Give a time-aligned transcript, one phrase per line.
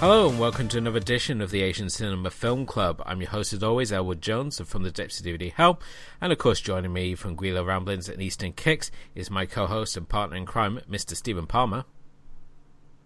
[0.00, 3.02] Hello and welcome to another edition of the Asian Cinema Film Club.
[3.04, 5.78] I'm your host as always, Elwood Jones from the Depths of DVD Hell.
[6.22, 10.08] And of course joining me from Guilo Ramblings and Eastern Kicks is my co-host and
[10.08, 11.14] partner in crime, Mr.
[11.14, 11.84] Stephen Palmer.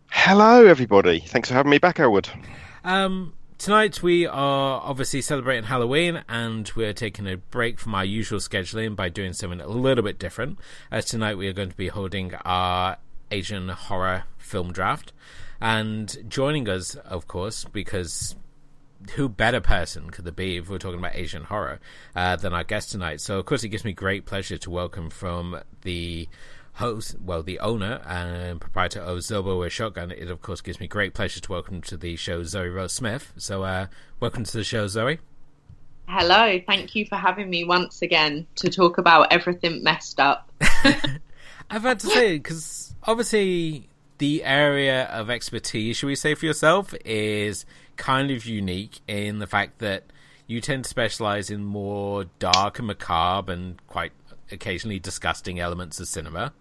[0.09, 1.19] Hello everybody.
[1.19, 2.29] Thanks for having me back, Elwood.
[2.85, 8.39] Um, tonight we are obviously celebrating Halloween and we're taking a break from our usual
[8.39, 10.61] scheduling by doing something a little bit different.
[10.93, 12.99] As tonight we are going to be holding our
[13.33, 15.13] Asian horror film draft.
[15.61, 18.37] And joining us, of course, because
[19.13, 21.81] who better person could there be if we're talking about Asian horror
[22.17, 23.21] uh, than our guest tonight?
[23.21, 26.29] So, of course, it gives me great pleasure to welcome from the
[26.75, 30.11] host, well, the owner and proprietor of Zobo with Shotgun.
[30.11, 33.33] It, of course, gives me great pleasure to welcome to the show Zoe Rose Smith.
[33.37, 33.87] So, uh,
[34.21, 35.21] welcome to the show, Zoe.
[36.07, 40.51] Hello, thank you for having me once again to talk about everything messed up.
[41.71, 43.89] I've had to say, because obviously
[44.25, 49.47] the area of expertise, should we say, for yourself is kind of unique in the
[49.47, 50.05] fact that
[50.47, 54.13] you tend to specialize in more dark and macabre and quite
[54.51, 56.55] occasionally disgusting elements of cinema.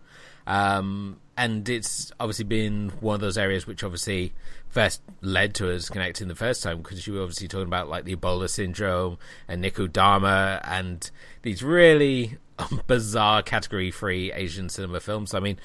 [0.45, 4.33] Um, and it's obviously been one of those areas which obviously
[4.67, 8.03] first led to us connecting the first time because you were obviously talking about like
[8.03, 9.17] the Ebola syndrome
[9.48, 11.09] and Niku Daruma and
[11.44, 12.38] these really
[12.88, 15.33] bizarre category free Asian cinema films.
[15.33, 15.58] I mean,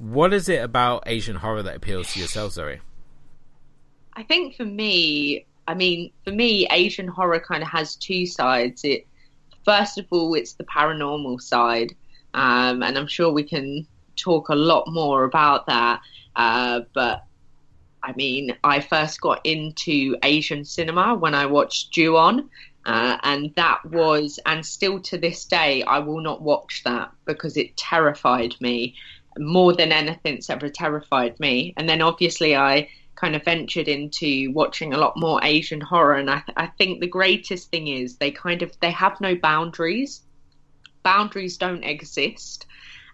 [0.00, 2.80] what is it about Asian horror that appeals to yourself, Zoe?
[4.14, 8.82] I think for me, I mean, for me, Asian horror kind of has two sides.
[8.82, 9.06] It
[9.64, 11.94] first of all, it's the paranormal side,
[12.34, 16.00] um, and I'm sure we can talk a lot more about that.
[16.34, 17.24] Uh, but
[18.02, 22.48] I mean, I first got into Asian cinema when I watched Ju-on,
[22.86, 27.58] uh, and that was, and still to this day, I will not watch that because
[27.58, 28.94] it terrified me
[29.38, 31.74] more than anything's ever terrified me.
[31.76, 32.88] And then obviously I
[33.20, 37.06] kind of ventured into watching a lot more Asian horror, and I, I think the
[37.06, 40.22] greatest thing is they kind of they have no boundaries.
[41.02, 42.66] Boundaries don't exist,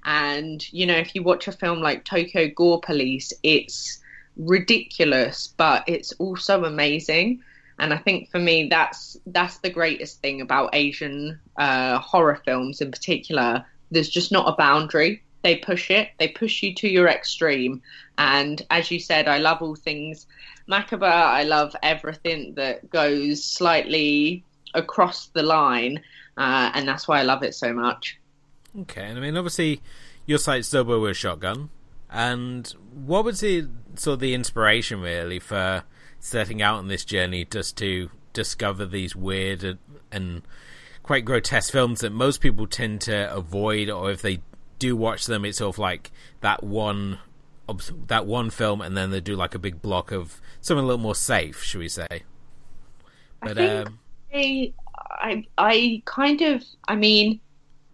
[0.05, 4.01] and you know if you watch a film like Tokyo Gore Police, it's
[4.37, 7.43] ridiculous, but it's also amazing.
[7.79, 12.81] And I think for me, that's that's the greatest thing about Asian uh, horror films
[12.81, 13.65] in particular.
[13.91, 17.81] There's just not a boundary they push it, they push you to your extreme.
[18.19, 20.27] And as you said, I love all things
[20.67, 21.07] macabre.
[21.07, 24.43] I love everything that goes slightly
[24.75, 26.03] across the line,
[26.37, 28.19] uh, and that's why I love it so much.
[28.81, 29.81] Okay, and I mean, obviously,
[30.27, 31.71] your site's Zobo with Shotgun,
[32.11, 35.85] and what was the sort of the inspiration really for
[36.19, 39.79] setting out on this journey just to discover these weird and,
[40.11, 40.43] and
[41.05, 44.41] quite grotesque films that most people tend to avoid, or if they
[44.79, 46.11] do watch them, it's sort of like
[46.41, 47.19] that one
[48.07, 51.03] that one film, and then they do like a big block of something a little
[51.03, 52.23] more safe, should we say?
[53.41, 53.99] But I think um,
[54.33, 54.73] I,
[55.11, 57.41] I, I kind of, I mean,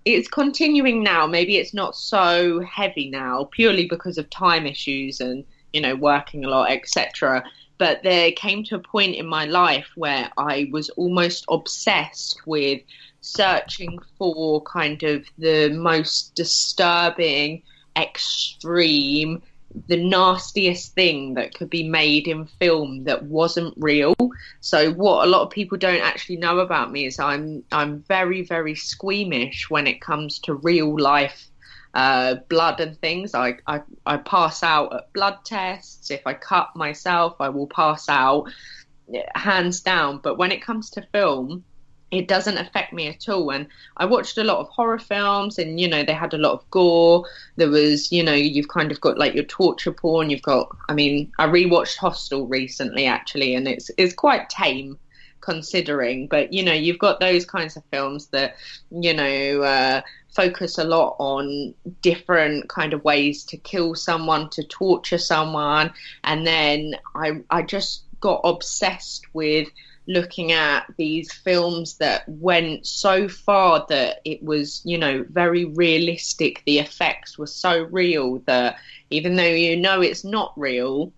[0.04, 1.26] it's continuing now.
[1.26, 6.44] Maybe it's not so heavy now, purely because of time issues and you know working
[6.44, 7.44] a lot, etc.
[7.78, 12.81] But there came to a point in my life where I was almost obsessed with
[13.22, 17.62] searching for kind of the most disturbing,
[17.97, 19.43] extreme,
[19.87, 24.15] the nastiest thing that could be made in film that wasn't real.
[24.60, 28.43] So what a lot of people don't actually know about me is I'm I'm very
[28.43, 31.49] very squeamish when it comes to real life
[31.94, 33.34] uh, blood and things.
[33.34, 36.10] I, I I pass out at blood tests.
[36.10, 38.50] If I cut myself, I will pass out
[39.34, 40.19] hands down.
[40.19, 41.65] But when it comes to film,
[42.12, 43.50] it doesn't affect me at all.
[43.50, 46.53] And I watched a lot of horror films, and you know, they had a lot
[46.53, 47.25] of gore.
[47.57, 50.28] There was, you know, you've kind of got like your torture porn.
[50.28, 54.98] You've got, I mean, I rewatched Hostel recently actually, and it's it's quite tame
[55.41, 56.28] considering.
[56.28, 58.57] But you know, you've got those kinds of films that
[58.91, 64.63] you know uh, focus a lot on different kind of ways to kill someone, to
[64.65, 65.91] torture someone,
[66.25, 69.66] and then I I just got obsessed with
[70.07, 76.63] looking at these films that went so far that it was, you know, very realistic.
[76.66, 78.77] The effects were so real that
[79.10, 81.13] even though you know it's not real,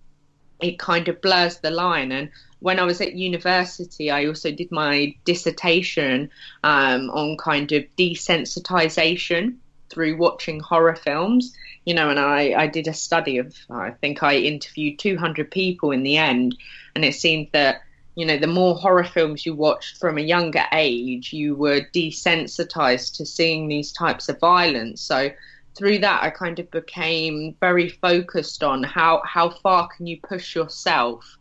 [0.61, 2.11] it kind of blurs the line.
[2.11, 2.29] And
[2.59, 6.29] when I was at university, I also did my dissertation
[6.63, 9.57] um, on kind of desensitization
[9.89, 11.53] through watching horror films.
[11.85, 15.91] You know, and I, I did a study of, I think I interviewed 200 people
[15.91, 16.55] in the end,
[16.95, 17.81] and it seemed that,
[18.15, 23.15] you know, the more horror films you watched from a younger age, you were desensitized
[23.17, 25.01] to seeing these types of violence.
[25.01, 25.29] So
[25.75, 30.55] through that, I kind of became very focused on how, how far can you push
[30.55, 31.37] yourself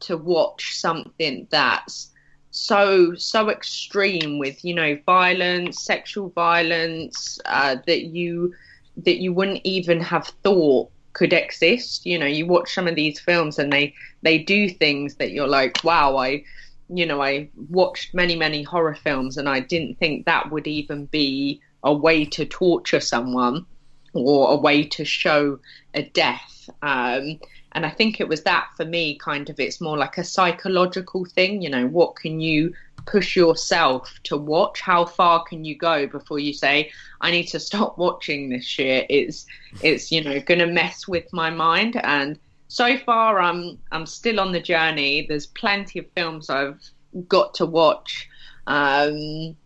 [0.00, 2.10] to watch something that's
[2.52, 8.52] so so extreme with you know violence sexual violence uh, that you
[8.96, 13.18] that you wouldn't even have thought could exist you know you watch some of these
[13.18, 16.42] films and they they do things that you're like wow i
[16.88, 21.06] you know i watched many many horror films and i didn't think that would even
[21.06, 23.64] be a way to torture someone
[24.12, 25.58] or a way to show
[25.94, 27.38] a death um,
[27.72, 31.24] and I think it was that for me, kind of, it's more like a psychological
[31.24, 31.62] thing.
[31.62, 32.74] You know, what can you
[33.10, 34.80] push yourself to watch?
[34.80, 36.90] How far can you go before you say,
[37.20, 39.06] I need to stop watching this shit?
[39.08, 39.46] It's,
[39.82, 42.00] it's, you know, going to mess with my mind.
[42.04, 45.26] And so far, I'm, I'm still on the journey.
[45.28, 46.80] There's plenty of films I've
[47.26, 48.28] got to watch.
[48.66, 49.56] Um,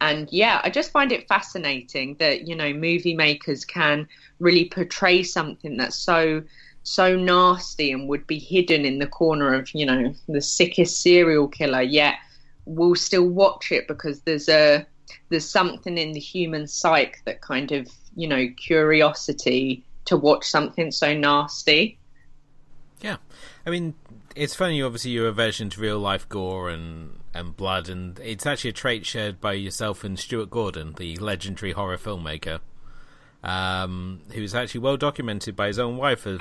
[0.00, 4.08] and yeah, I just find it fascinating that, you know, movie makers can
[4.40, 6.42] really portray something that's so
[6.84, 11.46] so nasty and would be hidden in the corner of you know the sickest serial
[11.46, 12.16] killer yet
[12.64, 14.86] we'll still watch it because there's a
[15.28, 20.90] there's something in the human psyche that kind of you know curiosity to watch something
[20.90, 21.98] so nasty.
[23.00, 23.16] Yeah.
[23.66, 23.94] I mean
[24.34, 28.70] it's funny obviously your aversion to real life gore and and blood and it's actually
[28.70, 32.60] a trait shared by yourself and stuart gordon the legendary horror filmmaker
[33.42, 36.40] um, who's actually well documented by his own wife of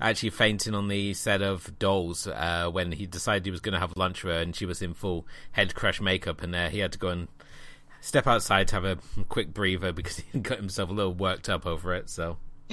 [0.00, 3.78] actually fainting on the set of Dolls uh, when he decided he was going to
[3.78, 6.80] have lunch with her, and she was in full head crush makeup, and uh, he
[6.80, 7.28] had to go and
[8.00, 8.98] step outside to have a
[9.28, 12.10] quick breather because he got himself a little worked up over it.
[12.10, 12.38] So,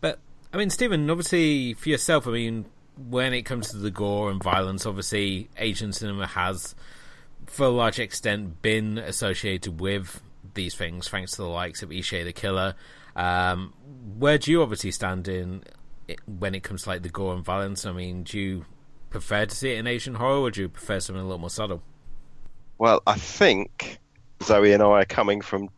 [0.00, 0.18] but
[0.52, 2.66] I mean, Stephen, obviously for yourself, I mean,
[2.96, 6.74] when it comes to the gore and violence, obviously Asian cinema has,
[7.46, 10.20] for a large extent, been associated with
[10.54, 12.74] these things, thanks to the likes of Ichi the Killer.
[13.16, 13.72] Um,
[14.18, 15.64] where do you obviously stand in
[16.26, 17.84] when it comes to like the gore and violence?
[17.86, 18.64] I mean, do you
[19.10, 21.50] prefer to see it in Asian horror, or do you prefer something a little more
[21.50, 21.82] subtle?
[22.78, 23.98] Well, I think
[24.42, 25.70] Zoe and I are coming from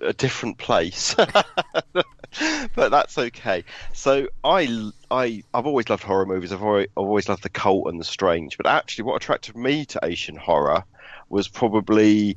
[0.00, 1.14] a different place,
[2.74, 3.64] but that's okay.
[3.94, 6.52] So I, I, I've always loved horror movies.
[6.52, 8.58] I've always, I've always loved the cult and the strange.
[8.58, 10.84] But actually, what attracted me to Asian horror
[11.30, 12.36] was probably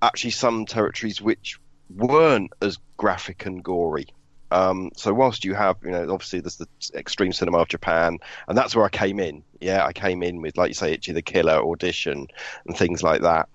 [0.00, 1.58] actually some territories which
[1.90, 4.06] weren't as graphic and gory.
[4.50, 8.18] Um, so whilst you have, you know, obviously there's the extreme cinema of Japan,
[8.48, 9.42] and that's where I came in.
[9.60, 12.28] Yeah, I came in with, like you say, Ichi the Killer audition
[12.66, 13.48] and things like that,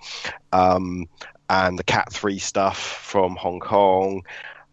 [0.52, 1.08] um,
[1.50, 4.24] and the Cat Three stuff from Hong Kong.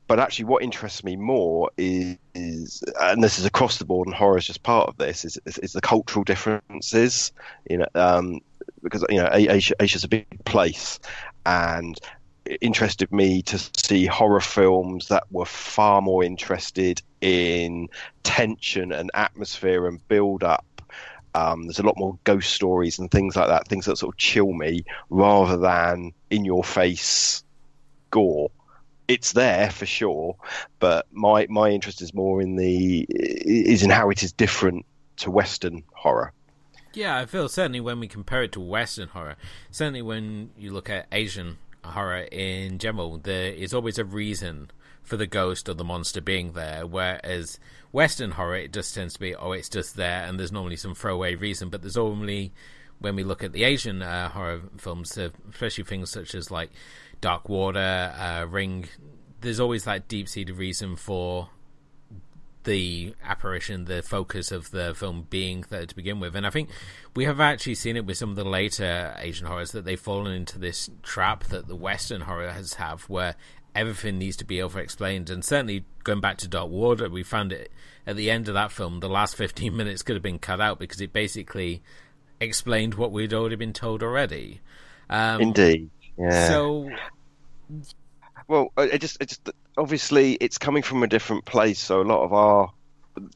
[0.08, 4.14] But actually, what interests me more is, is, and this is across the board, and
[4.14, 7.32] horror is just part of this, is, is, is the cultural differences.
[7.68, 8.40] You know, um,
[8.82, 10.98] because you know Asia, Asia's a big place,
[11.46, 11.98] and
[12.60, 17.88] interested me to see horror films that were far more interested in
[18.22, 20.64] tension and atmosphere and build up.
[21.34, 24.18] Um, there's a lot more ghost stories and things like that, things that sort of
[24.18, 27.44] chill me rather than in your face
[28.10, 28.50] gore.
[29.06, 30.36] It's there for sure,
[30.78, 34.86] but my my interest is more in the is in how it is different
[35.16, 36.32] to Western horror.
[36.92, 39.36] Yeah, I feel certainly when we compare it to Western horror,
[39.70, 44.70] certainly when you look at Asian horror in general, there is always a reason
[45.02, 47.58] for the ghost or the monster being there, whereas
[47.90, 50.94] Western horror, it just tends to be, oh, it's just there, and there's normally some
[50.94, 52.52] throwaway reason, but there's only,
[52.98, 56.70] when we look at the Asian uh, horror films, uh, especially things such as like
[57.20, 58.88] Dark Water, uh, Ring,
[59.40, 61.48] there's always that deep seated reason for
[62.64, 66.36] the apparition, the focus of the film being there to begin with.
[66.36, 66.68] And I think
[67.14, 70.32] we have actually seen it with some of the later Asian horrors that they've fallen
[70.32, 73.34] into this trap that the Western horrors have, where
[73.74, 75.30] everything needs to be over explained.
[75.30, 77.70] And certainly going back to Dark Water, we found it
[78.06, 80.78] at the end of that film, the last 15 minutes could have been cut out
[80.78, 81.82] because it basically
[82.40, 84.60] explained what we'd already been told already.
[85.08, 85.90] Um, Indeed.
[86.16, 86.48] Yeah.
[86.48, 86.90] So.
[88.48, 91.78] Well, it just, it just obviously it's coming from a different place.
[91.78, 92.72] So a lot of our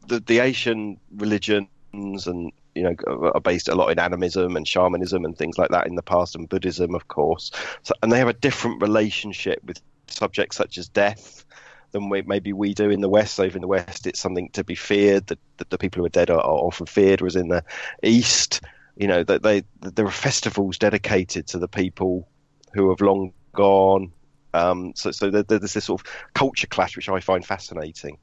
[0.07, 5.25] the, the Asian religions and you know are based a lot in animism and shamanism
[5.25, 7.50] and things like that in the past, and Buddhism, of course.
[7.83, 11.45] So, and they have a different relationship with subjects such as death
[11.93, 13.35] than we, maybe we do in the West.
[13.35, 15.28] So in the West, it's something to be feared.
[15.28, 17.21] That the, the, people who are dead are, are, often feared.
[17.21, 17.64] Whereas in the
[18.02, 18.61] East,
[18.97, 22.28] you know, that they there are festivals dedicated to the people
[22.73, 24.12] who have long gone
[24.54, 28.19] Um, so so there, there's this sort of culture clash which I find fascinating.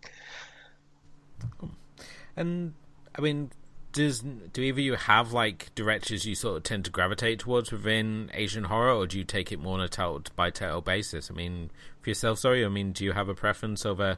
[2.37, 2.73] And
[3.15, 3.51] I mean,
[3.91, 8.31] does do either you have like directors you sort of tend to gravitate towards within
[8.33, 11.29] Asian horror, or do you take it more on a title by title basis?
[11.31, 11.69] I mean,
[12.01, 14.17] for yourself, sorry, I mean, do you have a preference over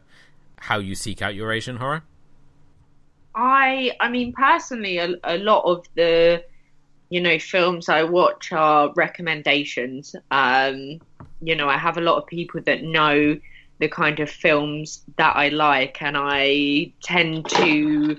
[0.57, 2.03] how you seek out your Asian horror?
[3.35, 6.43] I, I mean, personally, a, a lot of the,
[7.09, 10.15] you know, films I watch are recommendations.
[10.29, 10.99] Um,
[11.41, 13.39] you know, I have a lot of people that know
[13.79, 18.17] the kind of films that I like, and I tend to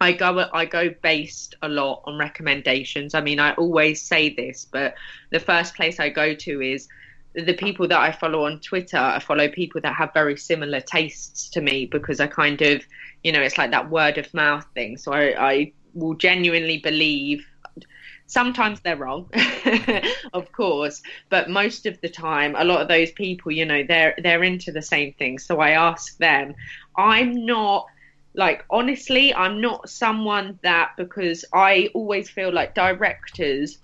[0.00, 3.14] I go I go based a lot on recommendations.
[3.14, 4.94] I mean, I always say this, but
[5.30, 6.88] the first place I go to is
[7.34, 8.96] the people that I follow on Twitter.
[8.96, 12.82] I follow people that have very similar tastes to me because I kind of,
[13.22, 14.96] you know, it's like that word of mouth thing.
[14.96, 17.44] So I, I will genuinely believe.
[18.26, 19.30] Sometimes they're wrong,
[20.34, 21.00] of course,
[21.30, 24.70] but most of the time, a lot of those people, you know, they're they're into
[24.70, 25.38] the same thing.
[25.38, 26.54] So I ask them.
[26.94, 27.86] I'm not
[28.34, 33.78] like honestly i'm not someone that because i always feel like directors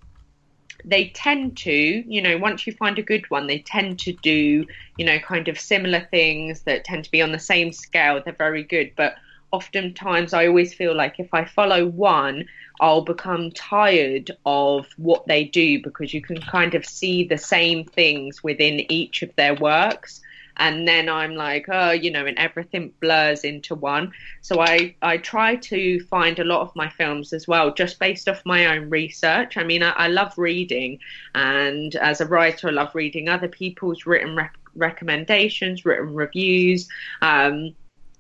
[0.84, 4.66] they tend to you know once you find a good one they tend to do
[4.96, 8.20] you know kind of similar things that tend to be on the same scale.
[8.22, 8.92] They're very good.
[8.96, 9.14] But
[9.54, 12.44] oftentimes i always feel like if i follow one
[12.80, 17.84] i'll become tired of what they do because you can kind of see the same
[17.84, 20.20] things within each of their works
[20.56, 24.12] and then I'm like, oh, you know, and everything blurs into one.
[24.40, 28.28] So I I try to find a lot of my films as well, just based
[28.28, 29.56] off my own research.
[29.56, 30.98] I mean, I, I love reading,
[31.34, 36.88] and as a writer, I love reading other people's written rec- recommendations, written reviews.
[37.22, 37.74] Um,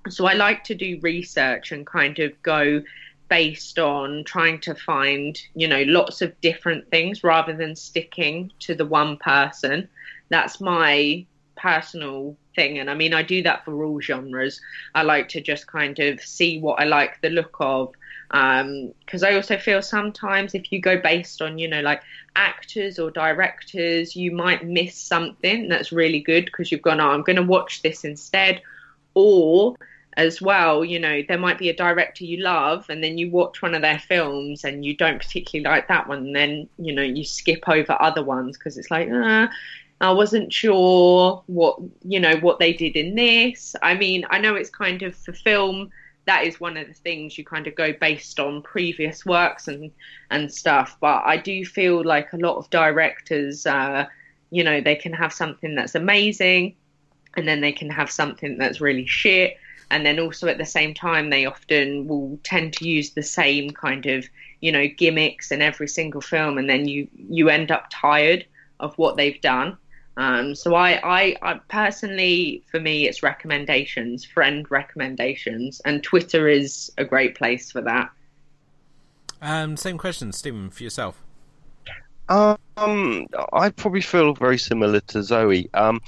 [0.08, 2.82] so I like to do research and kind of go
[3.28, 8.74] based on trying to find, you know, lots of different things rather than sticking to
[8.74, 9.88] the one person.
[10.28, 11.24] That's my
[11.56, 12.78] personal thing.
[12.78, 14.60] And I mean, I do that for all genres.
[14.94, 17.94] I like to just kind of see what I like the look of.
[18.30, 22.02] Because um, I also feel sometimes if you go based on, you know, like
[22.36, 27.22] actors or directors, you might miss something that's really good because you've gone, oh, I'm
[27.22, 28.62] going to watch this instead.
[29.14, 29.76] Or
[30.16, 33.62] as well, you know, there might be a director you love and then you watch
[33.62, 36.18] one of their films and you don't particularly like that one.
[36.18, 39.48] And then, you know, you skip over other ones because it's like, uh,
[40.04, 43.74] I wasn't sure what you know what they did in this.
[43.82, 45.90] I mean, I know it's kind of for film.
[46.26, 49.90] That is one of the things you kind of go based on previous works and
[50.30, 50.96] and stuff.
[51.00, 54.06] But I do feel like a lot of directors, uh,
[54.50, 56.76] you know, they can have something that's amazing,
[57.36, 59.56] and then they can have something that's really shit.
[59.90, 63.70] And then also at the same time, they often will tend to use the same
[63.70, 64.26] kind of
[64.60, 68.44] you know gimmicks in every single film, and then you you end up tired
[68.80, 69.78] of what they've done
[70.16, 76.92] um, so I, I, I, personally, for me, it's recommendations, friend recommendations, and Twitter is
[76.98, 78.10] a great place for that.
[79.42, 81.20] Um, same question, Stephen, for yourself.
[82.28, 85.68] Um, I probably feel very similar to Zoe.
[85.74, 86.00] Um,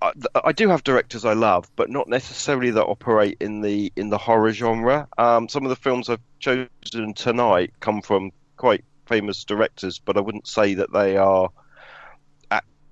[0.00, 0.12] I,
[0.44, 4.16] I, do have directors I love, but not necessarily that operate in the in the
[4.16, 5.08] horror genre.
[5.18, 10.20] Um, some of the films I've chosen tonight come from quite famous directors, but I
[10.20, 11.50] wouldn't say that they are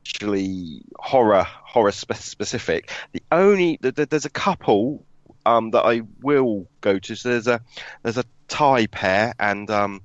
[0.06, 2.90] actually horror horror spe- specific.
[3.12, 5.04] The only there's a couple
[5.44, 7.14] um, that I will go to.
[7.14, 7.60] So there's a
[8.02, 10.02] there's a Thai pair, and um,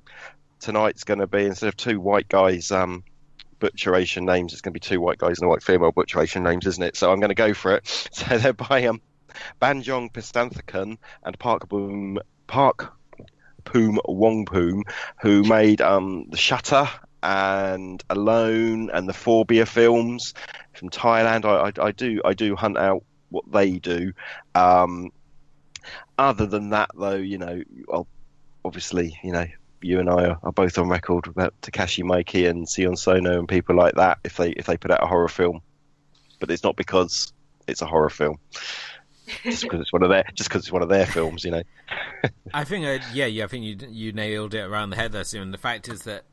[0.60, 2.70] tonight's going to be instead of two white guys.
[2.70, 3.04] Um,
[3.58, 4.52] butcher Asian names.
[4.52, 6.82] It's going to be two white guys and a white female butcher Asian names, isn't
[6.82, 6.96] it?
[6.96, 8.08] So I'm going to go for it.
[8.12, 9.00] So they're by um,
[9.60, 12.18] Banjong Pisanthanakun and Park Boom
[12.48, 12.92] Park
[13.64, 14.82] Poom Wongpoom,
[15.20, 16.88] who made um, The Shutter
[17.22, 20.34] and Alone and the Phobia films
[20.74, 21.44] from Thailand.
[21.44, 24.12] I, I, I do I do hunt out what they do.
[24.54, 25.10] Um,
[26.18, 28.06] other than that, though, you know, well,
[28.64, 29.46] obviously, you know,
[29.80, 33.48] you and I are, are, both on record about Takashi Miike and Sion Sono and
[33.48, 35.60] people like that if they if they put out a horror film,
[36.40, 37.32] but it's not because
[37.66, 38.38] it's a horror film.
[39.44, 41.62] just because it's one of their just because it's one of their films, you know.
[42.54, 45.24] I think, uh, yeah, yeah, I think you you nailed it around the head there,
[45.24, 45.50] Sion.
[45.50, 46.24] The fact is that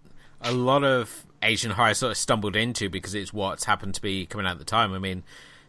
[0.41, 4.25] a lot of Asian horror sort of stumbled into because it's what's happened to be
[4.25, 4.93] coming out at the time.
[4.93, 5.23] I mean,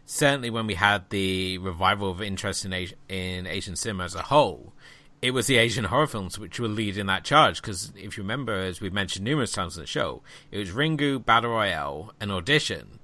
[0.05, 4.23] certainly when we had the revival of interest in Asian, in Asian cinema as a
[4.23, 4.73] whole,
[5.21, 7.61] it was the Asian horror films which were leading that charge.
[7.61, 11.23] Because if you remember, as we've mentioned numerous times on the show, it was Ringu,
[11.23, 12.99] Battle Royale, and Audition,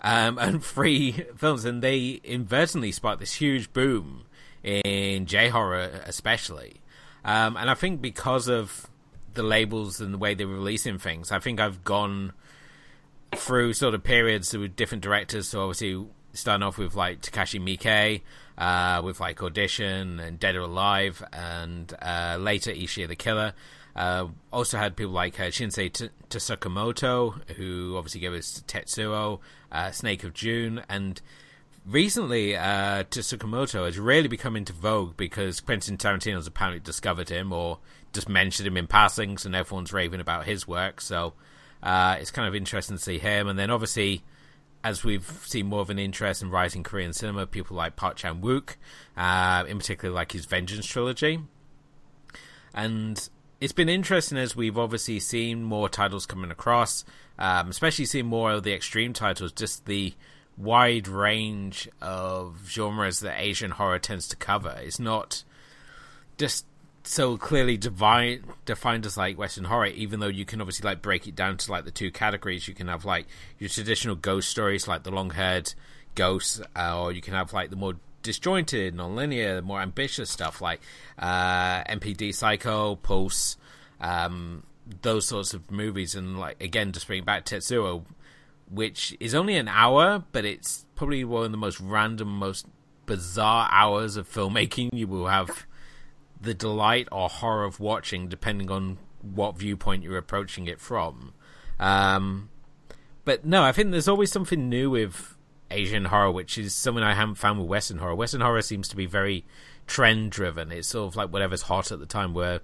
[0.00, 4.24] um, and three films, and they inadvertently sparked this huge boom
[4.62, 6.80] in J horror, especially.
[7.24, 8.88] Um, and I think because of
[9.34, 11.32] the labels and the way they're releasing things.
[11.32, 12.32] I think I've gone
[13.34, 15.48] through sort of periods with different directors.
[15.48, 18.22] So obviously, starting off with like Takashi Miike,
[18.58, 23.54] uh, with like Audition and Dead or Alive, and uh, later Ichi the Killer.
[23.96, 29.40] Uh, also had people like uh, Shinya T- who obviously gave us Tetsuo,
[29.72, 31.20] uh, Snake of June, and
[31.84, 37.52] recently uh, Tsukamoto has really become into vogue because Quentin Tarantino has apparently discovered him
[37.52, 37.78] or
[38.12, 41.00] just mentioned him in passing, so everyone's raving about his work.
[41.00, 41.34] So
[41.82, 43.48] uh, it's kind of interesting to see him.
[43.48, 44.22] And then obviously,
[44.82, 48.40] as we've seen more of an interest in rising Korean cinema, people like Park Chan
[48.40, 48.76] Wook,
[49.16, 51.40] uh, in particular, like his Vengeance trilogy.
[52.74, 53.28] And
[53.60, 57.04] it's been interesting as we've obviously seen more titles coming across,
[57.38, 60.14] um, especially seeing more of the extreme titles, just the
[60.56, 64.78] wide range of genres that Asian horror tends to cover.
[64.82, 65.44] It's not
[66.38, 66.64] just
[67.10, 71.26] so clearly divide, defined as like Western horror, even though you can obviously like break
[71.26, 72.68] it down to like the two categories.
[72.68, 73.26] You can have like
[73.58, 75.74] your traditional ghost stories, like the long haired
[76.14, 80.80] ghosts, uh, or you can have like the more disjointed, non-linear, more ambitious stuff like
[81.18, 83.56] uh, MPD Psycho, Pulse,
[84.00, 84.62] um,
[85.02, 86.14] those sorts of movies.
[86.14, 88.04] And like again, just bring back Tetsuo,
[88.70, 92.66] which is only an hour, but it's probably one of the most random, most
[93.06, 95.66] bizarre hours of filmmaking you will have
[96.40, 101.34] the delight or horror of watching, depending on what viewpoint you're approaching it from.
[101.78, 102.48] Um,
[103.24, 105.36] but no, I think there's always something new with
[105.70, 108.14] Asian horror, which is something I haven't found with Western horror.
[108.14, 109.44] Western horror seems to be very
[109.86, 110.72] trend driven.
[110.72, 112.60] It's sort of like whatever's hot at the time, where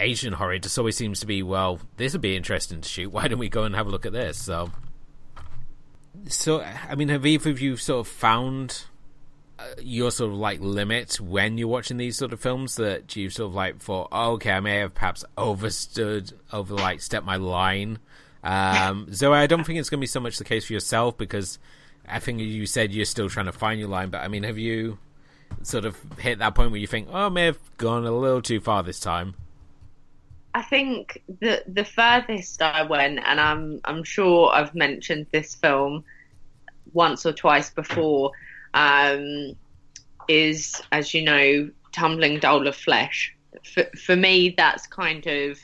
[0.00, 3.10] Asian horror just always seems to be, well, this would be interesting to shoot.
[3.12, 4.38] Why don't we go and have a look at this?
[4.38, 4.70] So,
[6.28, 8.84] so I mean, have either of you sort of found
[9.80, 13.48] your sort of like limit when you're watching these sort of films that you sort
[13.48, 17.98] of like thought, oh, okay, I may have perhaps overstood, over like stepped my line.
[18.44, 21.16] Um, Zoe, I don't think it's going to be so much the case for yourself
[21.16, 21.58] because
[22.06, 24.58] I think you said you're still trying to find your line, but I mean, have
[24.58, 24.98] you
[25.62, 28.42] sort of hit that point where you think, oh, I may have gone a little
[28.42, 29.34] too far this time?
[30.54, 36.02] I think the the furthest I went, and I'm I'm sure I've mentioned this film
[36.94, 38.32] once or twice before,
[38.76, 39.56] um,
[40.28, 43.34] is as you know, Tumbling Doll of Flesh.
[43.74, 45.58] For for me, that's kind of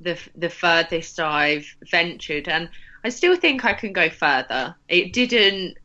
[0.00, 2.68] the the furthest I've ventured, and
[3.02, 4.76] I still think I can go further.
[4.88, 5.78] It didn't.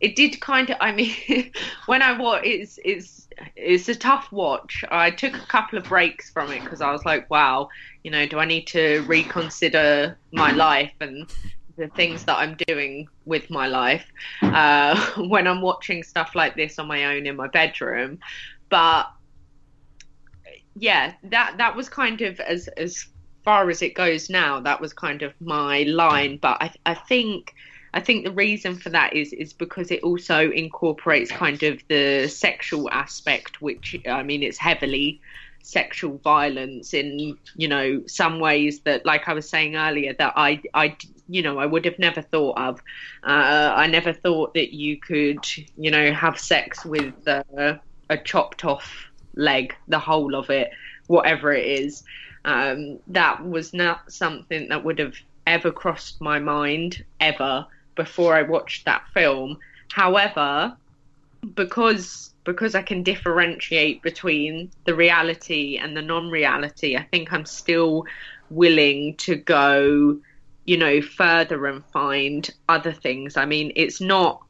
[0.00, 0.76] It did kind of.
[0.80, 1.50] I mean,
[1.86, 4.84] when I watch, it's it's it's a tough watch.
[4.90, 7.70] I took a couple of breaks from it because I was like, wow,
[8.04, 11.32] you know, do I need to reconsider my life and
[11.76, 14.06] the things that I'm doing with my life
[14.42, 18.18] uh, when I'm watching stuff like this on my own in my bedroom?
[18.68, 19.10] But
[20.74, 23.06] yeah, that that was kind of as as
[23.44, 26.36] far as it goes now, that was kind of my line.
[26.36, 27.54] But I, I think
[27.94, 32.28] I think the reason for that is is because it also incorporates kind of the
[32.28, 35.20] sexual aspect, which I mean, it's heavily
[35.62, 40.62] sexual violence in you know some ways that like i was saying earlier that i
[40.74, 40.96] i
[41.28, 42.80] you know i would have never thought of
[43.24, 45.38] uh, i never thought that you could
[45.76, 47.74] you know have sex with uh,
[48.10, 50.70] a chopped off leg the whole of it
[51.08, 52.04] whatever it is
[52.46, 58.42] um, that was not something that would have ever crossed my mind ever before I
[58.42, 59.58] watched that film.
[59.92, 60.76] However,
[61.54, 68.04] because because I can differentiate between the reality and the non-reality, I think I'm still
[68.50, 70.20] willing to go,
[70.66, 73.36] you know, further and find other things.
[73.36, 74.42] I mean, it's not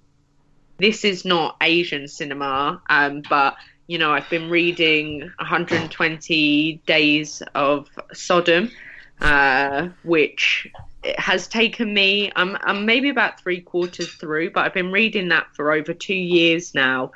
[0.78, 7.88] this is not Asian cinema, um, but you know, I've been reading 120 Days of
[8.12, 8.70] Sodom,
[9.20, 10.68] uh, which
[11.18, 12.32] has taken me.
[12.34, 16.14] I'm, I'm maybe about three quarters through, but I've been reading that for over two
[16.14, 17.12] years now,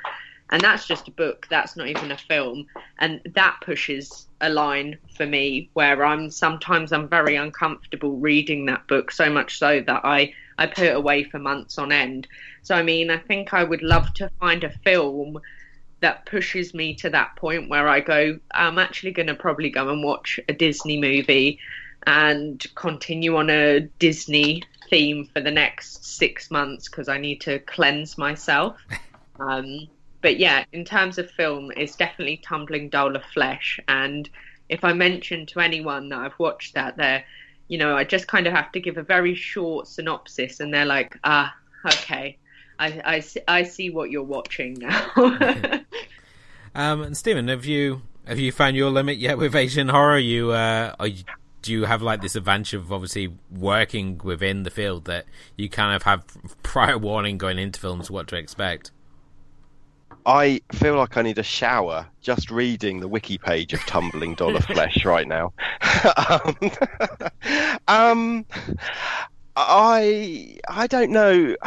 [0.51, 1.47] and that's just a book.
[1.49, 2.67] That's not even a film,
[2.99, 8.87] and that pushes a line for me where I'm sometimes I'm very uncomfortable reading that
[8.87, 12.27] book so much so that I I put it away for months on end.
[12.63, 15.39] So I mean, I think I would love to find a film
[16.01, 19.89] that pushes me to that point where I go, I'm actually going to probably go
[19.89, 21.59] and watch a Disney movie
[22.07, 27.59] and continue on a Disney theme for the next six months because I need to
[27.59, 28.77] cleanse myself.
[29.39, 29.87] Um,
[30.21, 33.79] but yeah, in terms of film, it's definitely Tumbling Doll of Flesh.
[33.87, 34.29] And
[34.69, 37.23] if I mention to anyone that I've watched that, they're,
[37.67, 40.85] you know, I just kind of have to give a very short synopsis and they're
[40.85, 41.53] like, ah,
[41.85, 42.37] okay.
[42.79, 45.11] I, I, I see what you're watching now.
[46.75, 50.17] um, and Stephen, have you have you found your limit yet with Asian horror?
[50.17, 51.23] You uh, are you
[51.61, 55.95] do you have like this advantage of obviously working within the field that you kind
[55.95, 56.25] of have
[56.63, 58.91] prior warning going into films what to expect?
[60.25, 64.55] I feel like I need a shower just reading the wiki page of Tumbling Doll
[64.55, 65.53] of Flesh right now.
[66.27, 66.57] um,
[67.87, 68.45] um,
[69.55, 71.55] I I don't know.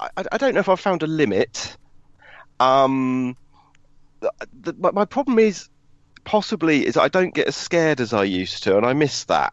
[0.00, 1.76] I, I don't know if I've found a limit.
[2.58, 3.36] Um,
[4.20, 5.68] the, the, my problem is
[6.24, 9.52] possibly is I don't get as scared as I used to, and I miss that.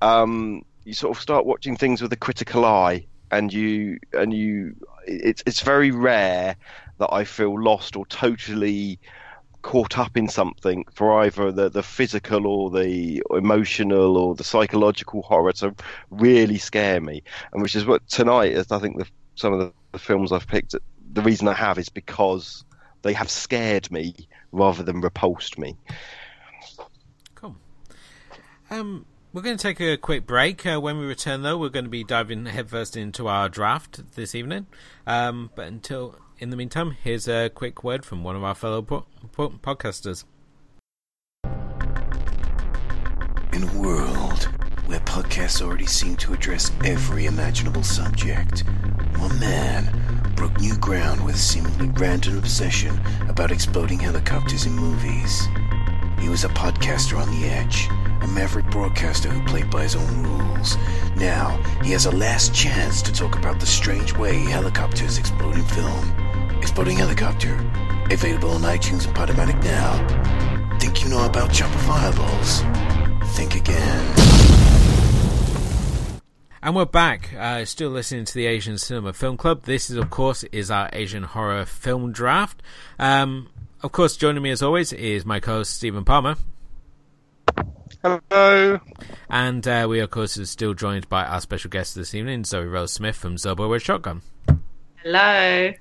[0.00, 4.76] Um, you sort of start watching things with a critical eye, and you and you
[5.06, 6.56] it's it's very rare
[6.98, 8.98] that I feel lost or totally
[9.62, 15.22] caught up in something for either the, the physical or the emotional or the psychological
[15.22, 15.74] horror to
[16.10, 17.22] really scare me.
[17.52, 20.48] And which is what tonight is I think the, some of the, the films I've
[20.48, 20.74] picked
[21.12, 22.64] the reason I have is because
[23.02, 24.14] they have scared me
[24.52, 25.76] rather than repulsed me.
[27.34, 27.56] Cool.
[28.70, 30.66] Um, we're going to take a quick break.
[30.66, 34.34] Uh, when we return, though, we're going to be diving headfirst into our draft this
[34.34, 34.66] evening.
[35.06, 38.82] Um, but until in the meantime, here's a quick word from one of our fellow
[38.82, 40.24] po- po- podcasters.
[43.52, 44.48] In a world
[44.86, 48.64] where podcasts already seem to address every imaginable subject,
[49.16, 55.46] one man broke new ground with seemingly random obsession about exploding helicopters in movies.
[56.22, 57.88] He was a podcaster on the edge,
[58.20, 60.76] a maverick broadcaster who played by his own rules.
[61.16, 65.64] Now, he has a last chance to talk about the strange way helicopters explode in
[65.64, 66.12] film.
[66.58, 67.54] Exploding Helicopter.
[68.08, 70.78] Available on iTunes and Podomatic now.
[70.78, 72.60] Think you know about chopper fireballs?
[73.34, 74.14] Think again.
[76.62, 79.64] And we're back, uh, still listening to the Asian Cinema Film Club.
[79.64, 82.62] This is, of course, is our Asian horror film draft.
[83.00, 83.48] Um,
[83.82, 86.36] of course, joining me as always is my co-host Stephen Palmer.
[88.02, 88.80] Hello.
[89.28, 92.64] And uh, we, of course, are still joined by our special guest this evening, Zoe
[92.64, 94.22] Rose Smith from Zobo with Shotgun.
[94.96, 95.72] Hello.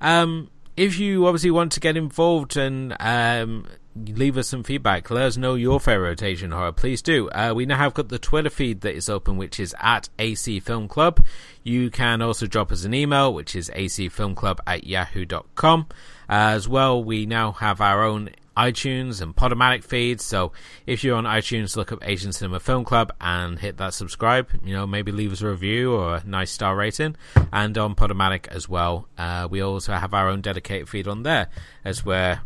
[0.00, 5.24] Um, if you obviously want to get involved and um, leave us some feedback, let
[5.24, 6.72] us know your favorite rotation horror.
[6.72, 7.28] Please do.
[7.30, 10.60] Uh, we now have got the Twitter feed that is open, which is at AC
[10.60, 11.24] Film Club.
[11.62, 15.86] You can also drop us an email, which is acfilmclub at yahoo.com.
[16.28, 20.24] As well, we now have our own iTunes and Podomatic feeds.
[20.24, 20.52] So
[20.86, 24.48] if you're on iTunes, look up Asian Cinema Film Club and hit that subscribe.
[24.64, 27.16] You know, maybe leave us a review or a nice star rating.
[27.52, 31.48] And on Podomatic as well, uh, we also have our own dedicated feed on there,
[31.84, 32.42] as where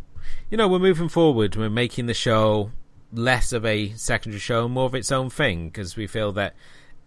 [0.49, 1.55] you know we're moving forward.
[1.55, 2.71] We're making the show
[3.13, 6.55] less of a secondary show, more of its own thing, because we feel that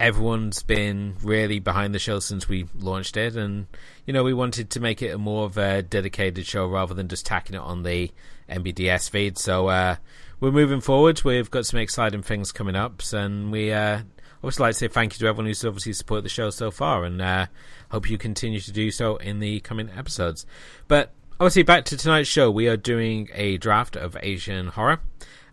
[0.00, 3.66] everyone's been really behind the show since we launched it, and
[4.06, 7.06] you know we wanted to make it a more of a dedicated show rather than
[7.06, 8.10] just tacking it on the
[8.48, 9.38] MBDS feed.
[9.38, 9.96] So uh,
[10.40, 11.22] we're moving forward.
[11.22, 14.00] We've got some exciting things coming up, and we uh,
[14.38, 17.04] obviously like to say thank you to everyone who's obviously supported the show so far,
[17.04, 17.46] and uh,
[17.90, 20.46] hope you continue to do so in the coming episodes.
[20.88, 25.00] But obviously, back to tonight's show, we are doing a draft of Asian horror.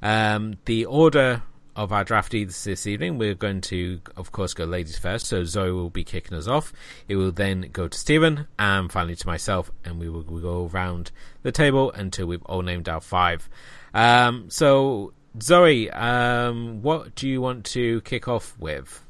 [0.01, 1.43] Um, the order
[1.77, 5.27] of our draftees this evening, we're going to, of course, go ladies first.
[5.27, 6.73] So Zoe will be kicking us off.
[7.07, 11.11] It will then go to Stephen and finally to myself, and we will go around
[11.43, 13.47] the table until we've all named our five.
[13.93, 19.03] Um, so, Zoe, um, what do you want to kick off with?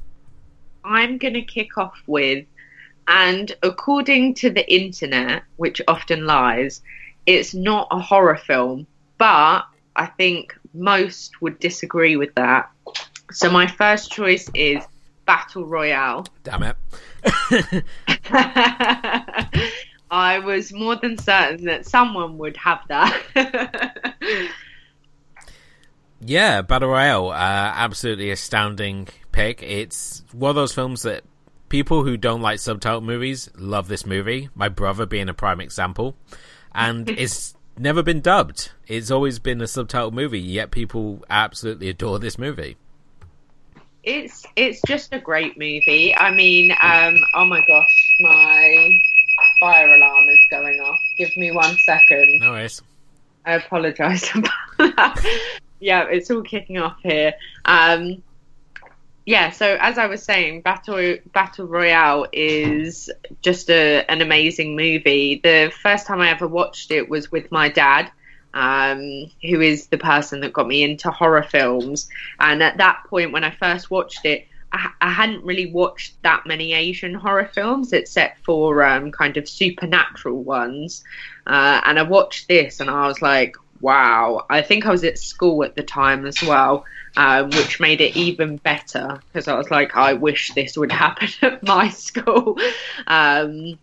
[0.84, 2.44] I'm going to kick off with,
[3.08, 6.82] and according to the internet, which often lies,
[7.24, 9.62] it's not a horror film, but
[9.96, 12.70] I think most would disagree with that.
[13.30, 14.84] So my first choice is
[15.26, 16.26] Battle Royale.
[16.44, 16.76] Damn it.
[20.10, 24.24] I was more than certain that someone would have that.
[26.20, 29.62] yeah, Battle Royale, uh, absolutely astounding pick.
[29.62, 31.24] It's one of those films that
[31.68, 34.48] people who don't like subtitle movies love this movie.
[34.54, 36.16] My brother being a prime example.
[36.74, 38.70] And it's never been dubbed.
[38.86, 42.76] It's always been a subtitled movie, yet people absolutely adore this movie.
[44.02, 46.14] It's it's just a great movie.
[46.16, 48.90] I mean, um, oh my gosh, my
[49.60, 50.98] fire alarm is going off.
[51.18, 52.40] Give me one second.
[52.40, 52.82] No worries.
[53.44, 55.40] I apologise about that.
[55.80, 57.34] yeah, it's all kicking off here.
[57.64, 58.22] Um,
[59.28, 63.10] yeah, so as I was saying, Battle Battle Royale is
[63.42, 65.38] just a, an amazing movie.
[65.44, 68.10] The first time I ever watched it was with my dad,
[68.54, 72.08] um, who is the person that got me into horror films.
[72.40, 76.46] And at that point, when I first watched it, I, I hadn't really watched that
[76.46, 81.04] many Asian horror films except for um, kind of supernatural ones.
[81.46, 84.46] Uh, and I watched this and I was like, wow.
[84.48, 86.86] I think I was at school at the time as well,
[87.18, 91.28] um, which made it even better because I was like, I wish this would happen
[91.42, 92.56] at my school.
[93.08, 93.76] Um,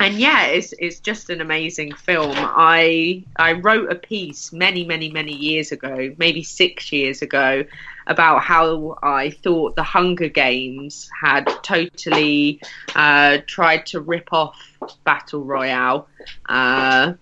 [0.00, 2.34] and yeah, it's it's just an amazing film.
[2.34, 7.64] I I wrote a piece many many many years ago, maybe six years ago,
[8.06, 12.60] about how I thought the Hunger Games had totally
[12.94, 14.56] uh, tried to rip off
[15.04, 16.08] Battle Royale.
[16.48, 17.14] Uh,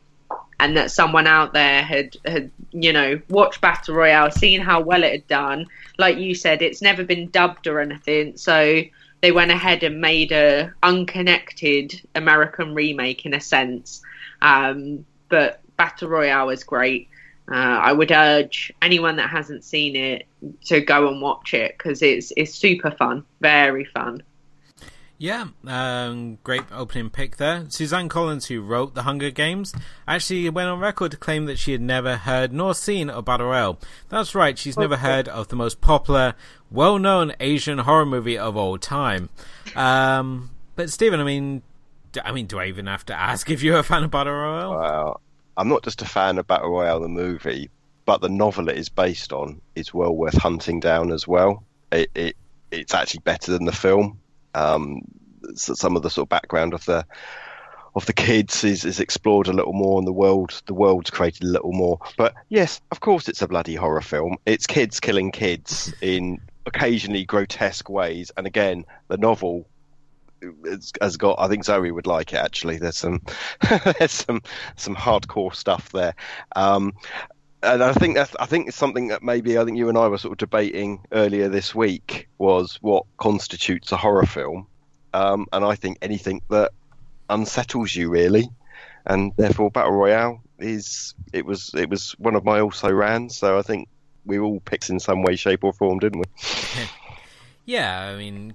[0.58, 5.02] and that someone out there had had you know watched battle royale seen how well
[5.04, 5.66] it had done.
[5.98, 8.82] Like you said it's never been dubbed or anything so
[9.22, 14.02] they went ahead and made a unconnected american remake in a sense.
[14.42, 17.08] Um, but battle royale is great.
[17.48, 20.26] Uh, i would urge anyone that hasn't seen it
[20.64, 24.20] to go and watch it because it's it's super fun very fun
[25.18, 27.64] yeah, um, great opening pick there.
[27.68, 29.74] Suzanne Collins, who wrote The Hunger Games,
[30.06, 33.46] actually went on record to claim that she had never heard nor seen a battle
[33.46, 33.78] royale.
[34.10, 36.34] That's right, she's never heard of the most popular,
[36.70, 39.30] well-known Asian horror movie of all time.
[39.74, 41.62] Um, but Stephen, I mean,
[42.22, 44.78] I mean, do I even have to ask if you're a fan of battle royale?
[44.78, 45.20] Well,
[45.56, 47.70] I'm not just a fan of battle royale, the movie,
[48.04, 51.64] but the novel it is based on is well worth hunting down as well.
[51.90, 52.36] It, it
[52.70, 54.18] it's actually better than the film
[54.56, 55.02] um,
[55.54, 57.06] some of the sort of background of the
[57.94, 61.44] of the kids is, is explored a little more and the world the world's created
[61.44, 61.98] a little more.
[62.16, 64.36] But yes of course it's a bloody horror film.
[64.44, 68.32] It's kids killing kids in occasionally grotesque ways.
[68.36, 69.66] And again the novel
[71.00, 72.76] has got i think zoe would like it actually.
[72.76, 73.22] There's some
[73.98, 74.42] there's some
[74.76, 76.14] some hardcore stuff there.
[76.54, 76.92] Um,
[77.62, 80.08] and I think that's I think it's something that maybe I think you and I
[80.08, 84.66] were sort of debating earlier this week was what constitutes a horror film,
[85.14, 86.72] um, and I think anything that
[87.28, 88.48] unsettles you really,
[89.04, 93.58] and therefore Battle Royale is it was it was one of my also ran, so
[93.58, 93.88] I think
[94.24, 96.84] we all picked in some way, shape, or form, didn't we?
[97.64, 98.54] yeah, I mean,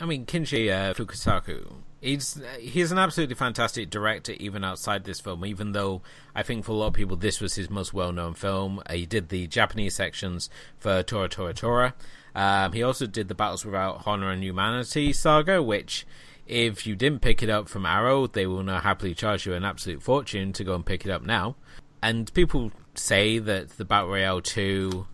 [0.00, 5.46] I mean Kinji uh, Fukasaku He's he's an absolutely fantastic director, even outside this film.
[5.46, 6.02] Even though
[6.34, 8.82] I think for a lot of people this was his most well known film.
[8.86, 11.94] Uh, he did the Japanese sections for Tora Tora Tora.
[12.34, 16.04] Um, he also did the Battles Without Honor and Humanity saga, which
[16.44, 19.64] if you didn't pick it up from Arrow, they will now happily charge you an
[19.64, 21.54] absolute fortune to go and pick it up now.
[22.02, 25.06] And people say that the Battle Royale 2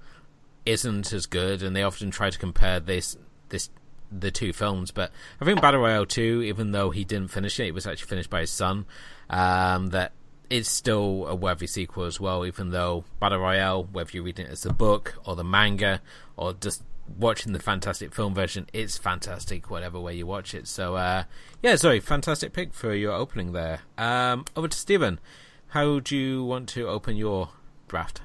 [0.64, 3.18] isn't as good, and they often try to compare this
[3.50, 3.68] this
[4.10, 4.90] the two films.
[4.90, 8.08] But I think Battle Royale 2, even though he didn't finish it, it was actually
[8.08, 8.86] finished by his son,
[9.30, 10.12] um, that
[10.50, 14.52] it's still a worthy sequel as well, even though Battle Royale, whether you're reading it
[14.52, 16.00] as the book or the manga
[16.36, 16.82] or just
[17.16, 20.66] watching the fantastic film version, it's fantastic whatever way you watch it.
[20.66, 21.24] So, uh,
[21.62, 23.80] yeah, sorry, fantastic pick for your opening there.
[23.96, 25.20] Um, over to Stephen.
[25.68, 27.50] How do you want to open your
[27.88, 28.22] draft?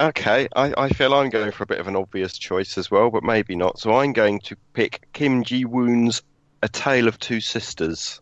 [0.00, 3.10] Okay, I, I feel I'm going for a bit of an obvious choice as well,
[3.10, 3.80] but maybe not.
[3.80, 6.22] So I'm going to pick Kim Ji Woon's
[6.62, 8.20] A Tale of Two Sisters,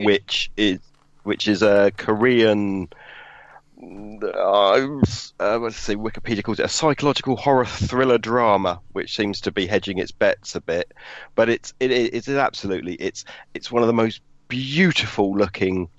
[0.00, 0.78] which is
[1.24, 2.88] which is a Korean.
[3.80, 4.98] Uh,
[5.38, 9.66] uh, let's say Wikipedia calls it a psychological horror thriller drama, which seems to be
[9.66, 10.94] hedging its bets a bit.
[11.34, 15.90] But it's it, it's absolutely it's it's one of the most beautiful looking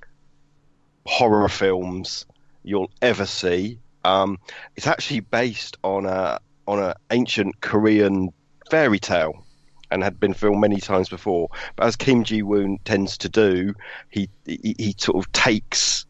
[1.06, 2.26] horror films
[2.64, 3.78] you'll ever see.
[4.04, 4.40] Um,
[4.76, 8.30] it's actually based on a on an ancient Korean
[8.70, 9.44] fairy tale
[9.92, 11.50] and had been filmed many times before.
[11.76, 13.74] But as Kim Ji Woon tends to do,
[14.10, 16.06] he, he, he sort of takes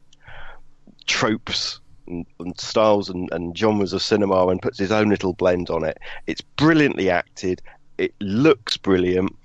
[1.08, 5.70] tropes and, and styles and, and, genres of cinema and puts his own little blend
[5.70, 5.98] on it.
[6.28, 7.62] It's brilliantly acted.
[7.98, 9.36] It looks brilliant.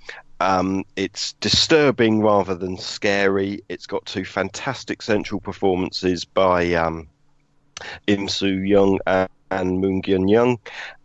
[0.41, 3.61] Um, it's disturbing rather than scary.
[3.69, 7.07] It's got two fantastic central performances by um,
[8.07, 10.59] Im Soo Jung and, and Moon Geun Young,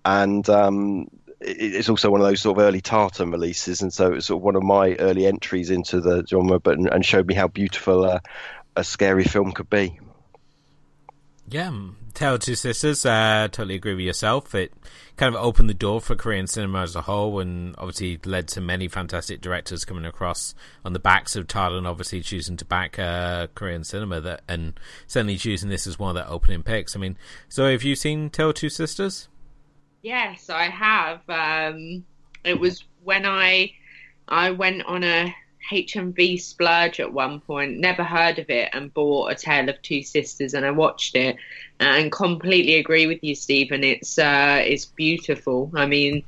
[0.05, 1.09] and um,
[1.41, 4.45] it's also one of those sort of early Tartan releases, and so it's sort of
[4.45, 8.21] one of my early entries into the genre, but and showed me how beautiful a,
[8.77, 9.99] a scary film could be.
[11.49, 11.71] Yeah,
[12.15, 13.05] Tale of Two Sisters.
[13.07, 14.55] Uh, totally agree with yourself.
[14.55, 14.73] It
[15.17, 18.61] kind of opened the door for Korean cinema as a whole, and obviously led to
[18.61, 23.49] many fantastic directors coming across on the backs of Tartan, obviously choosing to back uh,
[23.55, 26.97] Korean cinema, that and certainly choosing this as one of their opening picks.
[26.97, 27.17] I mean,
[27.49, 29.29] so have you seen Tale of Two Sisters?
[30.03, 31.21] Yes, I have.
[31.29, 32.05] Um,
[32.45, 33.73] it was when I
[34.29, 35.35] I went on a
[35.71, 40.03] HMV splurge at one point, never heard of it, and bought A Tale of Two
[40.03, 41.37] Sisters, and I watched it,
[41.79, 43.85] and completely agree with you, Stephen.
[43.85, 45.71] It's uh, it's beautiful.
[45.75, 46.25] I mean,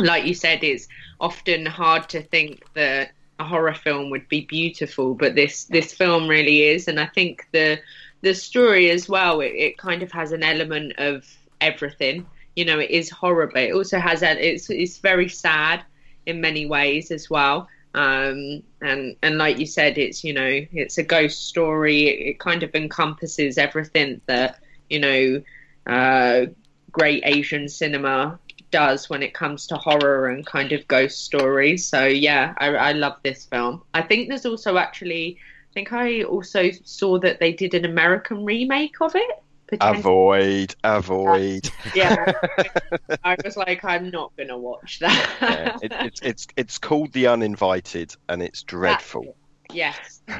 [0.00, 0.88] like you said, it's
[1.20, 6.28] often hard to think that a horror film would be beautiful, but this this film
[6.28, 7.78] really is, and I think the
[8.22, 9.40] the story as well.
[9.40, 11.26] It, it kind of has an element of
[11.60, 12.26] everything.
[12.56, 15.82] You know, it is horror, but it also has a, it's it's very sad
[16.26, 17.68] in many ways as well.
[17.94, 22.08] Um, and and like you said, it's you know it's a ghost story.
[22.08, 25.42] It, it kind of encompasses everything that you know
[25.86, 26.46] uh,
[26.90, 28.38] great Asian cinema
[28.70, 31.86] does when it comes to horror and kind of ghost stories.
[31.86, 33.82] So yeah, I, I love this film.
[33.94, 35.38] I think there's also actually,
[35.70, 39.42] I think I also saw that they did an American remake of it.
[39.80, 41.70] Avoid, avoid.
[41.94, 42.32] Yeah,
[43.24, 45.36] I was like, I'm not gonna watch that.
[45.40, 49.36] yeah, it, it's it's it's called The Uninvited, and it's dreadful.
[49.72, 50.22] Yes.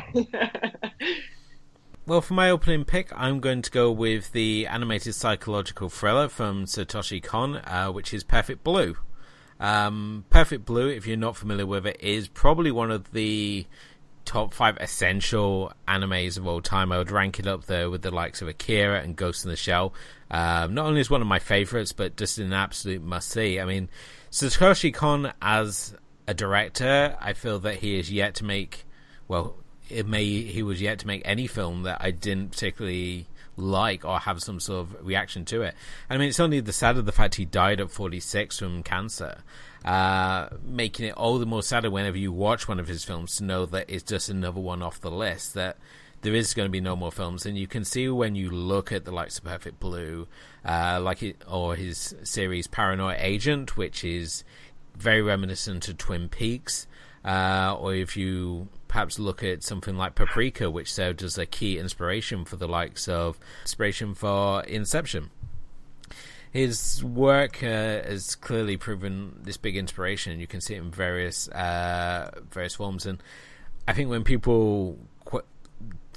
[2.04, 6.64] Well, for my opening pick, I'm going to go with the animated psychological thriller from
[6.64, 8.96] Satoshi Kon, uh, which is Perfect Blue.
[9.60, 13.66] Um, Perfect Blue, if you're not familiar with it, is probably one of the
[14.24, 16.92] top five essential animes of all time.
[16.92, 19.56] I would rank it up there with the likes of Akira and Ghost in the
[19.56, 19.92] Shell.
[20.30, 23.60] Um, not only is one of my favorites, but just an absolute must see.
[23.60, 23.88] I mean,
[24.30, 25.94] Satoshi Kon as
[26.26, 28.84] a director, I feel that he is yet to make,
[29.28, 29.56] well,
[29.88, 34.18] it may he was yet to make any film that I didn't particularly like or
[34.18, 35.74] have some sort of reaction to it.
[36.08, 39.42] I mean, it's only the sad of the fact he died at 46 from cancer,
[39.84, 43.44] uh, making it all the more sadder whenever you watch one of his films to
[43.44, 45.54] know that it's just another one off the list.
[45.54, 45.76] That
[46.22, 48.92] there is going to be no more films, and you can see when you look
[48.92, 50.28] at the likes of Perfect Blue,
[50.64, 54.44] uh, like it, or his series Paranoid Agent, which is
[54.96, 56.86] very reminiscent of Twin Peaks,
[57.24, 61.78] uh, or if you perhaps look at something like Paprika, which served as a key
[61.78, 65.30] inspiration for the likes of inspiration for Inception.
[66.52, 70.38] His work uh, has clearly proven this big inspiration.
[70.38, 73.22] You can see it in various uh, various forms, and
[73.88, 74.98] I think when people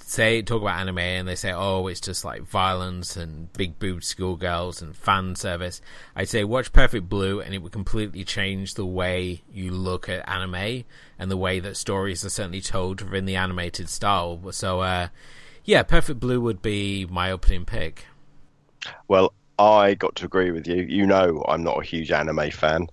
[0.08, 4.04] say talk about anime and they say, "Oh, it's just like violence and big boobed
[4.04, 5.82] schoolgirls and fan service,"
[6.16, 10.28] I say watch Perfect Blue, and it would completely change the way you look at
[10.30, 10.84] anime
[11.18, 14.40] and the way that stories are certainly told within the animated style.
[14.52, 15.08] So, uh,
[15.64, 18.06] yeah, Perfect Blue would be my opening pick.
[19.08, 20.84] Well, I got to agree with you.
[20.84, 22.88] You know, I'm not a huge anime fan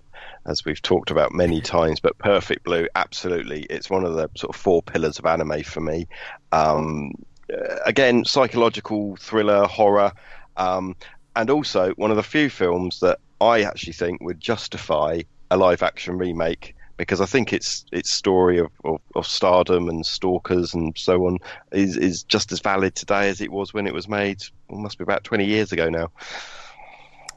[0.45, 1.99] as we've talked about many times.
[1.99, 5.81] But Perfect Blue, absolutely, it's one of the sort of four pillars of anime for
[5.81, 6.07] me.
[6.51, 7.11] Um,
[7.51, 10.11] uh, again, psychological thriller, horror,
[10.57, 10.95] um,
[11.35, 15.21] and also one of the few films that I actually think would justify
[15.51, 20.05] a live action remake because I think its its story of, of, of, stardom and
[20.05, 21.39] stalkers and so on
[21.71, 24.41] is is just as valid today as it was when it was made.
[24.69, 26.11] It must be about twenty years ago now.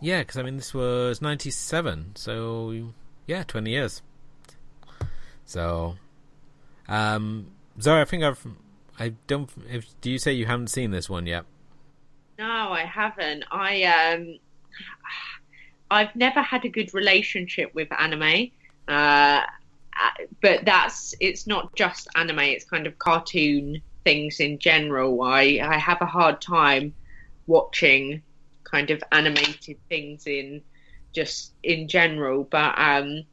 [0.01, 2.93] Yeah, because I mean, this was '97, so
[3.27, 4.03] yeah, 20 years.
[5.45, 5.97] So,
[6.89, 7.49] um,
[7.81, 8.45] Zoe, I think I've,
[8.99, 9.51] I don't.
[9.71, 11.45] If, do you say you haven't seen this one yet?
[12.39, 13.45] No, I haven't.
[13.51, 14.39] I um,
[15.91, 18.51] I've never had a good relationship with anime.
[18.89, 19.43] Uh,
[20.43, 25.23] but that's it's not just anime; it's kind of cartoon things in general.
[25.23, 26.95] I I have a hard time
[27.47, 28.23] watching
[28.65, 30.63] kind of animated things in
[31.13, 32.45] just in general.
[32.45, 33.25] But um,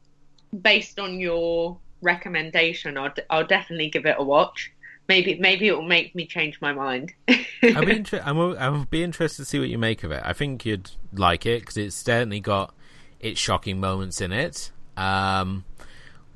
[0.62, 4.72] based on your recommendation, I'll, I'll definitely give it a watch.
[5.06, 7.12] Maybe maybe it will make me change my mind.
[7.28, 10.22] I'll, be inter- I'm, I'll be interested to see what you make of it.
[10.24, 12.74] I think you'd like it because it's certainly got
[13.20, 14.72] its shocking moments in it.
[14.96, 15.64] Um,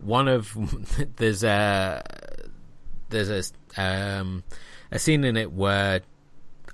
[0.01, 0.57] one of
[1.17, 2.03] there's a
[3.09, 4.45] there's a um,
[4.91, 6.01] a scene in it where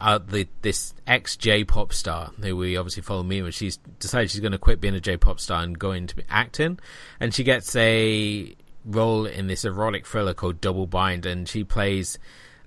[0.01, 4.31] uh, the this ex J pop star who we obviously follow me when she's decided
[4.31, 6.79] she's going to quit being a J pop star and go into acting,
[7.21, 12.19] and she gets a role in this erotic thriller called Double Bind, and she plays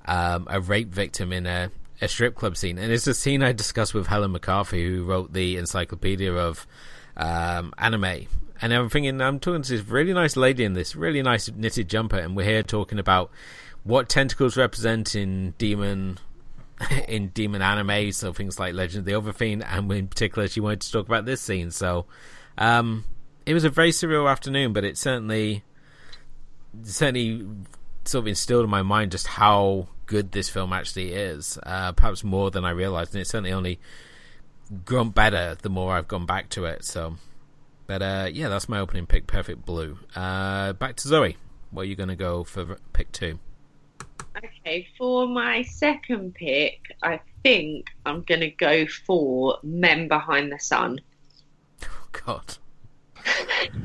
[0.05, 1.69] um, a rape victim in a,
[2.01, 5.33] a strip club scene, and it's a scene I discussed with Helen McCarthy, who wrote
[5.33, 6.65] the encyclopedia of
[7.15, 8.27] um, anime.
[8.61, 11.89] And I'm thinking, I'm talking to this really nice lady in this really nice knitted
[11.89, 13.31] jumper, and we're here talking about
[13.83, 16.19] what tentacles represent in demon
[17.07, 20.81] in demon anime, so things like Legend of the Overfiend, and in particular, she wanted
[20.81, 21.71] to talk about this scene.
[21.71, 22.05] So,
[22.57, 23.05] um,
[23.45, 25.63] it was a very surreal afternoon, but it certainly,
[26.83, 27.47] certainly,
[28.05, 31.57] sort of instilled in my mind just how good this film actually is.
[31.63, 33.79] Uh, perhaps more than I realized, and it's certainly only
[34.85, 36.85] grown better the more I've gone back to it.
[36.85, 37.15] So,
[37.87, 39.97] but uh, yeah, that's my opening pick, Perfect Blue.
[40.15, 41.37] Uh, back to Zoe.
[41.71, 43.39] Where are you going to go for pick two?
[44.37, 50.59] Okay, for my second pick, I think I'm going to go for Men Behind the
[50.59, 50.99] Sun.
[51.83, 52.57] Oh, God.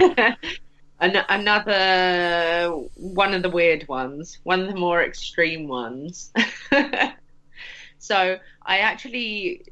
[1.00, 6.32] An- another one of the weird ones, one of the more extreme ones.
[8.02, 8.36] So
[8.66, 9.62] I actually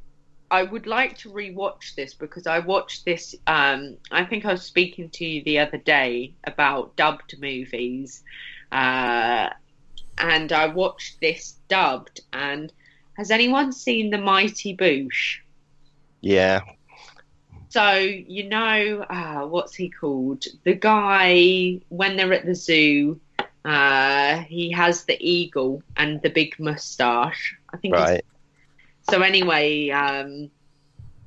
[0.51, 3.35] I would like to rewatch this because I watched this.
[3.47, 8.23] Um, I think I was speaking to you the other day about dubbed movies,
[8.73, 9.51] uh,
[10.19, 12.21] and I watched this dubbed.
[12.33, 12.73] And
[13.17, 15.39] has anyone seen The Mighty Boosh?
[16.21, 16.61] Yeah.
[17.69, 20.45] So you know, uh, what's he called?
[20.65, 23.21] The guy when they're at the zoo,
[23.65, 27.57] uh, he has the eagle and the big moustache.
[27.73, 27.95] I think.
[27.95, 28.25] he's- Right.
[29.11, 30.51] So anyway, um,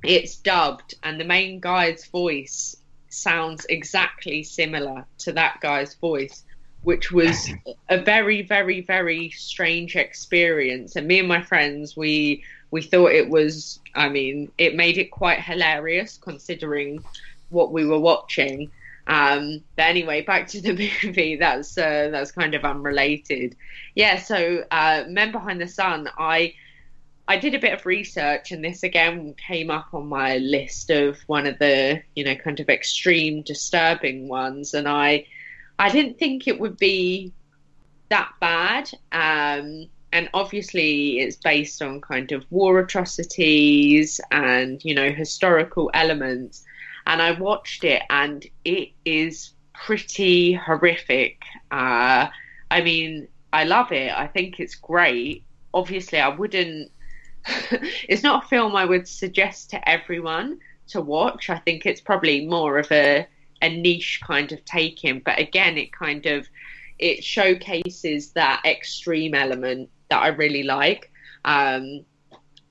[0.02, 2.76] it's dubbed, and the main guy's voice
[3.08, 6.44] sounds exactly similar to that guy's voice,
[6.82, 7.50] which was
[7.88, 10.96] a very, very, very strange experience.
[10.96, 13.80] And me and my friends, we we thought it was.
[13.94, 17.04] I mean, it made it quite hilarious considering
[17.50, 18.70] what we were watching.
[19.06, 20.72] Um, but anyway, back to the
[21.04, 21.36] movie.
[21.36, 23.56] That's uh, that's kind of unrelated.
[23.94, 24.18] Yeah.
[24.18, 26.08] So, uh, Men Behind the Sun.
[26.18, 26.54] I
[27.26, 31.18] I did a bit of research, and this again came up on my list of
[31.26, 35.26] one of the you know kind of extreme disturbing ones, and I
[35.78, 37.32] I didn't think it would be
[38.10, 38.90] that bad.
[39.12, 46.64] Um, and obviously, it's based on kind of war atrocities and you know historical elements.
[47.06, 51.42] And I watched it, and it is pretty horrific.
[51.70, 52.28] Uh,
[52.70, 54.12] I mean, I love it.
[54.12, 55.44] I think it's great.
[55.72, 56.90] Obviously, I wouldn't.
[58.08, 61.50] it's not a film I would suggest to everyone to watch.
[61.50, 63.26] I think it's probably more of a
[63.62, 65.20] a niche kind of taking.
[65.20, 66.46] But again, it kind of
[66.98, 71.10] it showcases that extreme element that I really like.
[71.44, 72.04] Um,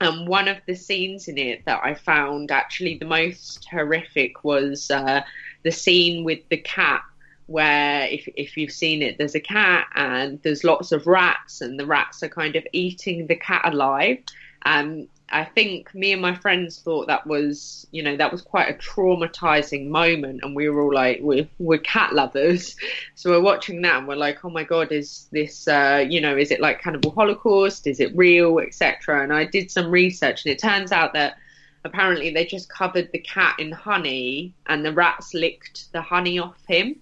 [0.02, 4.92] and one of the scenes in it that I found actually the most horrific was
[4.92, 5.22] uh,
[5.64, 7.02] the scene with the cat,
[7.46, 11.80] where if if you've seen it, there's a cat and there's lots of rats, and
[11.80, 14.20] the rats are kind of eating the cat alive.
[14.66, 18.70] Um, I think me and my friends thought that was, you know, that was quite
[18.70, 22.76] a traumatizing moment, and we were all like, we're, we're cat lovers,
[23.16, 26.38] so we're watching that, and we're like, oh my god, is this, uh, you know,
[26.38, 27.88] is it like Cannibal Holocaust?
[27.88, 29.24] Is it real, etc.
[29.24, 31.38] And I did some research, and it turns out that
[31.84, 36.64] apparently they just covered the cat in honey, and the rats licked the honey off
[36.68, 36.96] him,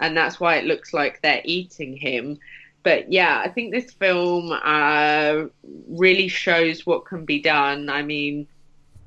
[0.00, 2.38] and that's why it looks like they're eating him
[2.82, 5.44] but yeah, I think this film uh,
[5.88, 7.88] really shows what can be done.
[7.88, 8.46] I mean,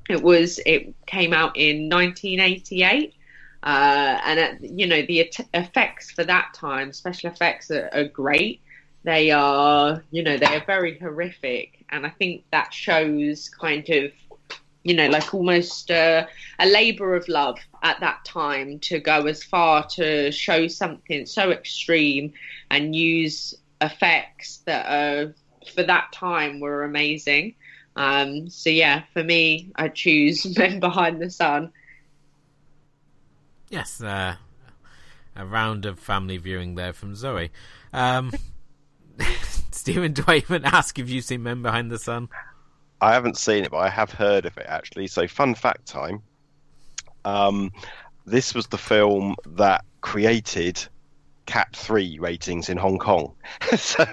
[0.09, 3.13] it was it came out in 1988,
[3.63, 8.61] uh, and uh, you know the effects for that time, special effects are, are great.
[9.03, 14.11] They are, you know, they are very horrific, and I think that shows kind of
[14.85, 16.27] you know, like almost uh,
[16.59, 21.49] a labour of love at that time to go as far to show something so
[21.49, 22.31] extreme
[22.69, 25.31] and use effects that uh,
[25.73, 27.55] for that time were amazing.
[27.95, 31.71] Um, so yeah, for me, I choose Men Behind the Sun.
[33.69, 34.35] Yes, uh,
[35.35, 37.51] a round of family viewing there from Zoe.
[37.93, 38.31] Um,
[39.71, 42.29] Stephen Dwayman ask if you've seen Men Behind the Sun.
[43.01, 45.07] I haven't seen it, but I have heard of it actually.
[45.07, 46.21] So, fun fact time.
[47.23, 47.71] Um,
[48.25, 50.87] this was the film that created
[51.45, 53.33] Cat 3 ratings in Hong Kong.
[53.77, 54.05] so,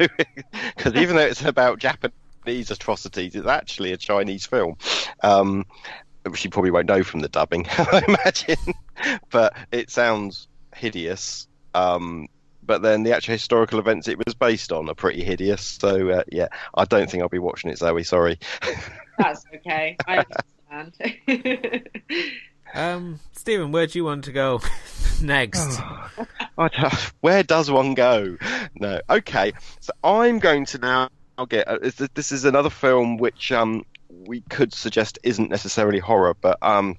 [0.76, 4.76] because even though it's about Japanese atrocities, it's actually a Chinese film.
[5.22, 5.66] Um,
[6.41, 8.74] you probably won't know from the dubbing, I imagine.
[9.30, 11.49] but it sounds hideous.
[11.74, 12.28] Um,
[12.62, 15.62] but then the actual historical events it was based on are pretty hideous.
[15.62, 18.05] So, uh, yeah, I don't think I'll be watching it, Zoe.
[18.05, 18.39] Sorry.
[19.18, 19.97] That's okay.
[20.07, 20.24] I
[20.70, 21.89] understand.
[22.75, 24.61] Um, Stephen, where do you want to go
[25.23, 25.79] next?
[26.59, 28.37] Don't- where does one go?
[28.75, 29.01] No.
[29.11, 29.53] Okay.
[29.81, 31.09] So I'm going to now
[31.49, 31.68] get.
[31.68, 36.59] Uh, this- this is another film which um, we could suggest isn't necessarily horror, but
[36.62, 36.97] um,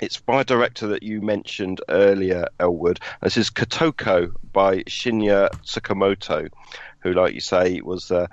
[0.00, 3.00] it's by a director that you mentioned earlier, Elwood.
[3.22, 6.48] This is Kotoko by Shinya Tsukamoto,
[7.00, 8.10] who, like you say, was.
[8.10, 8.26] Uh,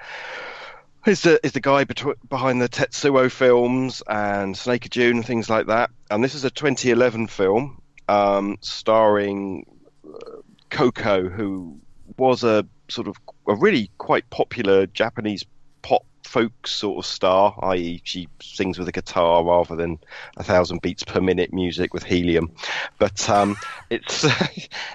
[1.05, 5.49] is the is the guy behind the Tetsuo films and Snake of June and things
[5.49, 5.91] like that.
[6.09, 9.65] And this is a 2011 film um, starring
[10.07, 11.79] uh, Cocco, who
[12.17, 15.45] was a sort of a really quite popular Japanese
[15.81, 19.99] pop folk sort of star, i.e., she sings with a guitar rather than
[20.37, 22.51] a thousand beats per minute music with helium.
[22.97, 23.55] But um,
[23.89, 24.25] it's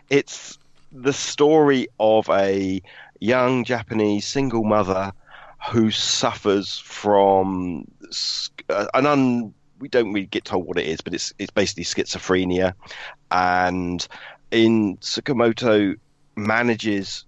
[0.09, 0.59] it's
[0.93, 2.83] the story of a
[3.21, 5.13] young Japanese single mother
[5.69, 7.87] who suffers from
[8.69, 9.55] uh, an un.
[9.79, 12.75] We don't really get told what it is, but it's it's basically schizophrenia,
[13.31, 14.07] and
[14.51, 15.97] in Tsukamoto
[16.37, 17.25] manages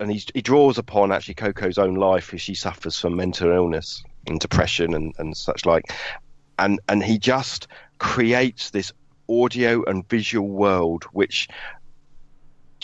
[0.00, 4.02] and he's, he draws upon actually Cocco's own life as she suffers from mental illness.
[4.26, 5.92] and depression and, and such like.
[6.58, 7.66] And and he just
[7.98, 8.92] creates this
[9.28, 11.48] audio and visual world which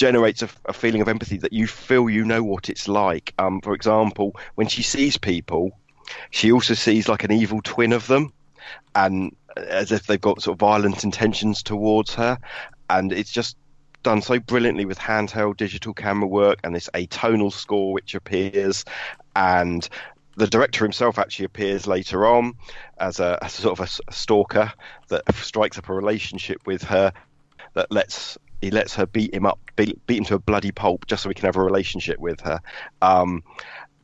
[0.00, 3.34] generates a, a, feeling of empathy that you feel you know what it's like.
[3.38, 5.78] Um, for example, when she sees people,
[6.30, 8.32] she also sees like an evil twin of them,
[8.94, 12.38] and as if they've got sort of violent intentions towards her,
[12.88, 13.58] and it's just
[14.02, 18.86] done so brilliantly with handheld digital camera work and this atonal score which appears
[19.36, 19.90] and
[20.36, 22.54] the director himself actually appears later on
[22.96, 24.72] as a, sort of a, stalker
[25.08, 27.12] that strikes up a relationship with her
[27.74, 31.06] that lets he lets her beat him up, beat, beat him to a bloody pulp,
[31.06, 32.60] just so he can have a relationship with her.
[33.02, 33.42] Um,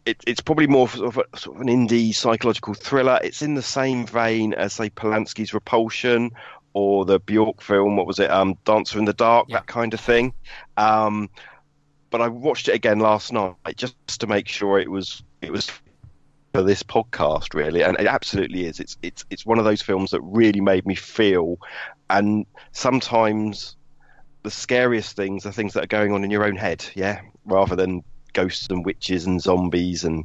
[0.05, 3.19] it, it's probably more of, a, sort of an indie psychological thriller.
[3.23, 6.31] It's in the same vein as say Polanski's Repulsion
[6.73, 7.97] or the Bjork film.
[7.97, 8.31] What was it?
[8.31, 9.59] Um, Dancer in the Dark, yeah.
[9.59, 10.33] that kind of thing.
[10.77, 11.29] Um,
[12.11, 15.71] but I watched it again last night just to make sure it was it was
[16.55, 20.13] for this podcast really and it absolutely is it's it's it's one of those films
[20.13, 21.59] that really made me feel
[22.09, 23.77] and sometimes
[24.47, 27.75] the scariest things are things that are going on in your own head, yeah, rather
[27.75, 30.25] than ghosts and witches and zombies and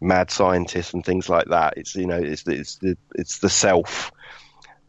[0.00, 1.74] mad scientists and things like that.
[1.76, 4.10] It's you know it's it's the it's the self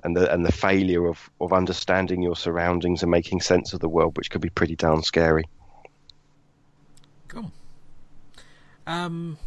[0.05, 3.89] and the and the failure of of understanding your surroundings and making sense of the
[3.89, 5.43] world, which could be pretty darn scary.
[7.27, 7.51] Cool.
[8.87, 9.37] Um.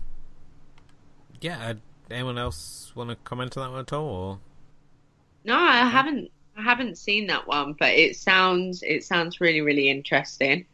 [1.40, 1.72] Yeah.
[2.10, 4.06] Anyone else want to comment on that one at all?
[4.06, 4.38] Or?
[5.44, 9.88] No, I haven't I haven't seen that one, but it sounds it sounds really really
[9.88, 10.66] interesting.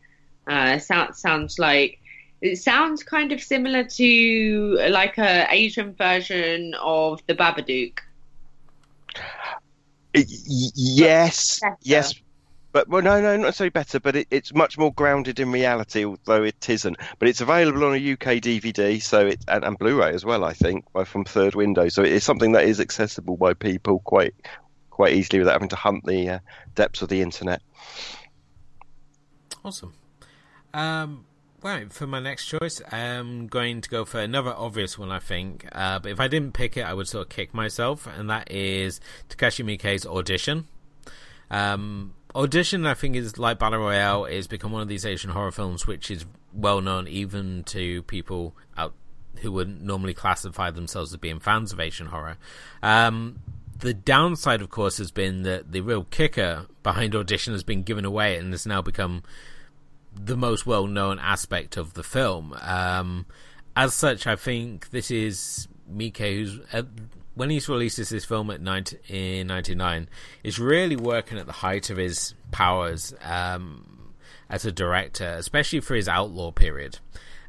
[0.47, 2.01] Uh, sounds sounds like
[2.41, 7.99] it sounds kind of similar to like a Asian version of the Babadook.
[10.15, 12.15] Yes, yes,
[12.73, 16.05] but well, no, no, not necessarily better, but it, it's much more grounded in reality,
[16.05, 16.97] although it isn't.
[17.19, 20.55] But it's available on a UK DVD, so it and, and Blu-ray as well, I
[20.55, 21.89] think, from Third Window.
[21.89, 24.35] So it is something that is accessible by people quite
[24.95, 26.39] quite easily without having to hunt the uh,
[26.77, 27.61] depths of the internet.
[29.65, 29.93] Awesome.
[30.73, 31.25] Um,
[31.91, 35.67] for my next choice, I'm going to go for another obvious one, I think.
[35.73, 38.53] Uh, but if I didn't pick it, I would sort of kick myself, and that
[38.53, 40.69] is Takashi Miike's Audition.
[41.51, 45.51] Um, Audition, I think, is like Battle Royale, is become one of these Asian horror
[45.51, 48.95] films which is well known even to people out
[49.41, 52.37] who would normally classify themselves as being fans of Asian horror.
[52.83, 53.41] Um,
[53.85, 58.07] the downside, of course, has been that the real kicker behind Audition has been given
[58.07, 59.23] away and has now become
[60.15, 62.57] the most well known aspect of the film.
[62.63, 63.27] Um,
[63.77, 66.59] as such, I think this is Miike who's.
[66.73, 66.85] Uh,
[67.35, 70.09] when he's releases this film at 90, in '99,
[70.43, 74.15] is really working at the height of his powers um,
[74.49, 77.01] as a director, especially for his outlaw period.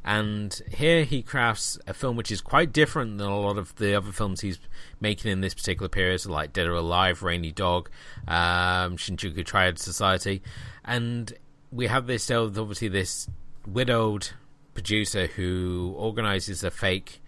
[0.06, 3.96] And here he crafts a film which is quite different than a lot of the
[3.96, 4.60] other films he's
[5.00, 7.90] making in this particular period, like Dead or Alive, Rainy Dog,
[8.28, 10.42] um, Shinjuku Triad Society.
[10.84, 11.34] And
[11.72, 13.28] we have this, obviously, this
[13.66, 14.28] widowed
[14.74, 17.20] producer who organizes a fake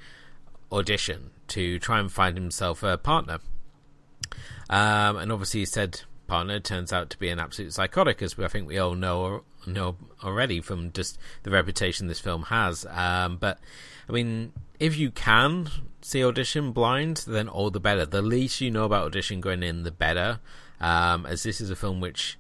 [0.70, 3.41] audition to try and find himself a partner.
[4.70, 8.47] Um, and obviously, he said partner turns out to be an absolute psychotic, as I
[8.47, 9.43] think we all know
[9.73, 12.87] know already from just the reputation this film has.
[12.87, 13.59] Um, but
[14.09, 15.69] I mean, if you can
[16.01, 18.07] see audition blind, then all the better.
[18.07, 20.41] The least you know about audition going in, the better.
[20.81, 22.39] Um, as this is a film which,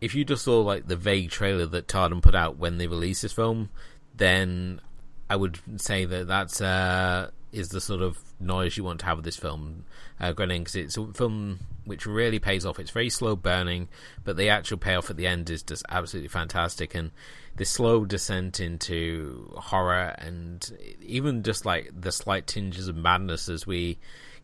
[0.00, 3.22] if you just saw like the vague trailer that Tartan put out when they released
[3.22, 3.70] this film,
[4.14, 4.80] then
[5.28, 9.18] I would say that that's uh, is the sort of noise you want to have
[9.18, 9.84] with this film
[10.18, 12.78] uh, going in because it's a film which really pays off.
[12.78, 13.88] It's very slow burning,
[14.24, 16.94] but the actual payoff at the end is just absolutely fantastic.
[16.94, 17.10] And
[17.56, 20.70] the slow descent into horror and
[21.02, 23.98] even just like the slight tinges of madness as we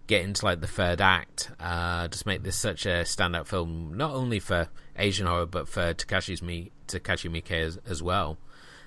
[0.06, 4.12] get into like the third act uh, just make this such a standout film, not
[4.12, 8.38] only for Asian horror but for Takashi's Mi- Takashi Miike as, as well.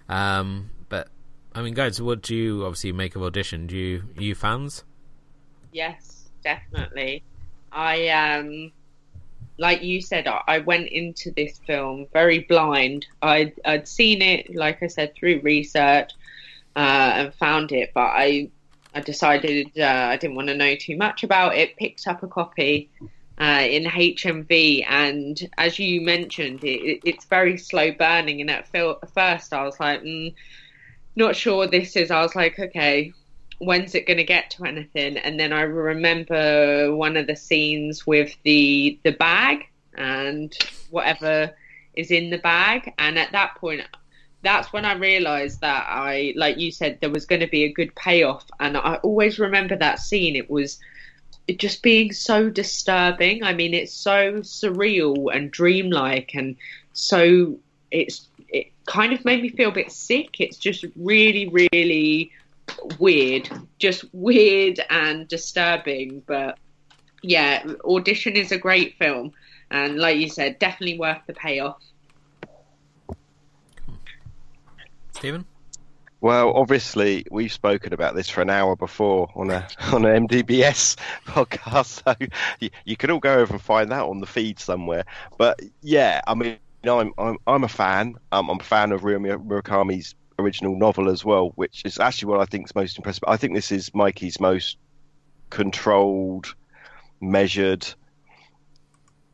[0.07, 1.09] Um, but
[1.53, 3.67] I mean, guys, what do you obviously make of audition?
[3.67, 4.83] Do you are you fans?
[5.71, 7.23] Yes, definitely.
[7.71, 8.71] I um
[9.59, 13.05] like you said, I went into this film very blind.
[13.21, 16.11] I'd, I'd seen it, like I said, through research
[16.77, 18.49] uh, and found it, but I
[18.95, 21.75] I decided uh, I didn't want to know too much about it.
[21.77, 22.89] Picked up a copy
[23.39, 28.41] uh, in HMV, and as you mentioned, it, it's very slow burning.
[28.41, 30.33] And at first, I was like, mm,
[31.15, 32.09] not sure this is.
[32.09, 33.13] I was like, okay,
[33.59, 35.17] when's it going to get to anything?
[35.17, 40.55] And then I remember one of the scenes with the the bag and
[40.89, 41.51] whatever
[41.93, 42.93] is in the bag.
[42.97, 43.81] And at that point,
[44.41, 47.73] that's when I realised that I, like you said, there was going to be a
[47.73, 50.35] good payoff, and I always remember that scene.
[50.35, 50.79] It was
[51.57, 53.43] just being so disturbing.
[53.43, 56.55] I mean, it's so surreal and dreamlike, and
[56.93, 57.57] so
[57.91, 60.39] it's it kind of made me feel a bit sick.
[60.39, 62.31] It's just really, really
[62.99, 66.23] weird, just weird and disturbing.
[66.25, 66.57] But
[67.21, 69.33] yeah, Audition is a great film,
[69.71, 71.81] and like you said, definitely worth the payoff.
[75.11, 75.45] Stephen?
[76.21, 80.97] Well, obviously, we've spoken about this for an hour before on a on an MDBS
[81.25, 82.27] podcast, so
[82.59, 85.05] you, you can all go over and find that on the feed somewhere.
[85.37, 88.15] But yeah, I mean, I'm I'm I'm a fan.
[88.31, 92.39] Um, I'm a fan of Ryu Murakami's original novel as well, which is actually what
[92.39, 93.23] I think is most impressive.
[93.27, 94.77] I think this is Miike's most
[95.49, 96.55] controlled,
[97.21, 97.87] measured,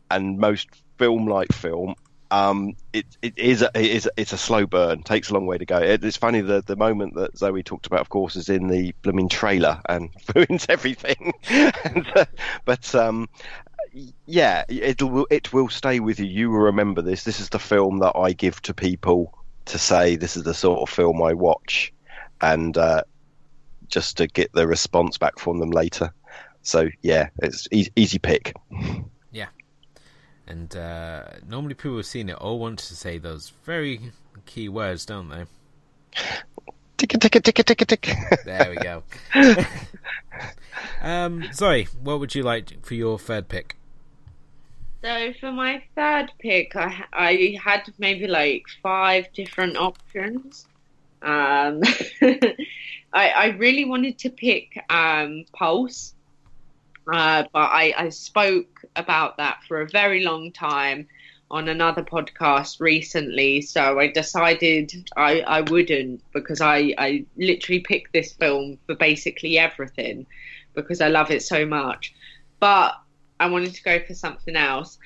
[0.10, 1.95] and most film-like film
[2.32, 5.03] um, it, it is a, it is it's a slow burn.
[5.03, 5.78] Takes a long way to go.
[5.78, 8.93] It, it's funny the the moment that Zoe talked about, of course, is in the
[9.03, 11.34] blooming trailer and ruins everything.
[11.49, 12.26] and, uh,
[12.66, 13.30] but um,
[14.26, 16.26] yeah, it will it will stay with you.
[16.26, 17.24] You will remember this.
[17.24, 20.82] This is the film that I give to people to say this is the sort
[20.82, 21.93] of film I watch,
[22.41, 23.03] and uh,
[23.88, 26.13] just to get the response back from them later.
[26.61, 28.55] So yeah, it's easy, easy pick.
[29.32, 29.47] Yeah,
[30.47, 34.11] and uh, normally people who've seen it all want to say those very
[34.45, 35.45] key words, don't they?
[36.97, 38.16] Tick tick tick tick tick.
[38.45, 39.03] There we go.
[41.01, 43.78] um, Zoe, what would you like for your third pick?
[45.06, 50.66] So for my third pick, I I had maybe like five different options.
[51.22, 51.82] Um,
[53.14, 56.16] I I really wanted to pick um, Pulse
[57.12, 61.08] uh, but I, I spoke about that for a very long time
[61.51, 68.14] on another podcast recently, so I decided I, I wouldn't because I, I literally picked
[68.14, 70.26] this film for basically everything
[70.74, 72.16] because I love it so much.
[72.60, 72.95] But
[73.39, 74.97] I wanted to go for something else.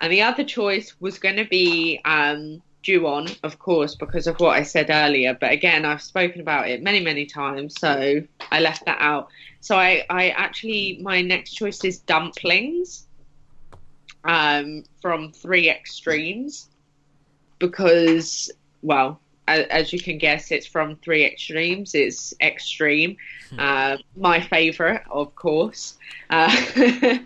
[0.00, 4.56] And the other choice was going to be um, Ju-on, of course, because of what
[4.56, 5.36] I said earlier.
[5.38, 9.28] But again, I've spoken about it many, many times, so I left that out.
[9.60, 13.06] So I, I actually, my next choice is dumplings
[14.24, 16.70] um, from Three Extremes
[17.58, 18.50] because,
[18.80, 21.94] well, as, you can guess, it's from Three Extremes.
[21.94, 23.16] It's extreme.
[23.50, 23.60] Hmm.
[23.60, 25.98] Uh, my favorite, of course.
[26.30, 26.50] Uh,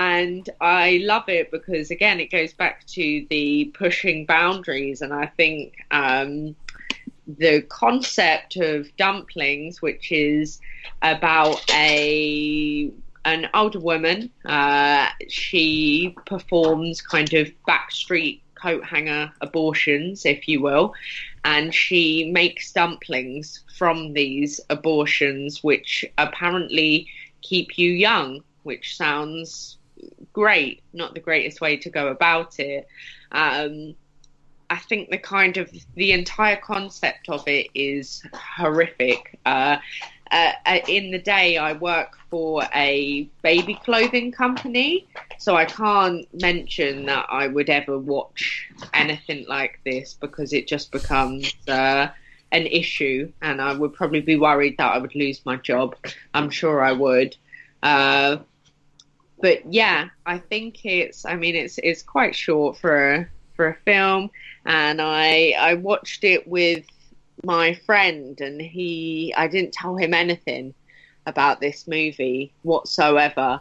[0.00, 5.02] and I love it because again it goes back to the pushing boundaries.
[5.02, 6.56] And I think um,
[7.26, 10.58] the concept of dumplings which is
[11.02, 12.90] about a
[13.26, 20.94] an older woman uh, she performs kind of backstreet coat hanger abortions if you will.
[21.44, 27.06] And she makes dumplings from these abortions which apparently
[27.42, 29.76] keep you young which sounds
[30.32, 32.86] great, not the greatest way to go about it.
[33.32, 33.94] Um,
[34.70, 39.38] I think the kind of the entire concept of it is horrific.
[39.44, 39.78] Uh,
[40.30, 45.08] uh, uh, in the day, I work for a baby clothing company,
[45.38, 50.92] so I can't mention that I would ever watch anything like this because it just
[50.92, 52.08] becomes uh,
[52.52, 55.96] an issue, and I would probably be worried that I would lose my job.
[56.32, 57.36] I'm sure I would.
[57.82, 58.36] Uh,
[59.40, 61.24] but yeah, I think it's.
[61.24, 64.30] I mean, it's it's quite short for a, for a film,
[64.66, 66.84] and I I watched it with
[67.42, 70.74] my friend, and he I didn't tell him anything
[71.26, 73.60] about this movie whatsoever.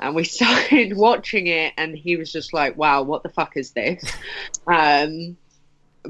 [0.00, 3.70] And we started watching it, and he was just like, "Wow, what the fuck is
[3.72, 4.04] this?"
[4.66, 5.36] um,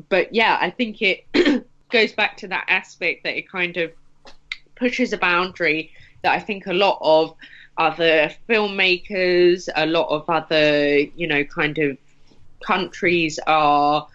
[0.09, 1.25] but yeah, I think it
[1.91, 3.93] goes back to that aspect that it kind of
[4.75, 5.93] pushes a boundary
[6.23, 7.35] that I think a lot of
[7.79, 11.97] other filmmakers, a lot of other, you know, kind of
[12.65, 14.09] countries are,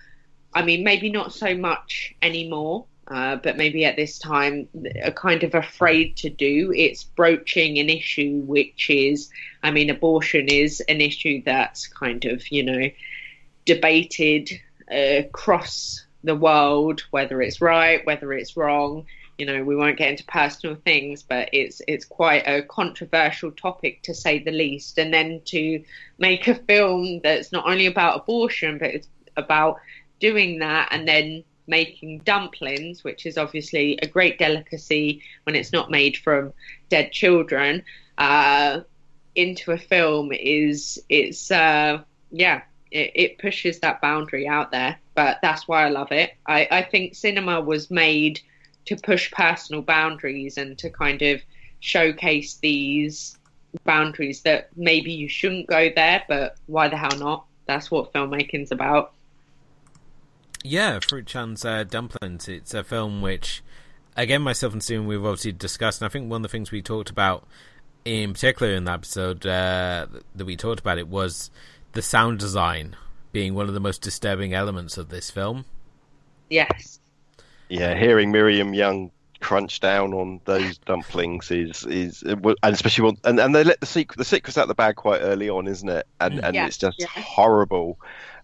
[0.53, 4.67] I mean, maybe not so much anymore, uh, but maybe at this time
[5.03, 6.73] are kind of afraid to do.
[6.75, 9.29] It's broaching an issue which is,
[9.63, 12.89] I mean, abortion is an issue that's kind of, you know,
[13.65, 14.51] debated
[14.91, 19.05] uh, across the world, whether it's right, whether it's wrong
[19.37, 24.01] you know we won't get into personal things but it's it's quite a controversial topic
[24.03, 25.83] to say the least and then to
[26.17, 29.07] make a film that's not only about abortion but it's
[29.37, 29.79] about
[30.19, 35.89] doing that and then making dumplings which is obviously a great delicacy when it's not
[35.89, 36.53] made from
[36.89, 37.81] dead children
[38.17, 38.81] uh,
[39.35, 42.61] into a film is it's uh, yeah
[42.93, 44.97] it, it pushes that boundary out there.
[45.15, 46.33] But that's why I love it.
[46.45, 48.39] I, I think cinema was made
[48.85, 51.41] to push personal boundaries and to kind of
[51.79, 53.37] showcase these
[53.83, 57.45] boundaries that maybe you shouldn't go there, but why the hell not?
[57.65, 59.13] That's what filmmaking's about.
[60.63, 62.47] Yeah, Fruit Chan's uh, Dumplings.
[62.47, 63.61] It's a film which,
[64.15, 66.81] again, myself and Stephen, we've obviously discussed, and I think one of the things we
[66.81, 67.45] talked about
[68.05, 71.49] in particular in the episode uh, that we talked about it was
[71.93, 72.95] the sound design
[73.31, 75.65] being one of the most disturbing elements of this film.
[76.49, 76.99] Yes.
[77.73, 79.09] Yeah, hearing Miriam Yeung
[79.39, 83.85] crunch down on those dumplings is is and especially when, and and they let the
[83.85, 86.05] secret the secret's out the bag quite early on, isn't it?
[86.21, 87.07] And and Yeah, it's just yeah.
[87.07, 87.99] horrible.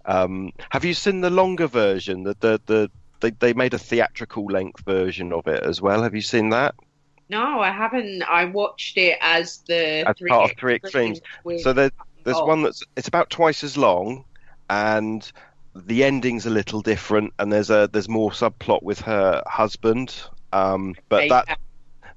[0.05, 2.23] Um, have you seen the longer version?
[2.23, 6.01] The the, the they, they made a theatrical length version of it as well.
[6.03, 6.73] Have you seen that?
[7.29, 8.23] No, I haven't.
[8.23, 11.21] I watched it as the As part of Three Extremes.
[11.59, 11.91] So there,
[12.23, 12.45] there's Oh.
[12.45, 14.25] one that's it's about twice as long,
[14.69, 15.31] and
[15.85, 20.15] the ending's a little different, and there's a there's more subplot with her husband.
[20.51, 21.59] Um, but Okay, that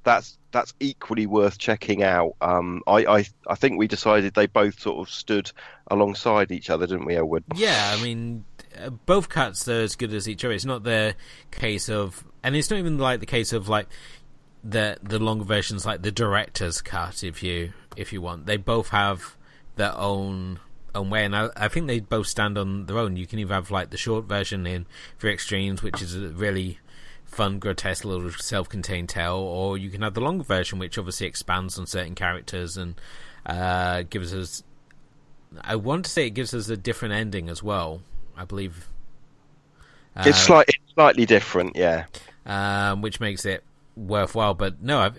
[0.04, 2.34] that's that's equally worth checking out.
[2.40, 5.50] Um, I, I I think we decided they both sort of stood
[5.88, 7.44] alongside each other, didn't we, Elwood?
[7.54, 8.44] Yeah, I mean,
[8.78, 10.54] uh, both cuts are as good as each other.
[10.54, 11.14] It's not the
[11.50, 13.88] case of, and it's not even like the case of like
[14.64, 17.24] the the longer versions, like the director's cut.
[17.24, 19.36] If you if you want, they both have
[19.76, 20.60] their own
[20.94, 23.16] own way, and I, I think they both stand on their own.
[23.16, 24.86] You can either have like the short version in
[25.18, 26.78] Three Extremes, which is a really
[27.24, 31.78] fun, grotesque little self-contained tale, or you can have the longer version, which obviously expands
[31.78, 33.00] on certain characters and
[33.46, 34.62] uh, gives us
[35.60, 38.02] I want to say it gives us a different ending as well.
[38.36, 38.88] I believe.
[40.16, 42.04] Uh, it's slight, it's slightly different, yeah.
[42.46, 43.62] um, which makes it
[43.96, 44.54] worthwhile.
[44.54, 45.18] But no, I've,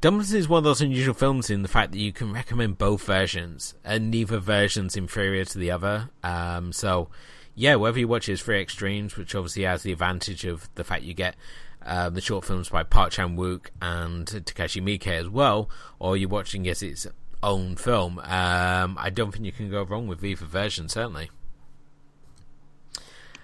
[0.00, 3.04] Dumplings is one of those unusual films in the fact that you can recommend both
[3.04, 6.08] versions, and neither version's inferior to the other.
[6.22, 7.10] Um, so,
[7.54, 10.84] yeah, whether you watch it as Three Extremes, which obviously has the advantage of the
[10.84, 11.36] fact you get
[11.84, 16.30] uh, the short films by Park Chan Wook and Takashi Miike as well, or you're
[16.30, 17.06] watching as its
[17.42, 21.30] own film, um, I don't think you can go wrong with either version, certainly.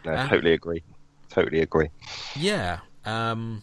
[0.06, 0.82] No, Uh, totally agree.
[1.28, 1.90] Totally agree.
[2.34, 2.78] Yeah.
[3.04, 3.62] Um,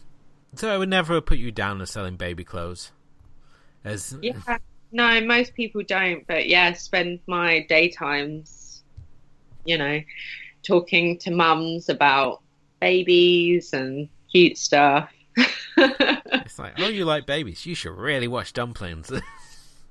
[0.56, 2.91] so I would never put you down as selling baby clothes.
[3.84, 4.58] As Yeah.
[4.91, 6.26] No, most people don't.
[6.28, 8.84] But yeah, spend my daytimes,
[9.66, 10.01] you know,
[10.62, 12.41] talking to mums about
[12.80, 15.10] babies and cute stuff.
[15.78, 17.66] it's like, oh, you like babies?
[17.66, 19.12] You should really watch Dumplings.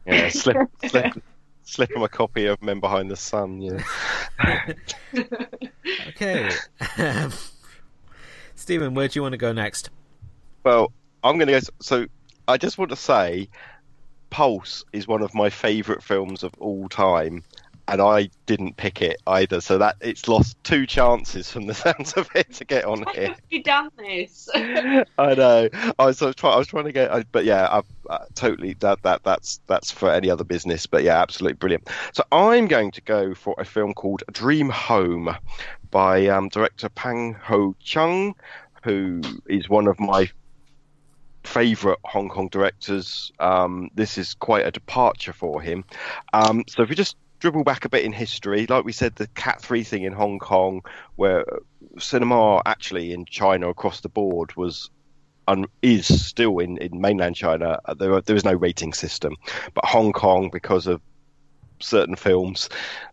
[0.05, 0.57] Yeah, slip,
[0.87, 1.23] slip,
[1.63, 3.63] slip them a copy of Men Behind the Sun.
[3.63, 4.73] Yeah.
[6.09, 6.51] okay.
[6.99, 7.33] Um,
[8.57, 9.91] Stephen, where do you want to go next?
[10.65, 10.93] Well,
[11.23, 11.67] I'm going to go.
[11.81, 12.07] So,
[12.49, 13.49] I just want to say,
[14.31, 17.45] Pulse is one of my favourite films of all time,
[17.89, 19.61] and I didn't pick it either.
[19.61, 23.13] So that it's lost two chances from the sounds of it to get on Why
[23.13, 23.29] here.
[23.29, 24.49] have you done this?
[24.55, 25.69] I know.
[25.99, 26.55] I was, I was trying.
[26.55, 27.83] I was trying to get, I, but yeah, I,
[28.13, 28.75] uh, totally.
[28.81, 30.87] That that that's that's for any other business.
[30.87, 31.89] But yeah, absolutely brilliant.
[32.13, 35.37] So I'm going to go for a film called Dream Home
[35.91, 38.35] by um, director Pang Ho Cheung,
[38.83, 40.31] who is one of my
[41.45, 43.33] favorite Hong Kong directors.
[43.39, 45.85] Um, this is quite a departure for him.
[46.33, 49.27] Um, so if we just dribble back a bit in history, like we said, the
[49.29, 50.83] Cat Three thing in Hong Kong,
[51.17, 51.45] where
[51.99, 54.91] cinema actually in China across the board was
[55.49, 57.81] un- is still in, in mainland China.
[57.85, 59.37] uh, There there is no rating system,
[59.75, 61.01] but Hong Kong because of
[61.81, 62.69] certain films,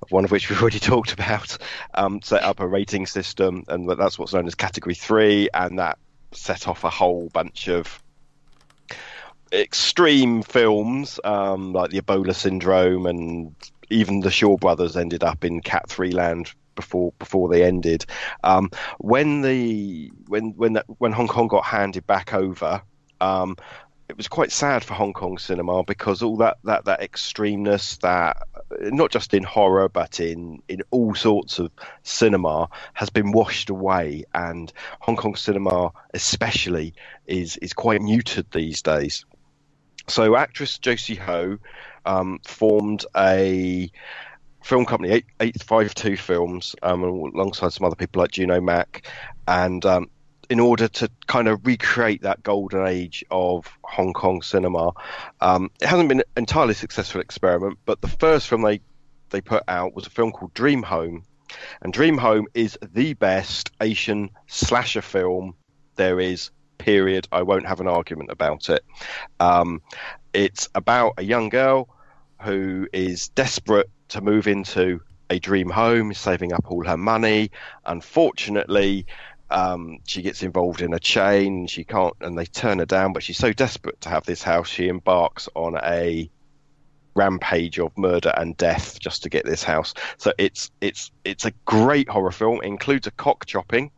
[0.09, 1.57] one of which we've already talked about,
[1.95, 5.97] um, set up a rating system, and that's what's known as Category Three, and that
[6.31, 8.01] set off a whole bunch of
[9.51, 13.55] extreme films um, like the Ebola syndrome, and
[13.89, 18.05] even the Shaw Brothers ended up in Cat Three land before before they ended.
[18.43, 22.81] Um, when the when when when Hong Kong got handed back over.
[23.21, 23.57] Um,
[24.07, 28.37] it was quite sad for Hong Kong cinema because all that, that, that extremeness, that
[28.81, 31.71] not just in horror but in, in all sorts of
[32.01, 36.95] cinema, has been washed away, and Hong Kong cinema especially
[37.27, 39.25] is is quite muted these days.
[40.07, 41.57] So actress Josie Ho
[42.05, 43.91] um, formed a
[44.63, 49.07] film company, Eight Five Two Films, um, alongside some other people like Juno Mak,
[49.47, 50.09] and um,
[50.49, 54.91] in order to kind of recreate that golden age of Hong Kong cinema.
[55.41, 58.81] Um, it hasn't been an entirely successful experiment, but the first film they
[59.29, 61.23] they put out was a film called Dream Home,
[61.81, 65.53] and Dream Home is the best Asian slasher film
[65.95, 66.49] there is.
[66.79, 67.27] Period.
[67.31, 68.83] I won't have an argument about it.
[69.39, 69.81] Um,
[70.33, 71.89] it's about a young girl
[72.41, 77.51] who is desperate to move into a dream home, saving up all her money.
[77.85, 79.05] Unfortunately,
[79.51, 81.67] um, she gets involved in a chain.
[81.67, 83.13] She can't, and they turn her down.
[83.13, 86.29] But she's so desperate to have this house, she embarks on a
[87.15, 89.93] rampage of murder and death just to get this house.
[90.17, 92.61] So it's it's it's a great horror film.
[92.63, 93.91] It includes a cock chopping.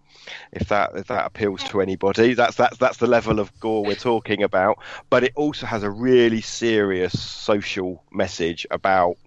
[0.51, 3.95] If that if that appeals to anybody, that's that's that's the level of gore we're
[3.95, 4.80] talking about.
[5.09, 9.17] But it also has a really serious social message about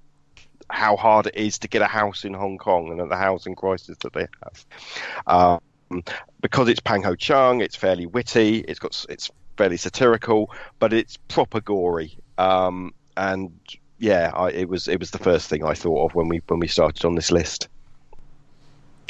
[0.71, 3.97] how hard it is to get a house in Hong Kong and the housing crisis
[4.03, 5.61] that they have.
[5.91, 6.03] Um,
[6.41, 8.59] because it's Pang Ho Cheung, it's fairly witty.
[8.59, 12.19] It's got it's fairly satirical, but it's proper gory.
[12.39, 13.53] Um, and
[13.99, 16.61] yeah, I, it was it was the first thing I thought of when we when
[16.61, 17.69] we started on this list.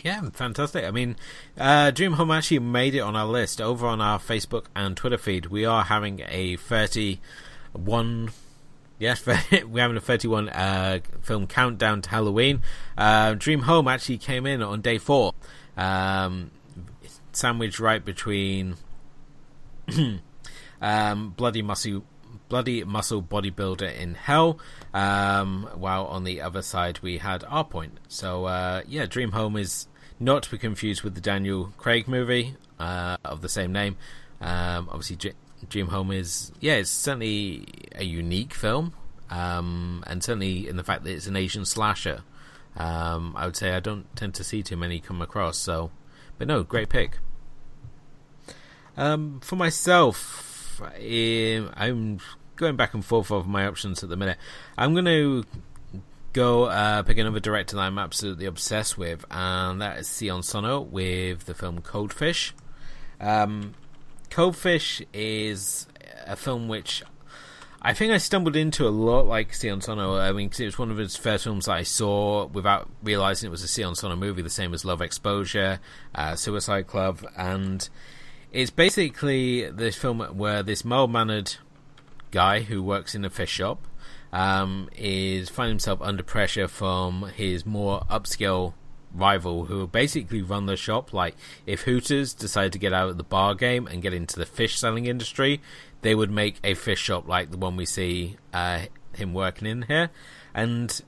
[0.05, 0.85] Yeah, fantastic.
[0.85, 1.17] I mean,
[1.57, 5.17] uh, Dream Home actually made it on our list over on our Facebook and Twitter
[5.17, 5.47] feed.
[5.47, 8.31] We are having a thirty-one.
[8.99, 12.63] Yes, we're having a 31 uh, film countdown to Halloween.
[12.97, 15.33] Uh, Dream Home actually came in on day four,
[15.77, 16.51] um,
[17.33, 18.77] sandwiched right between
[20.83, 22.05] um, Bloody Muscle
[22.51, 24.59] bloody muscle bodybuilder in hell.
[24.93, 27.99] Um, while on the other side we had our point.
[28.09, 29.89] So uh, yeah, Dream Home is
[30.21, 33.97] not to be confused with the Daniel Craig movie uh, of the same name.
[34.41, 35.33] Um, obviously, J-
[35.69, 38.95] Dream Home is yeah, it's certainly a unique film,
[39.31, 42.23] um, and certainly in the fact that it's an Asian slasher.
[42.77, 45.59] Um, I would say I don't tend to see too many come across.
[45.59, 45.91] So,
[46.39, 47.19] but no, great pick.
[48.97, 52.19] Um, for myself, I'm
[52.57, 54.39] going back and forth of my options at the minute.
[54.77, 55.45] I'm going to
[56.35, 60.81] go uh, pick another director that I'm absolutely obsessed with, and that is Sion Sono
[60.81, 62.53] with the film Coldfish.
[63.21, 63.75] Um,
[64.29, 65.87] Coldfish is
[66.27, 67.03] a film which
[67.81, 70.17] I think I stumbled into a lot like Sion Sono.
[70.19, 73.51] I mean, it was one of his first films that I saw without realizing it
[73.51, 75.79] was a Sion Sono movie, the same as Love Exposure,
[76.15, 77.89] uh, Suicide Club, and
[78.53, 81.55] it's basically this film where this mild mannered
[82.33, 83.87] guy who works in a fish shop
[84.35, 88.75] um, is finding himself under pressure from his more upscale
[89.15, 91.13] rival who basically run the shop.
[91.13, 94.45] Like if Hooters decided to get out of the bar game and get into the
[94.45, 95.63] fish selling industry,
[96.03, 98.81] they would make a fish shop like the one we see uh,
[99.15, 100.11] him working in here.
[100.53, 101.01] And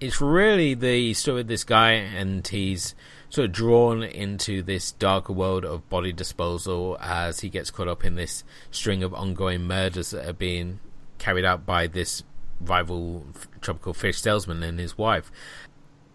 [0.00, 2.94] it's really the story of this guy, and he's
[3.30, 8.04] sort of drawn into this darker world of body disposal as he gets caught up
[8.04, 10.78] in this string of ongoing murders that are being
[11.18, 12.22] carried out by this
[12.60, 13.24] rival
[13.60, 15.30] tropical fish salesman and his wife.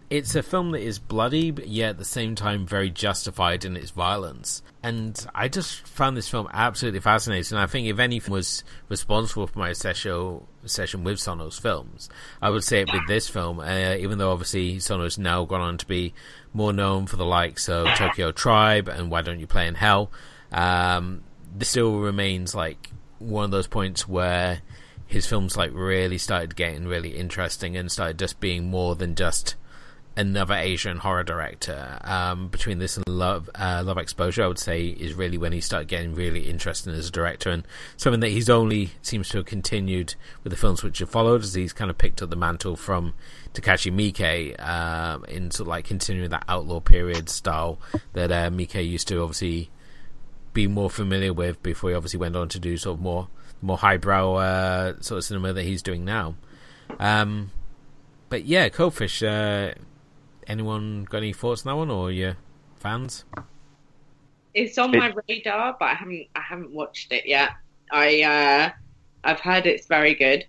[0.07, 3.75] It's a film that is bloody, but yet at the same time very justified in
[3.75, 4.61] its violence.
[4.83, 7.57] And I just found this film absolutely fascinating.
[7.57, 12.07] I think if anything was responsible for my session, session with Sono's films,
[12.39, 15.77] I would say it with this film, uh, even though obviously Sono's now gone on
[15.79, 16.13] to be
[16.53, 20.11] more known for the likes of Tokyo Tribe and Why Don't You Play in Hell.
[20.51, 21.23] Um,
[21.57, 24.61] this still remains like one of those points where
[25.07, 29.55] his films like really started getting really interesting and started just being more than just
[30.17, 31.99] another Asian horror director.
[32.01, 35.61] Um, between this and Love uh, Love Exposure, I would say is really when he
[35.61, 39.45] started getting really interesting as a director, and something that he's only seems to have
[39.45, 42.75] continued with the films which have followed, as he's kind of picked up the mantle
[42.75, 43.13] from
[43.53, 47.79] Takashi Miike uh, in sort of like continuing that outlaw period style
[48.13, 49.69] that uh, Miike used to obviously
[50.53, 53.27] be more familiar with before he obviously went on to do sort of more
[53.61, 56.35] more highbrow uh, sort of cinema that he's doing now.
[56.99, 57.51] Um,
[58.29, 59.23] but yeah, Coldfish.
[59.23, 59.73] Uh,
[60.47, 62.37] anyone got any thoughts on that one, or your
[62.75, 63.25] fans?
[64.53, 66.27] It's on my radar, but I haven't.
[66.35, 67.51] I haven't watched it yet.
[67.91, 68.69] I uh,
[69.23, 70.45] I've heard it's very good.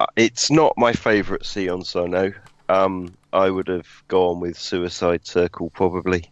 [0.00, 2.32] Uh, it's not my favourite Sion Sono.
[2.68, 6.31] Um, I would have gone with Suicide Circle probably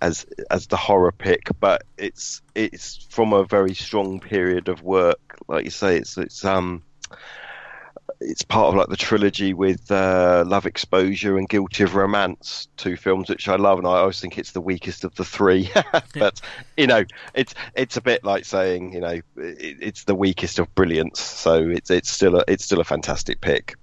[0.00, 5.38] as as the horror pick, but it's it's from a very strong period of work.
[5.48, 6.82] Like you say, it's it's um
[8.20, 12.96] it's part of like the trilogy with uh, Love Exposure and Guilty of Romance, two
[12.96, 15.70] films which I love, and I always think it's the weakest of the three.
[16.14, 16.40] but
[16.76, 20.74] you know, it's it's a bit like saying you know it, it's the weakest of
[20.74, 21.20] brilliance.
[21.20, 23.76] So it's it's still a it's still a fantastic pick.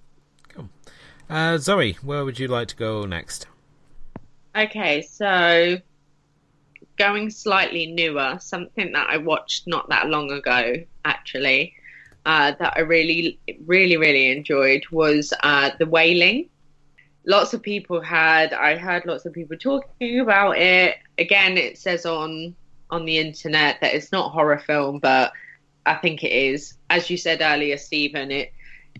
[0.49, 0.70] Cool.
[1.30, 3.47] Uh, Zoe, where would you like to go next?
[4.55, 5.78] Okay, so
[6.98, 11.74] going slightly newer, something that I watched not that long ago, actually,
[12.26, 16.50] uh, that I really, really, really enjoyed was uh, The Wailing.
[17.26, 20.98] Lots of people had, I heard lots of people talking about it.
[21.18, 22.56] Again, it says on
[22.91, 25.34] on the internet that it's not horror film, but
[25.88, 26.76] I think it is.
[26.89, 28.54] As you said earlier, Stephen, it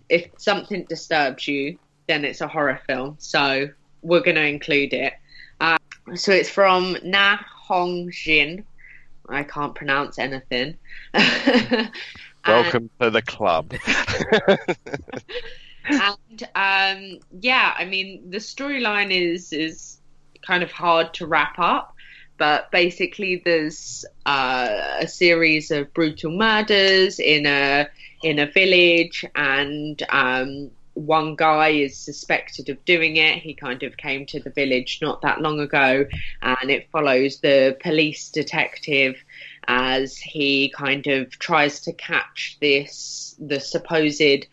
[0.08, 3.16] if something disturbs you, then it's a horror film.
[3.18, 3.68] So
[4.02, 5.14] we're going to include it.
[5.60, 5.78] Uh,
[6.14, 8.64] so it's from Na Hong Jin.
[9.28, 10.76] I can't pronounce anything.
[12.46, 13.74] Welcome to the club.
[15.88, 19.98] and um, yeah, I mean the storyline is is
[20.46, 21.92] kind of hard to wrap up,
[22.38, 27.88] but basically there's uh, a series of brutal murders in a
[28.22, 33.38] in a village, and um, one guy is suspected of doing it.
[33.38, 36.06] He kind of came to the village not that long ago,
[36.42, 39.16] and it follows the police detective
[39.68, 44.46] as he kind of tries to catch this the supposed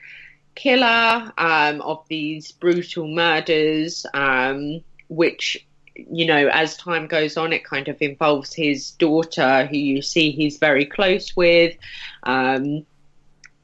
[0.55, 5.65] killer um, of these brutal murders, um, which
[5.95, 10.31] you know as time goes on it kind of involves his daughter who you see
[10.31, 11.77] he's very close with
[12.23, 12.83] um,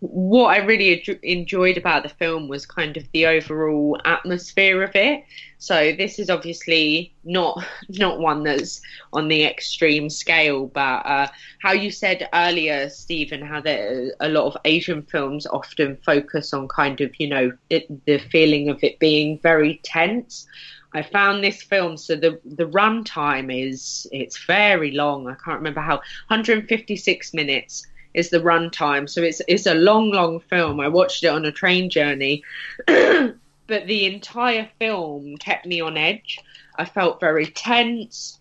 [0.02, 5.26] what I really enjoyed about the film was kind of the overall atmosphere of it.
[5.58, 8.82] So this is obviously not not one that's
[9.12, 11.28] on the extreme scale, but uh,
[11.62, 16.70] how you said earlier, Stephen, how there a lot of Asian films often focus on
[16.70, 20.48] kind of you know it, the feeling of it being very tense.
[20.94, 25.28] I found this film so the the runtime is it's very long.
[25.28, 25.98] I can't remember how
[26.30, 29.10] 156 minutes is the runtime.
[29.10, 30.80] So it's it's a long, long film.
[30.80, 32.44] I watched it on a train journey,
[32.88, 33.38] but
[33.68, 36.40] the entire film kept me on edge.
[36.76, 38.40] I felt very tense.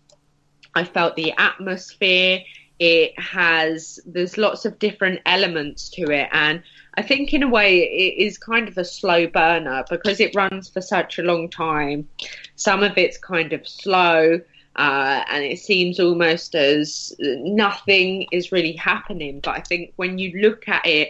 [0.75, 2.41] I felt the atmosphere.
[2.79, 6.63] It has there's lots of different elements to it, and
[6.95, 10.69] I think in a way it is kind of a slow burner because it runs
[10.69, 12.07] for such a long time.
[12.55, 14.41] Some of it's kind of slow
[14.79, 19.41] uh, and it seems almost as nothing is really happening.
[19.41, 21.09] But I think when you look at it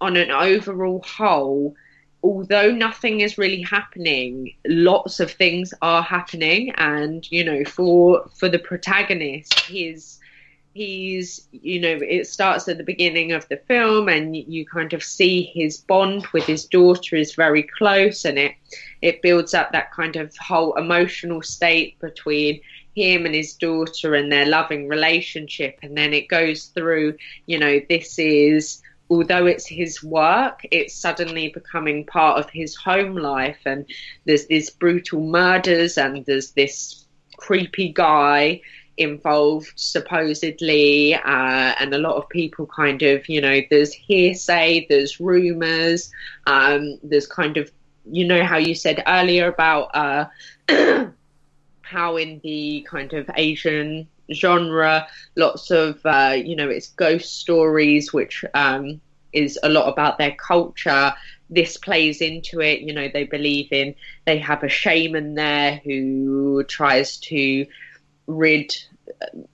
[0.00, 1.74] on an overall whole,
[2.22, 8.48] although nothing is really happening, lots of things are happening, and you know, for for
[8.48, 10.18] the protagonist, his
[10.72, 15.02] he's you know it starts at the beginning of the film and you kind of
[15.02, 18.52] see his bond with his daughter is very close and it
[19.00, 22.60] it builds up that kind of whole emotional state between
[22.96, 27.78] him and his daughter and their loving relationship and then it goes through you know
[27.90, 28.80] this is
[29.10, 33.84] although it's his work it's suddenly becoming part of his home life and
[34.24, 38.60] there's these brutal murders and there's this creepy guy
[38.96, 45.20] involved supposedly uh, and a lot of people kind of you know there's hearsay there's
[45.20, 46.10] rumors
[46.46, 47.70] um, there's kind of
[48.10, 50.24] you know how you said earlier about uh,
[51.86, 55.06] how in the kind of Asian genre,
[55.36, 59.00] lots of uh, you know, it's ghost stories, which um,
[59.32, 61.12] is a lot about their culture.
[61.48, 62.80] This plays into it.
[62.80, 67.66] You know, they believe in they have a shaman there who tries to
[68.26, 68.76] rid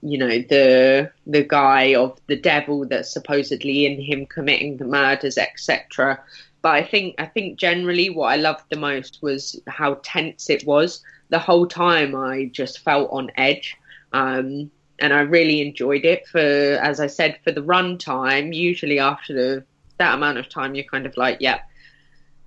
[0.01, 5.37] you know the the guy of the devil that's supposedly in him committing the murders
[5.37, 6.19] etc
[6.63, 10.65] but i think i think generally what i loved the most was how tense it
[10.65, 11.03] was
[11.33, 13.75] the whole time I just felt on edge.
[14.13, 14.69] Um,
[14.99, 18.53] and I really enjoyed it for, as I said, for the run time.
[18.53, 19.65] Usually after the,
[19.97, 21.61] that amount of time, you're kind of like, yeah,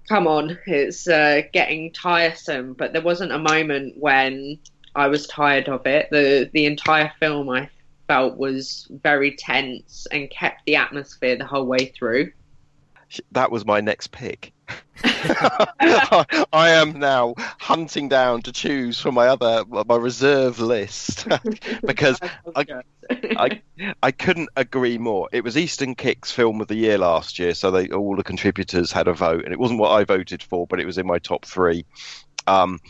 [0.09, 2.75] come on, it's uh, getting tiresome.
[2.75, 4.61] But there wasn't a moment when
[4.95, 6.09] I was tired of it.
[6.13, 7.69] The the entire film I
[8.07, 12.31] felt was very tense and kept the atmosphere the whole way through.
[13.33, 14.53] That was my next pick.
[15.05, 21.29] I am now hunting down to choose from my other my reserve list
[21.87, 22.19] because
[22.57, 23.63] I, I,
[24.03, 25.29] I couldn't agree more.
[25.33, 28.91] It was Eastern Kicks Film of the Year last year, so they all the contributors
[28.91, 31.19] had a vote, and it wasn't what I voted for, but it was in my
[31.19, 31.85] top three.
[32.47, 32.81] Um,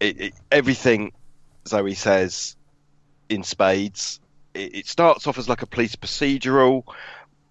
[0.00, 1.12] it, it, everything
[1.68, 2.56] Zoe says
[3.28, 4.20] in spades.
[4.54, 6.84] It, it starts off as like a police procedural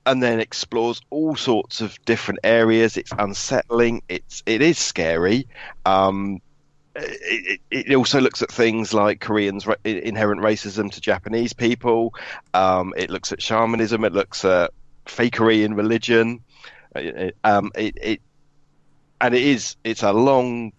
[0.05, 2.97] and then explores all sorts of different areas.
[2.97, 4.01] It's unsettling.
[4.09, 5.47] It's it is scary.
[5.85, 6.41] Um,
[6.95, 12.13] it, it, also looks at things like Koreans' inherent racism to Japanese people.
[12.53, 14.03] Um, it looks at shamanism.
[14.03, 14.71] It looks at
[15.05, 16.41] fakery in religion.
[17.43, 18.21] Um, it, it,
[19.21, 20.73] and it is it's a long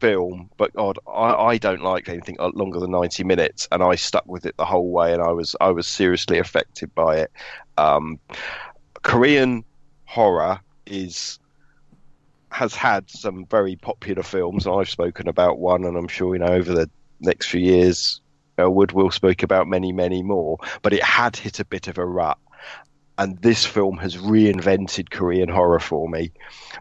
[0.00, 4.26] film, but God, I, I don't like anything longer than ninety minutes, and I stuck
[4.26, 7.32] with it the whole way, and I was I was seriously affected by it.
[7.76, 8.18] Um,
[9.08, 9.64] Korean
[10.04, 11.38] horror is
[12.50, 14.66] has had some very popular films.
[14.66, 18.20] I've spoken about one, and I'm sure you know over the next few years,
[18.58, 20.58] uh, Elwood will speak about many, many more.
[20.82, 22.36] But it had hit a bit of a rut,
[23.16, 26.30] and this film has reinvented Korean horror for me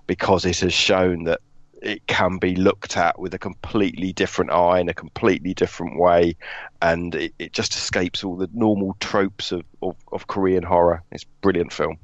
[0.06, 1.40] because it has shown that
[1.82, 6.36] it can be looked at with a completely different eye in a completely different way,
[6.82, 11.04] and it, it just escapes all the normal tropes of, of, of Korean horror.
[11.10, 11.98] It's a brilliant film.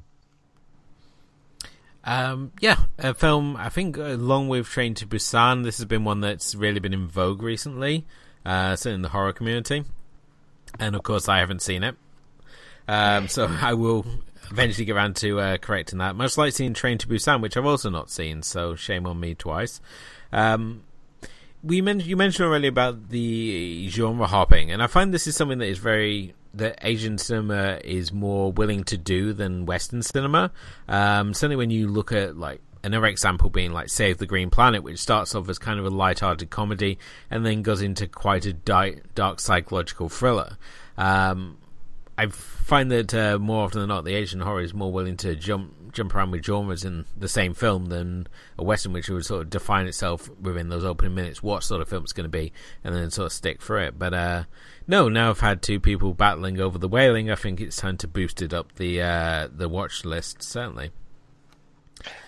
[2.04, 3.56] Um, yeah, a film.
[3.56, 7.06] I think along with Train to Busan, this has been one that's really been in
[7.06, 8.04] vogue recently,
[8.44, 9.84] uh, certainly in the horror community.
[10.78, 11.96] And of course, I haven't seen it,
[12.88, 14.04] um, so I will
[14.50, 16.14] eventually get around to uh, correcting that.
[16.14, 19.34] Much like seeing Train to Busan, which I've also not seen, so shame on me
[19.34, 19.80] twice.
[20.30, 20.82] Um,
[21.62, 25.58] we mentioned you mentioned already about the genre hopping, and I find this is something
[25.58, 30.50] that is very that Asian cinema is more willing to do than Western cinema.
[30.88, 34.82] Um, certainly, when you look at like another example being like Save the Green Planet,
[34.82, 36.98] which starts off as kind of a light-hearted comedy
[37.30, 40.58] and then goes into quite a dark, dark psychological thriller.
[40.96, 41.56] Um,
[42.16, 45.34] I find that uh, more often than not, the Asian horror is more willing to
[45.34, 48.26] jump jump around with genres in the same film than
[48.58, 51.88] a Western, which would sort of define itself within those opening minutes, what sort of
[51.88, 53.98] film it's going to be, and then sort of stick for it.
[53.98, 54.44] But uh,
[54.86, 57.30] no, now I've had two people battling over the wailing.
[57.30, 60.42] I think it's time to boost it up the uh, the watch list.
[60.42, 60.90] Certainly.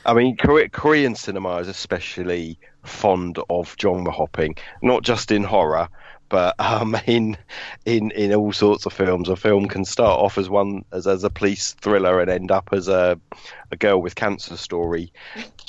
[0.07, 5.89] I mean, Korean cinema is especially fond of genre hopping, not just in horror,
[6.29, 7.37] but um, in
[7.85, 11.25] in in all sorts of films, a film can start off as one as as
[11.25, 13.21] a police thriller and end up as a
[13.71, 15.13] a girl with cancer story,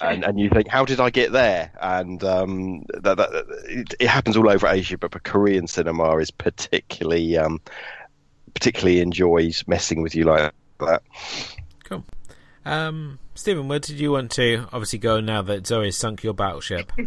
[0.02, 1.72] and and you think, how did I get there?
[1.82, 6.32] And um, that, that it, it, happens all over Asia, but, but Korean cinema is
[6.32, 7.62] particularly um,
[8.54, 11.04] particularly enjoys messing with you like that.
[11.84, 12.04] Cool.
[12.66, 16.92] Um, Stephen, where did you want to obviously go now that Zoe sunk your battleship?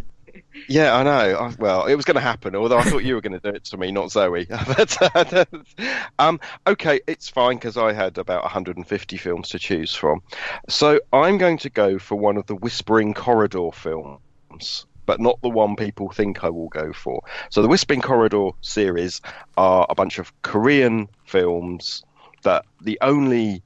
[0.68, 1.39] Yeah, I know.
[1.39, 3.55] I, well, it was going to happen, although I thought you were going to do
[3.55, 4.47] it to me, not Zoe.
[4.66, 5.45] but, uh,
[6.18, 10.22] um, okay, it's fine because I had about 150 films to choose from.
[10.68, 14.87] So I'm going to go for one of the Whispering Corridor films.
[15.07, 17.22] But not the one people think I will go for.
[17.51, 19.20] So the Whispering Corridor series
[19.57, 22.05] are a bunch of Korean films
[22.43, 23.62] that the only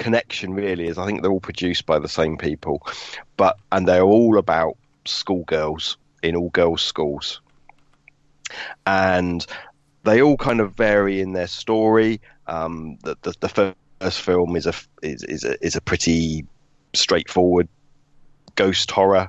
[0.00, 2.84] connection really is I think they're all produced by the same people,
[3.36, 7.40] but and they're all about schoolgirls in all girls' schools.
[8.86, 9.44] And
[10.04, 12.20] they all kind of vary in their story.
[12.46, 14.72] Um, the, the, the, first film is a
[15.02, 16.46] is, is a, is a pretty
[16.94, 17.68] straightforward
[18.54, 19.28] ghost horror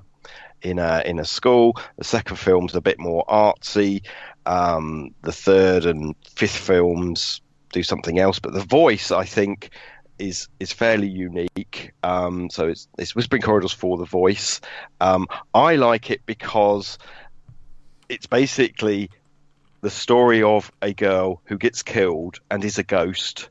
[0.62, 1.78] in a in a school.
[1.98, 4.04] The second film's a bit more artsy.
[4.46, 7.42] Um, the third and fifth films
[7.72, 9.70] do something else, but the voice, I think,
[10.22, 11.92] is is fairly unique.
[12.04, 14.62] Um, so it's it's Whispering Corridors for the voice.
[15.02, 17.00] Um, I like it because
[18.08, 19.10] it's basically
[19.82, 23.50] the story of a girl who gets killed and is a ghost.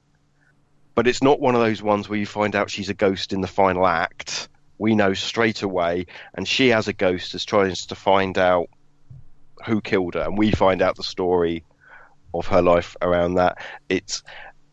[0.94, 3.40] But it's not one of those ones where you find out she's a ghost in
[3.40, 4.48] the final act.
[4.78, 8.68] We know straight away, and she as a ghost is trying to find out
[9.66, 11.64] who killed her, and we find out the story
[12.32, 13.58] of her life around that.
[13.88, 14.22] It's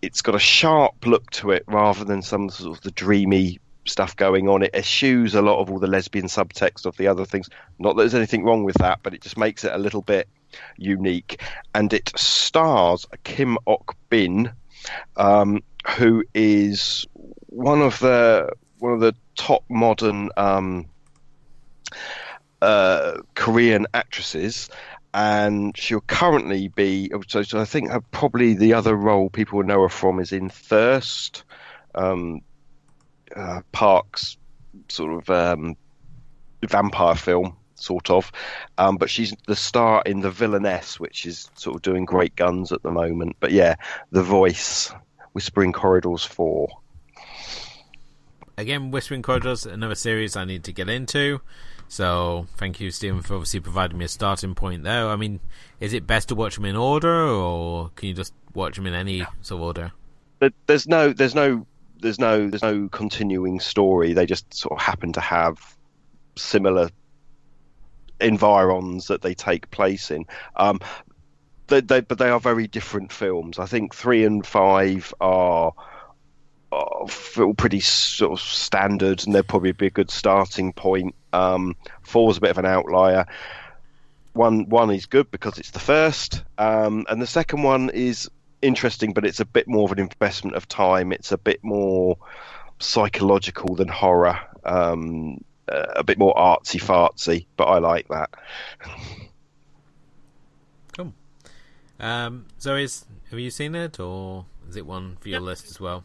[0.01, 4.15] it's got a sharp look to it rather than some sort of the dreamy stuff
[4.15, 4.63] going on.
[4.63, 7.49] It eschews a lot of all the lesbian subtext of the other things.
[7.79, 10.27] Not that there's anything wrong with that, but it just makes it a little bit
[10.77, 11.41] unique.
[11.73, 14.51] And it stars Kim Ok Bin,
[15.15, 15.63] um,
[15.97, 17.05] who is
[17.47, 20.85] one of the one of the top modern um,
[22.61, 24.69] uh, Korean actresses
[25.13, 27.11] and she'll currently be.
[27.27, 30.49] So, so I think her, probably the other role people know her from is in
[30.49, 31.43] Thirst,
[31.95, 32.41] um,
[33.35, 34.37] uh, Park's
[34.89, 35.75] sort of um,
[36.65, 38.31] vampire film, sort of.
[38.77, 42.71] Um, but she's the star in The Villainess, which is sort of doing great guns
[42.71, 43.37] at the moment.
[43.39, 43.75] But yeah,
[44.11, 44.91] The Voice,
[45.33, 46.69] Whispering Corridors 4.
[48.59, 51.41] Again, Whispering Corridors, another series I need to get into.
[51.89, 55.07] So thank you, Stephen, for obviously providing me a starting point there.
[55.07, 55.39] I mean,
[55.79, 58.93] is it best to watch them in order, or can you just watch them in
[58.93, 59.91] any sort of order?
[60.67, 61.65] There's no, there's no,
[61.99, 64.13] there's no, there's no continuing story.
[64.13, 65.77] They just sort of happen to have
[66.35, 66.89] similar
[68.19, 70.25] environs that they take place in.
[70.55, 70.79] Um,
[71.67, 73.59] they, they, but they are very different films.
[73.59, 75.73] I think three and five are
[77.07, 81.15] feel pretty sort of standard, and they'd probably be a good starting point.
[81.33, 81.75] Um,
[82.13, 83.25] was a bit of an outlier.
[84.33, 88.29] One one is good because it's the first, um, and the second one is
[88.61, 91.11] interesting, but it's a bit more of an investment of time.
[91.11, 92.17] It's a bit more
[92.79, 98.29] psychological than horror, um, a bit more artsy fartsy, but I like that.
[100.95, 101.13] Cool.
[101.99, 105.79] Um, so, is have you seen it, or is it one for your list as
[105.79, 106.03] well?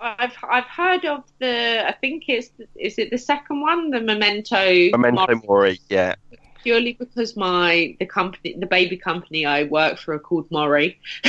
[0.00, 1.86] I've I've heard of the.
[1.86, 4.90] I think it's is it the second one, the Memento.
[4.90, 6.14] Memento Mori, Mori, yeah.
[6.62, 10.98] Purely because my the company, the baby company I work for, are called Mori.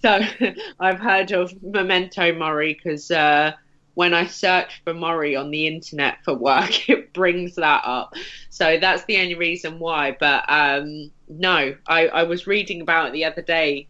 [0.00, 0.20] so
[0.80, 3.52] I've heard of Memento Mori because uh,
[3.94, 8.14] when I search for Mori on the internet for work, it brings that up.
[8.50, 10.16] So that's the only reason why.
[10.18, 13.88] But um, no, I, I was reading about it the other day,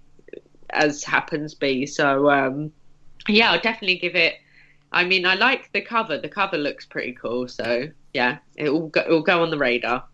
[0.70, 1.86] as happens be.
[1.86, 2.73] So um,
[3.28, 4.36] yeah, I'll definitely give it.
[4.90, 6.19] I mean, I like the cover.
[6.19, 7.49] The cover looks pretty cool.
[7.49, 10.05] So yeah, it will go, it will go on the radar.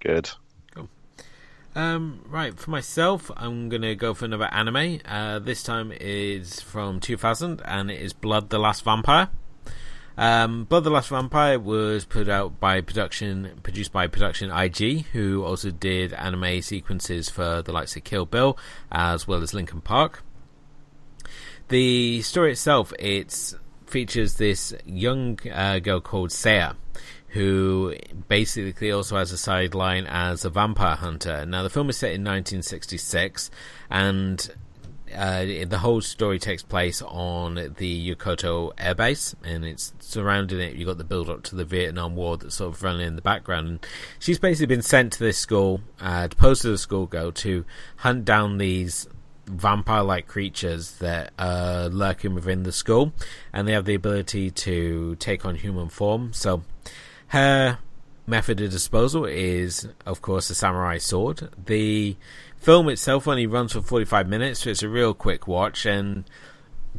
[0.00, 0.30] Good.
[1.76, 5.00] Um, right, for myself, I'm gonna go for another anime.
[5.04, 9.28] Uh, this time is from 2000, and it is Blood: The Last Vampire.
[10.16, 15.44] Um, Blood: The Last Vampire was put out by production, produced by Production IG, who
[15.44, 18.56] also did anime sequences for the likes of Kill Bill,
[18.90, 20.22] as well as Linkin Park.
[21.68, 23.54] The story itself, it
[23.86, 26.74] features this young uh, girl called Saya
[27.36, 27.94] who
[28.28, 31.44] basically also has a sideline as a vampire hunter.
[31.44, 33.50] Now, the film is set in 1966,
[33.90, 34.54] and
[35.14, 40.76] uh, the whole story takes place on the Yokota Air Base, and it's surrounding it.
[40.76, 43.22] You've got the build up to the Vietnam War that's sort of running in the
[43.22, 43.68] background.
[43.68, 43.86] And
[44.18, 47.66] she's basically been sent to this school, uh, deposed to the schoolgirl, to
[47.96, 49.08] hunt down these
[49.46, 53.12] vampire like creatures that are lurking within the school,
[53.52, 56.32] and they have the ability to take on human form.
[56.32, 56.62] So
[57.28, 57.78] her
[58.26, 61.48] method of disposal is, of course, a samurai sword.
[61.64, 62.16] The
[62.56, 66.24] film itself only runs for 45 minutes, so it's a real quick watch, and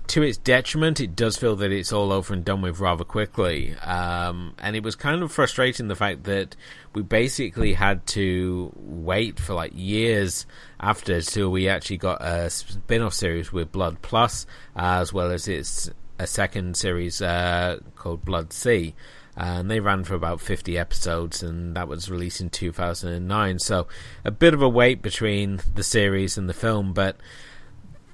[0.07, 3.76] to its detriment, it does feel that it's all over and done with rather quickly.
[3.76, 6.56] Um, and it was kind of frustrating the fact that
[6.94, 10.45] we basically had to wait for like years
[10.80, 14.45] after till we actually got a spin off series with Blood Plus,
[14.76, 18.95] as well as its a second series uh, called Blood-C
[19.38, 23.60] and they ran for about 50 episodes, and that was released in 2009.
[23.60, 23.88] So
[24.26, 27.18] a bit of a wait between the series and the film, but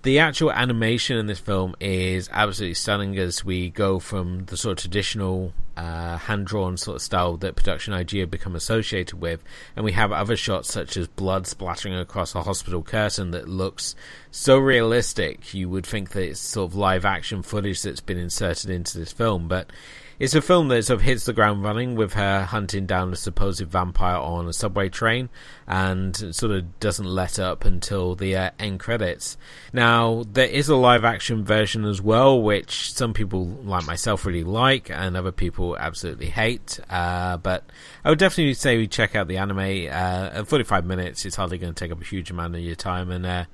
[0.03, 4.77] the actual animation in this film is absolutely stunning as we go from the sort
[4.77, 9.41] of traditional uh, hand drawn sort of style that production IG have become associated with,
[9.75, 13.95] and we have other shots such as blood splattering across a hospital curtain that looks
[14.29, 15.53] so realistic.
[15.53, 19.13] You would think that it's sort of live action footage that's been inserted into this
[19.13, 19.71] film, but
[20.19, 23.15] it's a film that sort of hits the ground running with her hunting down a
[23.15, 25.29] supposed vampire on a subway train
[25.67, 29.37] and sort of doesn't let up until the uh, end credits.
[29.71, 34.43] Now, there is a live action version as well, which some people like myself really
[34.43, 36.79] like and other people absolutely hate.
[36.89, 37.63] Uh, but
[38.03, 39.59] I would definitely say we check out the anime.
[39.59, 42.75] Uh, at 45 minutes, it's hardly going to take up a huge amount of your
[42.75, 43.45] time and uh,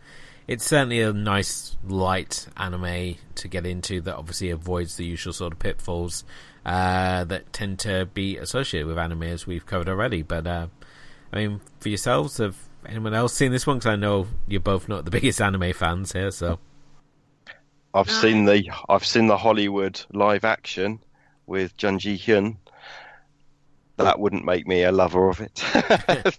[0.50, 5.54] it's certainly a nice light anime to get into that obviously avoids the usual sort
[5.54, 6.24] of pitfalls
[6.66, 10.24] uh, that tend to be associated with anime, as we've covered already.
[10.24, 10.68] But uh,
[11.32, 13.78] I mean, for yourselves, have anyone else seen this one?
[13.78, 16.58] Because I know you're both not the biggest anime fans here, so.
[17.94, 21.00] I've seen the I've seen the Hollywood live action
[21.46, 22.58] with Jun Ji Hyun.
[23.98, 25.64] That wouldn't make me a lover of it.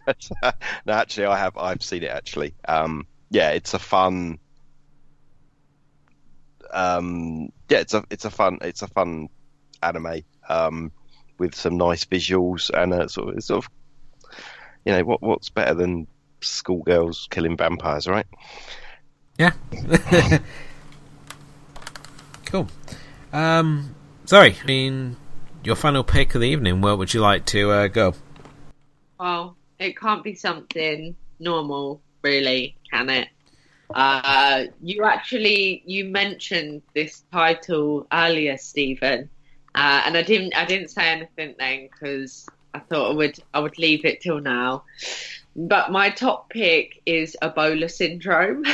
[0.06, 0.52] but, uh,
[0.86, 1.56] no, actually, I have.
[1.56, 2.10] I've seen it.
[2.10, 4.38] Actually, um, yeah, it's a fun.
[6.72, 9.28] Um, yeah, it's a it's a fun it's a fun
[9.82, 10.92] anime um,
[11.38, 13.70] with some nice visuals and a sort of sort of
[14.84, 16.06] you know what what's better than
[16.40, 18.26] schoolgirls killing vampires, right?
[19.38, 19.52] Yeah.
[22.44, 22.68] cool.
[23.32, 23.94] Um,
[24.26, 25.16] sorry, I mean
[25.62, 26.80] your final pick of the evening.
[26.80, 28.14] Where would you like to uh, go?
[29.18, 33.28] Well, it can't be something normal, really, can it?
[33.94, 39.28] Uh, you actually you mentioned this title earlier, Stephen,
[39.74, 43.60] uh, and I didn't I didn't say anything then because I thought I would I
[43.60, 44.84] would leave it till now.
[45.56, 48.64] But my top pick is Ebola syndrome,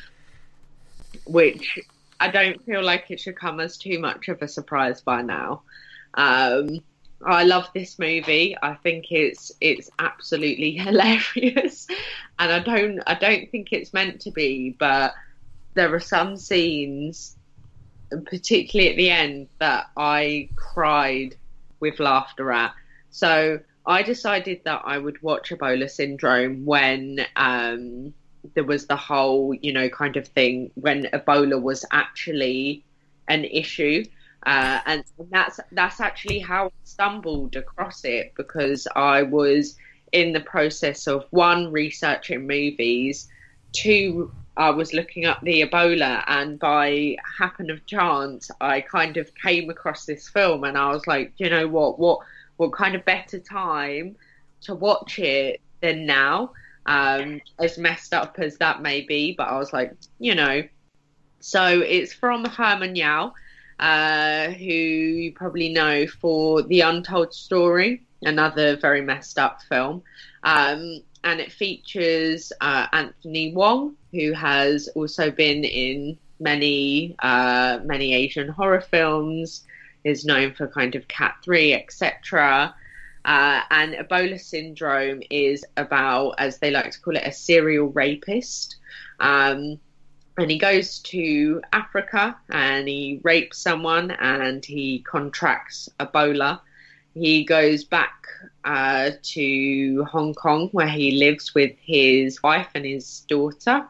[1.26, 1.78] which
[2.18, 5.62] I don't feel like it should come as too much of a surprise by now.
[6.14, 6.80] Um,
[7.24, 8.56] I love this movie.
[8.62, 11.86] I think it's it's absolutely hilarious,
[12.38, 15.14] and I don't I don't think it's meant to be, but
[15.74, 17.36] there are some scenes
[18.18, 21.36] particularly at the end, that I cried
[21.80, 22.74] with laughter at.
[23.10, 28.12] So I decided that I would watch Ebola Syndrome when um,
[28.54, 32.84] there was the whole, you know, kind of thing when Ebola was actually
[33.28, 34.04] an issue.
[34.44, 39.76] Uh, and that's that's actually how I stumbled across it because I was
[40.12, 43.28] in the process of one researching movies,
[43.72, 49.34] two I was looking up the Ebola, and by happen of chance, I kind of
[49.34, 52.20] came across this film, and I was like, you know what, what,
[52.58, 54.16] what kind of better time
[54.62, 56.52] to watch it than now?
[56.84, 60.62] Um, as messed up as that may be, but I was like, you know.
[61.38, 63.32] So it's from Herman Yau,
[63.80, 70.02] uh, who you probably know for The Untold Story, another very messed up film.
[70.44, 78.14] Um, and it features uh, Anthony Wong, who has also been in many uh, many
[78.14, 79.64] Asian horror films,
[80.04, 82.74] is known for kind of Cat Three, etc.
[83.24, 88.76] Uh, and Ebola syndrome is about, as they like to call it, a serial rapist.
[89.20, 89.78] Um,
[90.40, 96.60] and he goes to Africa and he rapes someone and he contracts Ebola.
[97.12, 98.24] He goes back
[98.64, 103.86] uh, to Hong Kong where he lives with his wife and his daughter.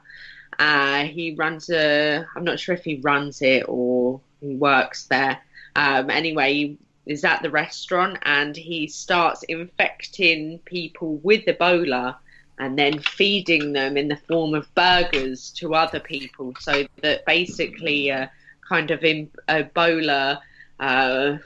[0.59, 5.39] Uh, he runs a, I'm not sure if he runs it or he works there.
[5.77, 12.17] Um, anyway, he is at the restaurant and he starts infecting people with Ebola
[12.61, 18.11] and then feeding them in the form of burgers to other people so that basically
[18.11, 18.31] a
[18.69, 20.39] kind of Ebola
[20.79, 21.39] uh,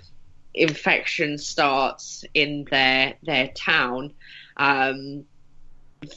[0.53, 4.13] infection starts in their their town.
[4.57, 5.25] Um,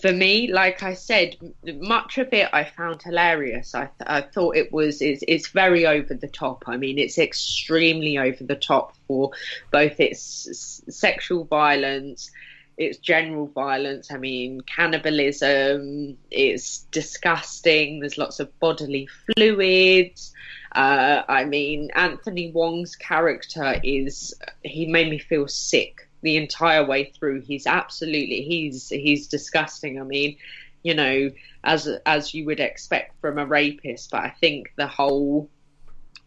[0.02, 3.76] for me, like I said, much of it I found hilarious.
[3.76, 6.64] I, th- I thought it was it's, it's very over the top.
[6.66, 9.32] I mean, it's extremely over the top for
[9.72, 12.32] both its s- sexual violence,
[12.78, 14.12] its general violence.
[14.12, 16.18] I mean, cannibalism.
[16.30, 18.00] It's disgusting.
[18.00, 20.34] There's lots of bodily fluids.
[20.74, 27.06] Uh, I mean, Anthony Wong's character is, he made me feel sick the entire way
[27.06, 27.42] through.
[27.42, 30.00] He's absolutely, he's, he's disgusting.
[30.00, 30.38] I mean,
[30.84, 31.32] you know,
[31.64, 35.50] as, as you would expect from a rapist, but I think the whole,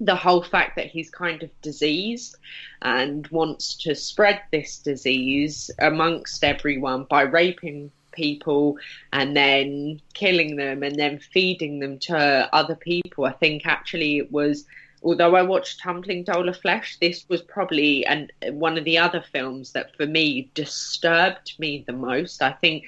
[0.01, 2.37] the whole fact that he's kind of diseased
[2.83, 8.77] and wants to spread this disease amongst everyone by raping people
[9.13, 13.27] and then killing them and then feeding them to other people.
[13.27, 14.65] I think actually it was,
[15.03, 19.23] although I watched Tumbling Doll of Flesh, this was probably an, one of the other
[19.33, 22.43] films that for me disturbed me the most.
[22.43, 22.85] I think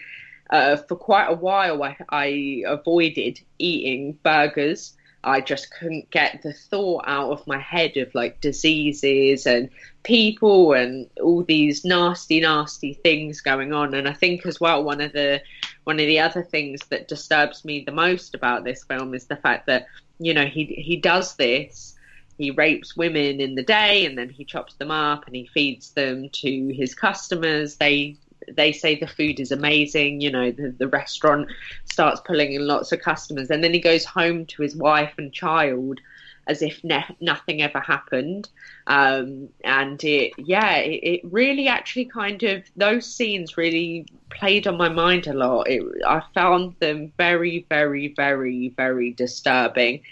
[0.51, 4.97] uh, for quite a while I, I avoided eating burgers.
[5.25, 9.71] I just couldn't get the thought out of my head of like diseases and
[10.03, 13.95] people and all these nasty, nasty things going on.
[13.95, 15.41] And I think as well one of the
[15.85, 19.37] one of the other things that disturbs me the most about this film is the
[19.37, 19.87] fact that
[20.19, 21.95] you know he he does this.
[22.39, 25.91] He rapes women in the day and then he chops them up and he feeds
[25.91, 27.77] them to his customers.
[27.77, 28.17] They
[28.53, 30.21] they say the food is amazing.
[30.21, 31.49] You know, the, the restaurant
[31.85, 35.33] starts pulling in lots of customers, and then he goes home to his wife and
[35.33, 36.01] child
[36.49, 38.49] as if ne- nothing ever happened.
[38.87, 44.77] Um, and it, yeah, it, it, really actually kind of those scenes really played on
[44.77, 45.69] my mind a lot.
[45.69, 50.03] It, I found them very, very, very, very disturbing.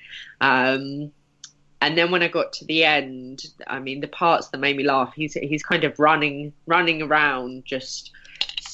[0.41, 1.11] Um,
[1.83, 4.85] and then when I got to the end, I mean, the parts that made me
[4.85, 8.13] laugh, he's he's kind of running running around just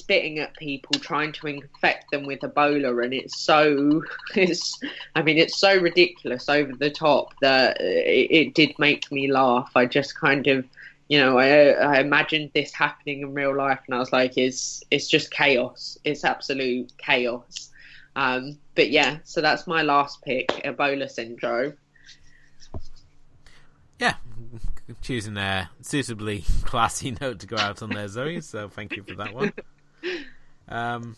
[0.07, 4.05] spitting at people, trying to infect them with Ebola, and it's so
[4.37, 4.78] it's
[5.16, 9.73] I mean it's so ridiculous over the top that it, it did make me laugh.
[9.74, 10.65] I just kind of
[11.09, 14.85] you know I I imagined this happening in real life, and I was like, it's
[14.93, 15.99] it's just chaos.
[16.05, 17.70] It's absolute chaos.
[18.15, 21.74] Um, but yeah, so that's my last pick, Ebola syndrome.
[23.99, 24.15] Yeah,
[25.03, 28.41] choosing a suitably classy note to go out on there, Zoe.
[28.41, 29.53] So thank you for that one.
[30.68, 31.16] Um,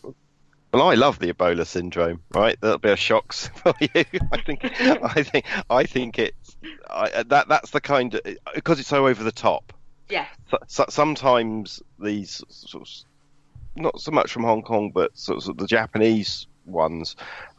[0.73, 2.21] well, I love the Ebola syndrome.
[2.33, 4.05] Right, that'll be a shock for you.
[4.31, 6.57] I think, I think, I think it's
[6.89, 7.47] I, that.
[7.47, 8.21] That's the kind of
[8.53, 9.73] because it's so over the top.
[10.09, 10.27] Yeah.
[10.49, 15.57] So, so, sometimes these sort of, not so much from Hong Kong, but sort of
[15.57, 17.15] the Japanese ones,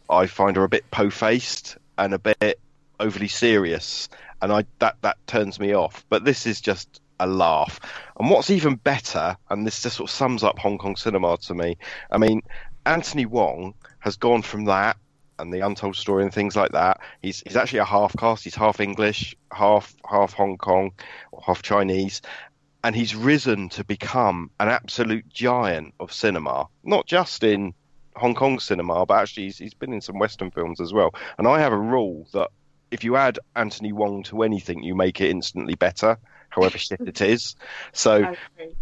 [0.08, 2.60] I find are a bit po-faced and a bit
[2.98, 4.08] overly serious,
[4.40, 6.04] and I that that turns me off.
[6.08, 7.78] But this is just a laugh.
[8.18, 11.54] And what's even better, and this just sort of sums up Hong Kong cinema to
[11.54, 11.76] me.
[12.10, 12.42] I mean,
[12.84, 14.96] Anthony Wong has gone from that
[15.38, 17.00] and the Untold Story and things like that.
[17.22, 18.44] He's he's actually a half caste.
[18.44, 20.92] He's half English, half half Hong Kong,
[21.32, 22.22] or half Chinese,
[22.82, 26.68] and he's risen to become an absolute giant of cinema.
[26.82, 27.74] Not just in
[28.16, 31.14] Hong Kong cinema, but actually he's, he's been in some Western films as well.
[31.38, 32.50] And I have a rule that
[32.90, 36.18] if you add Anthony Wong to anything, you make it instantly better
[36.50, 37.56] however shit it is.
[37.92, 38.34] So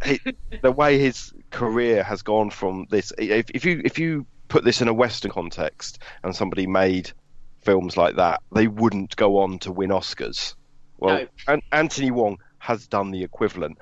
[0.04, 0.20] he,
[0.62, 4.80] the way his career has gone from this, if, if you if you put this
[4.80, 7.12] in a Western context and somebody made
[7.60, 10.54] films like that, they wouldn't go on to win Oscars.
[10.98, 11.26] Well, No.
[11.54, 13.78] An- Anthony Wong has done the equivalent.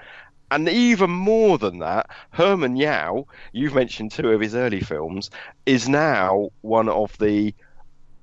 [0.50, 5.30] And even more than that, Herman Yau, you've mentioned two of his early films,
[5.66, 7.54] is now one of the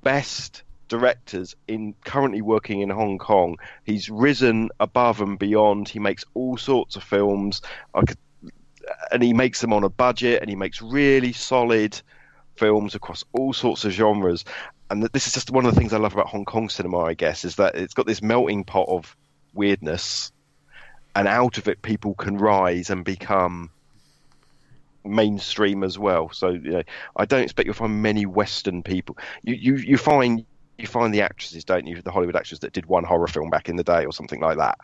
[0.03, 0.63] best
[0.93, 3.57] directors in currently working in Hong Kong.
[3.83, 5.89] He's risen above and beyond.
[5.89, 7.63] He makes all sorts of films.
[9.11, 11.99] And he makes them on a budget and he makes really solid
[12.57, 14.45] films across all sorts of genres.
[14.91, 17.15] And this is just one of the things I love about Hong Kong cinema, I
[17.15, 19.17] guess, is that it's got this melting pot of
[19.55, 20.31] weirdness,
[21.15, 23.71] and out of it, people can rise and become
[25.03, 26.29] mainstream as well.
[26.31, 26.83] So you know,
[27.15, 29.17] I don't expect you'll find many Western people.
[29.41, 30.45] You you you find
[30.77, 32.01] you find the actresses, don't you?
[32.01, 34.57] The Hollywood actresses that did one horror film back in the day or something like
[34.57, 34.77] that.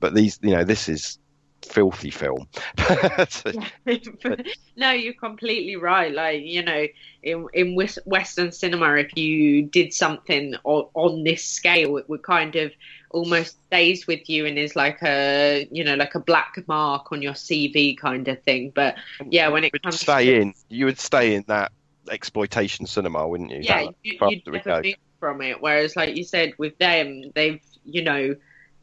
[0.00, 1.18] But these, you know, this is
[1.62, 2.46] filthy film.
[4.76, 6.12] no, you're completely right.
[6.12, 6.86] Like you know,
[7.22, 12.56] in in Western cinema, if you did something on, on this scale, it would kind
[12.56, 12.72] of
[13.10, 17.22] almost stays with you and is like a you know like a black mark on
[17.22, 18.72] your CV kind of thing.
[18.74, 18.96] But
[19.28, 21.72] yeah, when it would comes stay to in, you would stay in that
[22.10, 23.60] exploitation cinema, wouldn't you?
[23.62, 25.62] yeah, That- you, you'd we never move from it.
[25.62, 28.36] Whereas, like you said, with them, they've you know,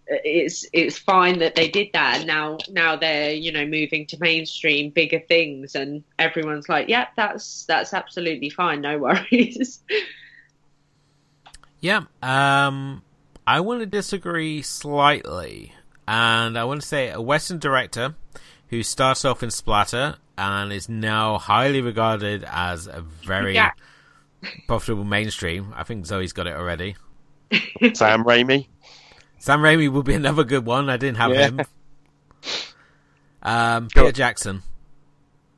[0.07, 4.17] it's it's fine that they did that, and now now they're you know moving to
[4.19, 9.83] mainstream, bigger things, and everyone's like, yeah, that's that's absolutely fine, no worries.
[11.79, 12.05] Yeah.
[12.23, 13.03] Um,
[13.45, 15.75] I want to disagree slightly,
[16.07, 18.15] and I want to say a Western director
[18.69, 23.53] who starts off in splatter and is now highly regarded as a very.
[24.67, 25.73] Profitable mainstream.
[25.75, 26.95] I think Zoe's got it already.
[27.93, 28.67] Sam Raimi.
[29.39, 30.89] Sam Raimi would be another good one.
[30.89, 31.47] I didn't have Yeah.
[31.47, 31.61] him.
[33.43, 33.87] Um.
[33.87, 34.61] Peter Jackson.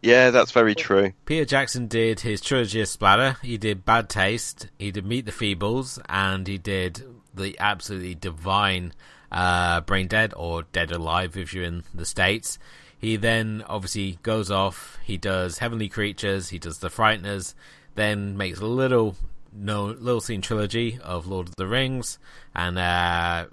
[0.02, 1.14] Yeah, that's very true.
[1.26, 3.38] Peter Jackson did his trilogy of splatter.
[3.42, 4.68] He did Bad Taste.
[4.78, 7.04] He did Meet the Feebles, and he did
[7.34, 8.94] the absolutely divine
[9.32, 12.60] uh, Brain Dead or Dead Alive if you're in the states.
[12.98, 14.98] He then obviously goes off.
[15.04, 16.50] He does Heavenly Creatures.
[16.50, 17.54] He does The Frighteners.
[17.96, 19.16] Then makes a little
[19.56, 22.18] no little scene trilogy of Lord of the Rings,
[22.56, 23.46] and uh,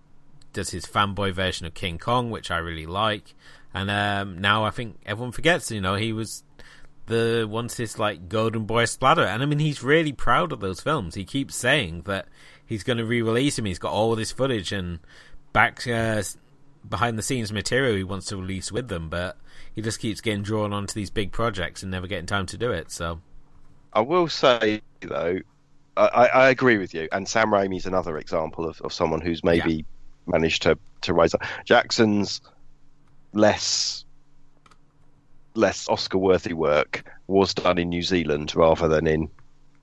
[0.52, 3.34] does his fanboy version of King Kong, which I really like.
[3.72, 6.42] And um, now I think everyone forgets, you know, he was
[7.06, 10.80] the once this like golden boy splatter, and I mean he's really proud of those
[10.80, 11.14] films.
[11.14, 12.26] He keeps saying that
[12.64, 13.64] he's going to re-release him.
[13.64, 15.00] He's got all this footage and
[15.52, 16.22] back uh,
[16.88, 19.36] behind the scenes material he wants to release with them, but
[19.74, 22.70] he just keeps getting drawn onto these big projects and never getting time to do
[22.70, 22.90] it.
[22.90, 23.20] So
[23.92, 25.38] I will say though,
[25.96, 29.84] I, I agree with you, and Sam Raimi's another example of, of someone who's maybe
[30.26, 31.42] managed to to rise up.
[31.64, 32.40] Jackson's
[33.32, 34.04] less
[35.54, 39.28] less Oscar worthy work was done in New Zealand rather than in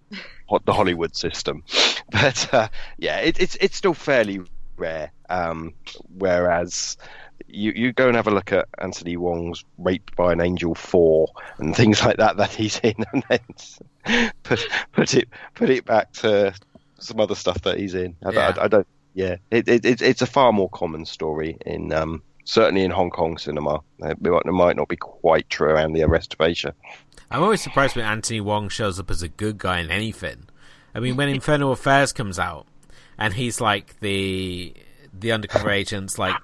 [0.65, 1.63] the Hollywood system,
[2.11, 4.41] but uh, yeah, it, it's it's still fairly
[4.77, 5.11] rare.
[5.29, 5.73] Um,
[6.17, 6.97] whereas
[7.47, 11.29] you you go and have a look at Anthony Wong's Raped by an Angel four
[11.57, 16.11] and things like that that he's in, and then put put it put it back
[16.13, 16.53] to
[16.99, 18.15] some other stuff that he's in.
[18.23, 18.53] I, Yeah.
[18.57, 18.87] I, I don't.
[19.13, 23.09] Yeah, it, it, it, it's a far more common story in um, certainly in Hong
[23.09, 23.81] Kong cinema.
[23.99, 26.73] It might, not be quite true around the arrest of Asia.
[27.29, 30.45] I'm always surprised when Anthony Wong shows up as a good guy in anything.
[30.95, 32.67] I mean, when Infernal Affairs comes out,
[33.17, 34.73] and he's like the
[35.13, 36.35] the undercover agent's like,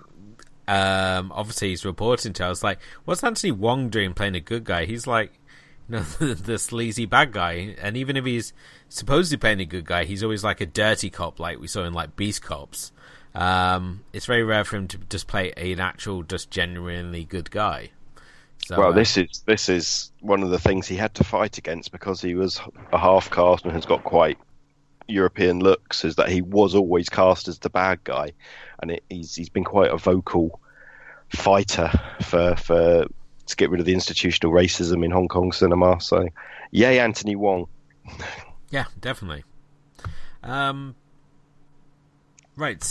[0.68, 2.46] um, obviously he's reporting to.
[2.46, 4.86] I was like, what's Anthony Wong doing playing a good guy?
[4.86, 5.32] He's like,
[5.90, 8.54] you know, the, the sleazy bad guy, and even if he's
[8.90, 11.94] supposedly playing a good guy, he's always like a dirty cop, like we saw in
[11.94, 12.92] like Beast Cops.
[13.36, 17.90] Um, it's very rare for him to just play an actual, just genuinely good guy.
[18.66, 21.58] So, well, uh, this is this is one of the things he had to fight
[21.58, 22.62] against because he was
[22.94, 24.38] a half caste and has got quite
[25.08, 26.06] European looks.
[26.06, 28.34] Is that he was always cast as the bad guy,
[28.82, 30.60] and it, he's he's been quite a vocal
[31.30, 33.08] fighter for for
[33.46, 36.00] to get rid of the institutional racism in Hong Kong cinema.
[36.00, 36.28] So,
[36.72, 37.68] yay, Anthony Wong.
[38.70, 39.44] Yeah, definitely.
[40.42, 40.96] Um,
[42.56, 42.84] right,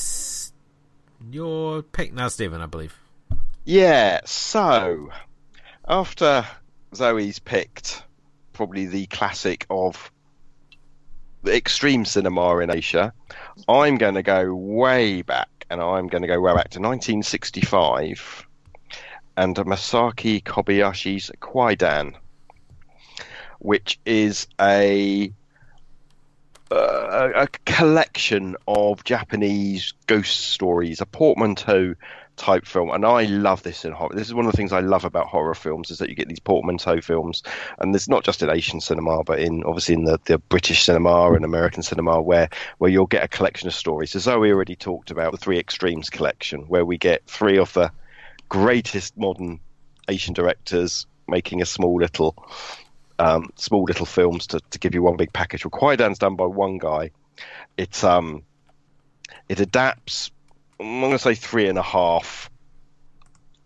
[1.28, 2.96] your pick now, Stephen, I believe.
[3.64, 5.10] Yeah, so
[5.88, 6.46] after
[6.94, 8.04] Zoe's picked
[8.52, 10.21] probably the classic of the
[11.46, 13.12] extreme cinema in Asia,
[13.68, 18.46] I'm going to go way back and I'm going to go way back to 1965
[19.36, 22.14] and Masaki Kobayashi's Kwaidan,
[23.58, 25.32] which is a
[26.70, 31.94] uh, a collection of Japanese ghost stories, a portmanteau
[32.36, 34.14] type film, and I love this in horror.
[34.14, 36.28] This is one of the things I love about horror films is that you get
[36.28, 37.42] these portmanteau films,
[37.78, 41.32] and there's not just in Asian cinema, but in obviously in the, the British cinema
[41.32, 42.48] and American cinema, where
[42.78, 44.12] where you'll get a collection of stories.
[44.12, 47.92] So Zoe already talked about the Three Extremes collection, where we get three of the
[48.48, 49.60] greatest modern
[50.08, 52.34] Asian directors making a small little
[53.18, 55.64] um, small little films to, to give you one big package.
[55.64, 57.10] Well, Kwaidan's done by one guy.
[57.76, 58.42] It's um,
[59.48, 60.30] it adapts.
[60.82, 62.50] I'm going to say three and a half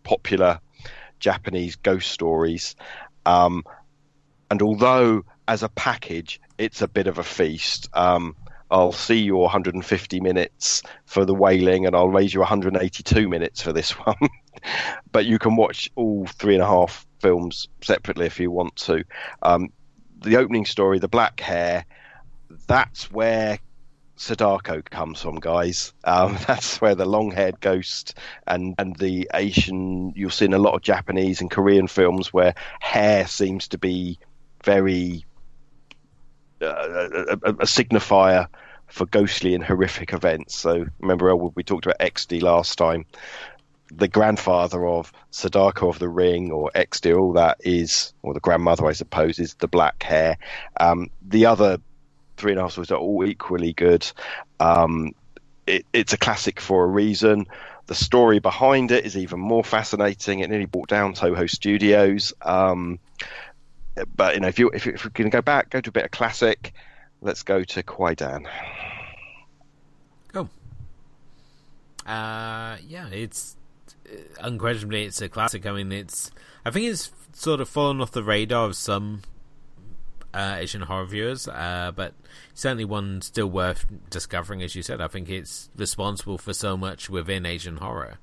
[0.03, 0.61] popular
[1.19, 2.77] Japanese ghost stories,
[3.25, 3.65] um,
[4.51, 7.89] and although as a package it's a bit of a feast.
[7.93, 8.37] Um,
[8.71, 13.73] I'll see you 150 minutes for the wailing, and I'll raise you 182 minutes for
[13.73, 14.17] this one.
[15.13, 19.05] but you can watch all three and a half films separately if you want to.
[19.43, 19.69] Um,
[20.19, 21.85] the opening story, the black hair,
[22.67, 23.59] that's where
[24.17, 25.93] Sadako comes from, guys.
[26.05, 30.75] Um, that's where the long-haired ghost and and the Asian you'll see in a lot
[30.75, 34.19] of Japanese and Korean films where hair seems to be
[34.65, 35.25] very
[36.61, 38.49] uh, a, a, signifier
[38.87, 40.57] for ghostly and horrific events.
[40.57, 43.05] So remember, we talked about XD last time.
[43.93, 48.87] The grandfather of Sadako of the Ring or XD, all that is, or the grandmother,
[48.87, 50.39] I suppose, is the black hair.
[50.81, 51.79] Um, the other
[52.37, 54.11] three and a half stories are all equally good.
[54.61, 55.15] Um,
[55.67, 57.47] it, it's a classic for a reason.
[57.87, 60.41] The story behind it is even more fascinating.
[60.41, 62.33] It nearly brought down Toho Studios.
[62.43, 62.99] Um,
[64.17, 66.05] but you know, if you if, we're going to go back, go to a bit
[66.05, 66.73] of classic.
[67.21, 68.47] Let's go to Kwaidan.
[70.33, 70.49] Go.
[72.05, 73.57] Uh, yeah, it's
[74.11, 75.65] uh, unquestionably it's a classic.
[75.65, 76.31] I mean, it's
[76.65, 79.23] I think it's sort of fallen off the radar of some
[80.37, 82.13] uh, Asian horror viewers, uh, but
[82.53, 84.63] certainly one still worth discovering.
[84.63, 88.19] As you said, I think it's responsible for so much within Asian horror.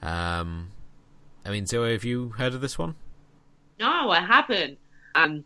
[0.00, 0.70] Um,
[1.44, 2.94] I mean, Zoe, have you heard of this one?
[3.78, 4.78] No, I haven't.
[5.14, 5.44] Um,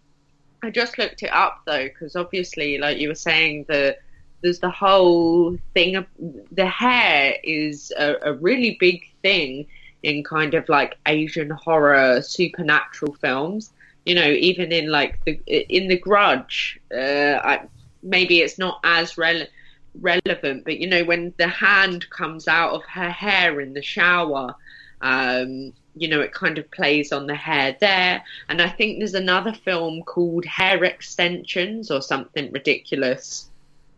[0.62, 3.97] I just looked it up though, because obviously, like you were saying, the
[4.43, 6.07] there's the whole thing of
[6.53, 9.66] the hair is a, a really big thing
[10.05, 13.73] in kind of like Asian horror supernatural films
[14.05, 17.61] you know, even in like the in the Grudge, uh, I,
[18.03, 19.49] maybe it's not as rele-
[20.01, 24.55] relevant, but you know, when the hand comes out of her hair in the shower,
[25.01, 28.24] um, you know, it kind of plays on the hair there.
[28.49, 33.51] And I think there's another film called Hair Extensions or something ridiculous,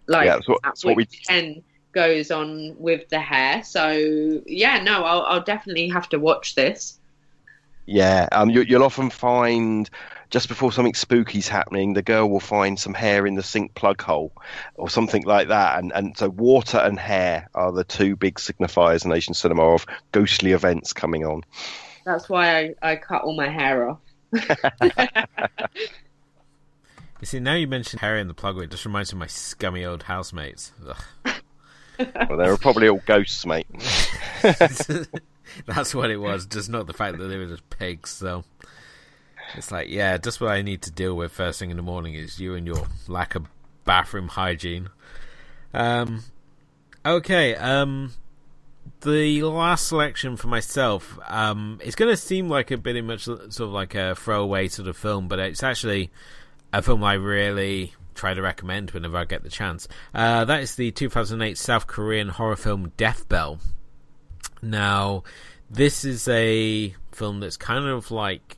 [0.07, 1.07] like yeah, that's what, that's what we.
[1.07, 1.63] Ken
[1.93, 3.63] goes on with the hair.
[3.63, 6.99] So yeah, no, I'll, I'll definitely have to watch this.
[7.87, 9.89] Yeah, um, you, will often find
[10.31, 14.01] just before something spooky's happening, the girl will find some hair in the sink plug
[14.03, 14.33] hole
[14.75, 15.79] or something like that.
[15.79, 19.87] And, and so water and hair are the two big signifiers in Asian cinema of
[20.13, 21.43] ghostly events coming on.
[22.05, 23.99] That's why I, I cut all my hair off.
[27.21, 29.27] you see, now you mentioned hair in the plug, it just reminds me of my
[29.27, 30.73] scummy old housemates.
[31.99, 33.69] well, they were probably all ghosts, mate.
[35.67, 38.11] That's what it was, just not the fact that they were just pigs.
[38.11, 38.45] So
[39.57, 42.15] it's like, yeah, just what I need to deal with first thing in the morning
[42.15, 43.47] is you and your lack of
[43.85, 44.89] bathroom hygiene.
[45.73, 46.25] Um,
[47.05, 48.13] okay, um,
[49.01, 53.41] the last selection for myself, um, it's going to seem like a bit much sort
[53.61, 56.11] of like a throwaway sort of film, but it's actually
[56.73, 59.89] a film I really try to recommend whenever I get the chance.
[60.15, 63.59] Uh, that is the 2008 South Korean horror film Death Bell.
[64.65, 65.25] Now,
[65.71, 68.57] this is a film that's kind of like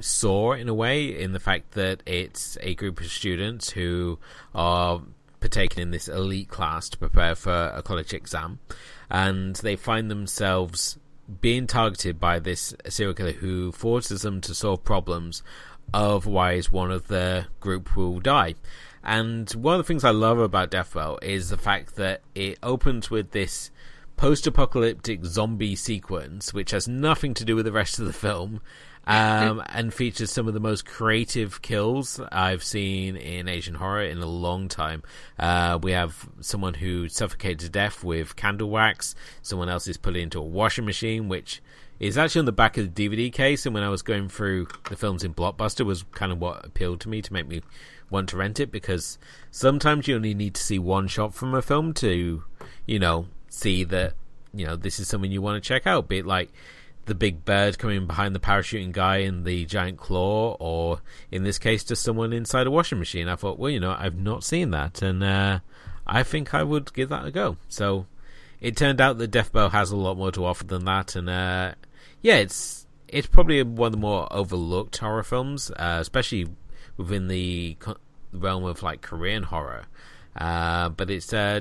[0.00, 4.18] Saw in a way, in the fact that it's a group of students who
[4.54, 5.02] are
[5.40, 8.58] partaking in this elite class to prepare for a college exam,
[9.10, 10.98] and they find themselves
[11.40, 15.42] being targeted by this serial killer who forces them to solve problems.
[15.92, 18.54] Otherwise, one of the group will die.
[19.02, 22.58] And one of the things I love about Death Bell is the fact that it
[22.62, 23.70] opens with this
[24.20, 28.60] post-apocalyptic zombie sequence, which has nothing to do with the rest of the film,
[29.06, 34.18] um, and features some of the most creative kills I've seen in Asian horror in
[34.18, 35.02] a long time.
[35.38, 39.14] Uh, we have someone who suffocated to death with candle wax.
[39.40, 41.62] Someone else is put into a washing machine, which
[41.98, 43.64] is actually on the back of the DVD case.
[43.64, 47.00] And when I was going through the films in Blockbuster, was kind of what appealed
[47.00, 47.62] to me to make me
[48.10, 49.16] want to rent it because
[49.50, 52.44] sometimes you only need to see one shot from a film to,
[52.84, 54.14] you know, see that
[54.54, 56.08] you know this is something you want to check out.
[56.08, 56.50] Be it like
[57.06, 61.58] the big bird coming behind the parachuting guy in the giant claw, or in this
[61.58, 63.28] case, just someone inside a washing machine.
[63.28, 65.60] I thought, well, you know, I've not seen that, and uh,
[66.06, 67.56] I think I would give that a go.
[67.68, 68.06] So
[68.60, 71.28] it turned out that Death Bell has a lot more to offer than that, and
[71.28, 71.74] uh,
[72.22, 76.46] yeah, it's it's probably one of the more overlooked horror films, uh, especially
[76.96, 77.76] within the
[78.32, 79.86] realm of like Korean horror.
[80.36, 81.60] Uh, but it's uh,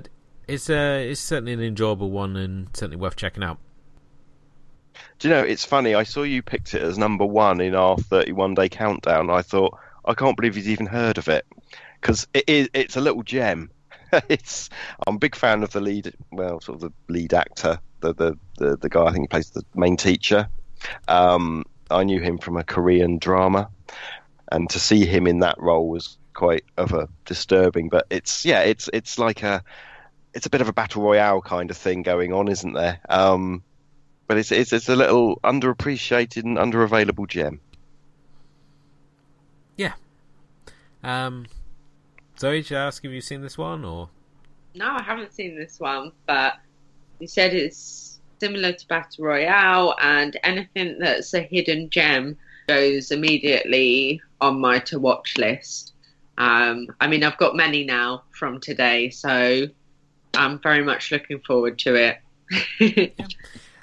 [0.49, 3.59] it's uh, it's certainly an enjoyable one and certainly worth checking out.
[5.19, 5.41] Do you know?
[5.41, 5.95] It's funny.
[5.95, 9.29] I saw you picked it as number one in our 31 day countdown.
[9.29, 11.45] I thought I can't believe he's even heard of it
[12.01, 12.69] because it is.
[12.73, 13.69] It's a little gem.
[14.29, 14.69] it's.
[15.05, 16.13] I'm a big fan of the lead.
[16.31, 19.51] Well, sort of the lead actor, the the the, the guy I think he plays
[19.51, 20.49] the main teacher.
[21.07, 23.69] Um, I knew him from a Korean drama,
[24.51, 27.89] and to see him in that role was quite of a disturbing.
[27.89, 29.63] But it's yeah, it's it's like a
[30.33, 32.99] it's a bit of a battle royale kind of thing going on, isn't there?
[33.09, 33.63] Um,
[34.27, 37.59] but it's, it's it's a little underappreciated and underavailable gem.
[39.75, 39.93] Yeah.
[41.03, 41.47] Um,
[42.37, 44.09] Zoe, should I ask if you've seen this one or?
[44.75, 46.53] No, I haven't seen this one, but
[47.19, 52.37] you said it's similar to Battle Royale, and anything that's a hidden gem
[52.67, 55.93] goes immediately on my to watch list.
[56.37, 59.67] Um, I mean, I've got many now from today, so
[60.33, 63.13] I'm very much looking forward to it.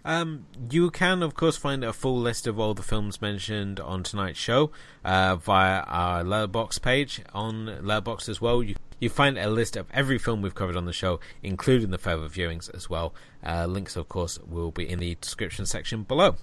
[0.06, 4.04] Um, you can, of course, find a full list of all the films mentioned on
[4.04, 4.70] tonight's show
[5.04, 8.62] uh, via our Letterboxd page on Letterboxd as well.
[8.62, 11.98] You you find a list of every film we've covered on the show, including the
[11.98, 13.14] further viewings as well.
[13.44, 16.36] Uh, links, of course, will be in the description section below.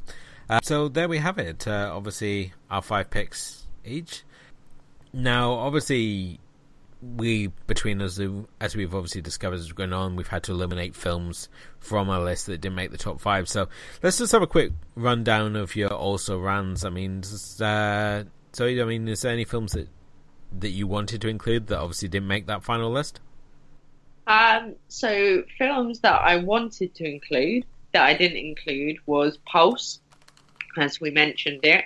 [0.50, 1.66] Uh, so there we have it.
[1.66, 4.24] Uh, obviously, our five picks each.
[5.14, 6.42] Now, obviously,
[7.18, 8.20] we between us,
[8.60, 11.50] as we've obviously discovered as we're going on, we've had to eliminate films
[11.80, 13.50] from our list that didn't make the top five.
[13.50, 13.68] So
[14.02, 16.86] let's just have a quick rundown of your also runs.
[16.86, 17.24] I mean,
[17.60, 18.24] uh,
[18.54, 19.90] so I mean, is there any films that
[20.60, 23.20] that you wanted to include that obviously didn't make that final list?
[24.28, 30.00] Um, so films that I wanted to include that I didn't include was Pulse,
[30.78, 31.84] as we mentioned it.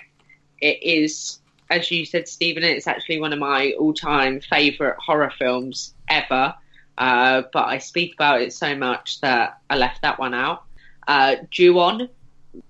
[0.60, 1.40] It is
[1.70, 6.54] as you said, Stephen, it's actually one of my all-time favourite horror films ever.
[6.96, 10.64] Uh, but I speak about it so much that I left that one out.
[11.06, 12.08] Uh, Ju-on,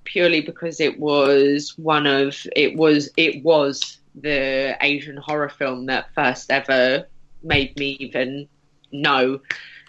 [0.05, 6.13] purely because it was one of it was it was the Asian horror film that
[6.15, 7.07] first ever
[7.43, 8.49] made me even
[8.93, 9.41] know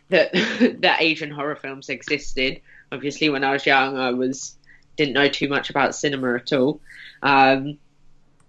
[0.10, 0.32] that
[0.82, 2.62] that Asian horror films existed.
[2.92, 4.56] Obviously, when I was young, I was
[4.96, 6.82] didn't know too much about cinema at all.
[7.24, 7.78] Um,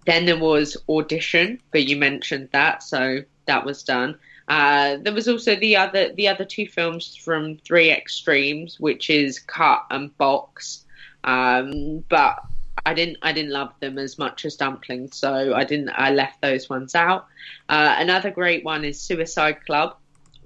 [0.05, 4.17] then there was audition, but you mentioned that, so that was done.
[4.47, 9.39] Uh, there was also the other the other two films from Three Extremes, which is
[9.39, 10.85] Cut and Box.
[11.23, 12.39] Um, but
[12.85, 16.41] I didn't I didn't love them as much as Dumplings, so I didn't I left
[16.41, 17.27] those ones out.
[17.69, 19.97] Uh, another great one is Suicide Club.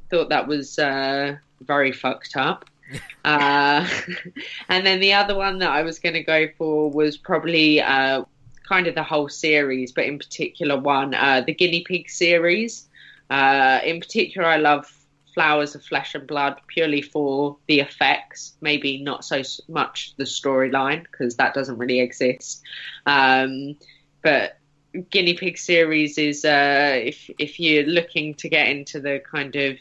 [0.09, 2.65] Thought that was uh, very fucked up.
[3.25, 3.87] uh,
[4.69, 8.23] and then the other one that I was going to go for was probably uh,
[8.67, 12.87] kind of the whole series, but in particular one, uh, the Guinea Pig series.
[13.29, 14.91] Uh, in particular, I love
[15.33, 21.03] Flowers of Flesh and Blood purely for the effects, maybe not so much the storyline
[21.03, 22.61] because that doesn't really exist.
[23.05, 23.75] Um,
[24.23, 24.57] but
[25.09, 29.77] Guinea Pig series is uh, if if you're looking to get into the kind of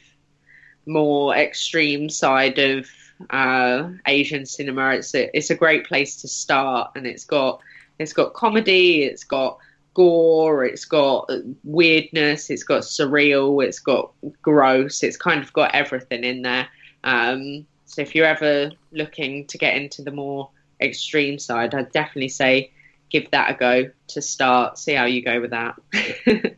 [0.87, 2.89] more extreme side of
[3.31, 7.61] uh, Asian cinema, it's a it's a great place to start, and it's got
[7.99, 9.59] it's got comedy, it's got
[9.95, 11.31] gore, it's got
[11.63, 14.13] weirdness, it's got surreal, it's got
[14.43, 16.69] gross, it's kind of got everything in there.
[17.05, 20.51] Um, so if you're ever looking to get into the more
[20.81, 22.73] extreme side, I'd definitely say
[23.09, 24.79] give that a go to start.
[24.79, 25.77] See how you go with that.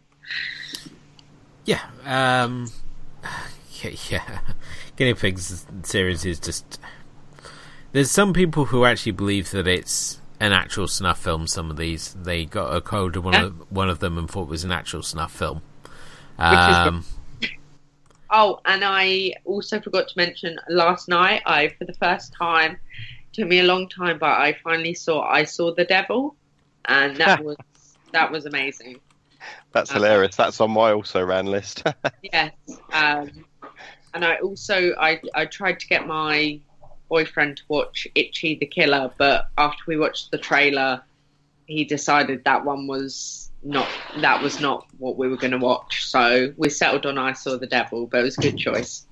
[1.66, 2.70] yeah, um,
[3.82, 4.38] yeah, yeah.
[4.96, 6.80] Guinea Pigs series is just.
[7.92, 11.46] There's some people who actually believe that it's an actual snuff film.
[11.46, 13.44] Some of these they got a code of one yeah.
[13.44, 15.62] of one of them and thought it was an actual snuff film.
[16.38, 17.04] Um,
[18.30, 21.42] oh, and I also forgot to mention last night.
[21.46, 22.78] I for the first time
[23.32, 26.36] took me a long time, but I finally saw I saw the devil,
[26.86, 27.56] and that was
[28.12, 29.00] that was amazing.
[29.72, 30.36] That's um, hilarious.
[30.36, 31.82] That's on my also ran list.
[32.22, 32.52] yes,
[32.92, 33.30] um,
[34.14, 36.60] and I also I I tried to get my
[37.08, 41.02] boyfriend to watch Ichi the Killer, but after we watched the trailer,
[41.66, 43.88] he decided that one was not
[44.18, 46.06] that was not what we were going to watch.
[46.06, 49.06] So we settled on I Saw the Devil, but it was a good choice.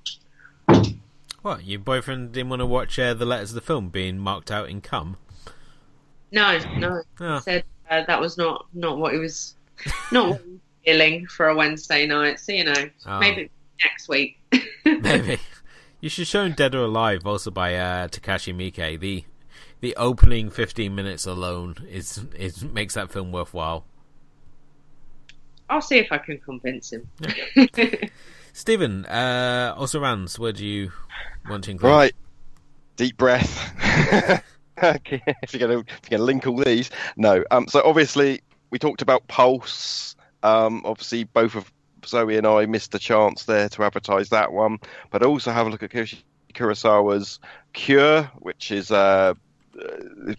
[1.41, 4.49] What your boyfriend didn't want to watch uh, the letters of the film being marked
[4.49, 5.17] out in cum?
[6.31, 7.03] No, no.
[7.19, 7.39] Oh.
[7.39, 9.55] Said uh, that was not not what he was
[10.11, 12.39] not what he was feeling for a Wednesday night.
[12.39, 13.19] So you know, oh.
[13.19, 13.51] maybe
[13.83, 14.39] next week.
[14.85, 15.37] maybe
[16.05, 18.99] You should show Dead or Alive, also by uh, Takashi Miike.
[18.99, 19.23] The
[19.79, 23.85] the opening fifteen minutes alone is is makes that film worthwhile.
[25.67, 27.09] I'll see if I can convince him.
[28.53, 30.91] Stephen, uh, also Rans, where do you
[31.49, 31.91] want to include?
[31.91, 32.15] Right,
[32.97, 33.73] deep breath.
[34.77, 37.43] if you're going to if you're going to link all these, no.
[37.49, 40.15] Um, so obviously we talked about Pulse.
[40.43, 41.71] Um, obviously both of
[42.07, 44.79] Zoe and I missed the chance there to advertise that one,
[45.11, 45.91] but also have a look at
[46.53, 47.39] Kurosawa's
[47.73, 49.35] Cure, which is a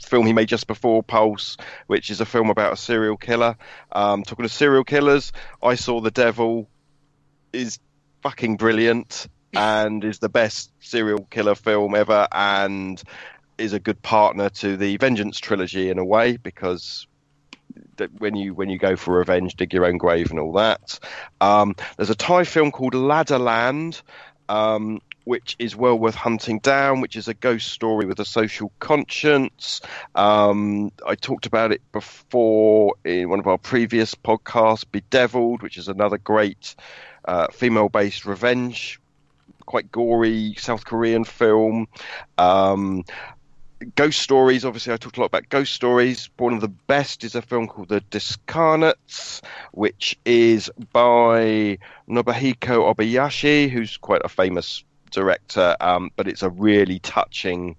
[0.01, 1.57] film he made just before Pulse,
[1.87, 3.57] which is a film about a serial killer.
[3.93, 5.33] Um, talking to serial killers,
[5.63, 6.69] I saw The Devil
[7.53, 7.79] is
[8.23, 13.03] fucking brilliant and is the best serial killer film ever and
[13.59, 17.07] is a good partner to the Vengeance trilogy in a way because
[18.19, 20.99] when you when you go for revenge, dig your own grave and all that.
[21.41, 24.03] Um, there's a Thai film called Laddaland,
[24.49, 28.73] um, which is well worth hunting down, which is a ghost story with a social
[28.79, 29.81] conscience.
[30.15, 35.89] Um, I talked about it before in one of our previous podcasts, Bedeviled, which is
[35.89, 36.77] another great
[37.25, 39.01] uh, female based revenge.
[39.65, 41.89] Quite gory South Korean film.
[42.39, 43.05] Um,
[43.95, 44.65] ghost stories.
[44.65, 46.31] Obviously, I talked a lot about ghost stories.
[46.39, 49.43] One of the best is a film called The Discarnates,
[49.73, 51.79] which is by
[52.09, 55.77] Nobuhiko Obayashi, who's quite a famous director.
[55.81, 57.77] Um, but it's a really touching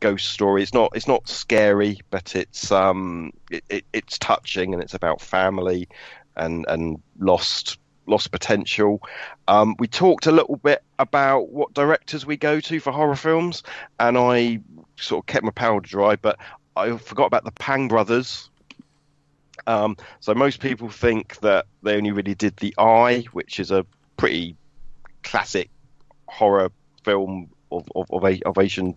[0.00, 0.62] ghost story.
[0.62, 5.20] It's not it's not scary, but it's um it, it, it's touching and it's about
[5.20, 5.88] family
[6.36, 9.00] and and lost lost potential.
[9.48, 13.62] Um, we talked a little bit about what directors we go to for horror films,
[13.98, 14.60] and I
[15.00, 16.38] sort of kept my powder dry, but
[16.76, 18.50] I forgot about the Pang brothers.
[19.66, 23.84] Um, so most people think that they only really did The Eye, which is a
[24.16, 24.56] pretty
[25.22, 25.70] classic
[26.26, 26.70] horror
[27.04, 28.96] film of, of, of, of Asian,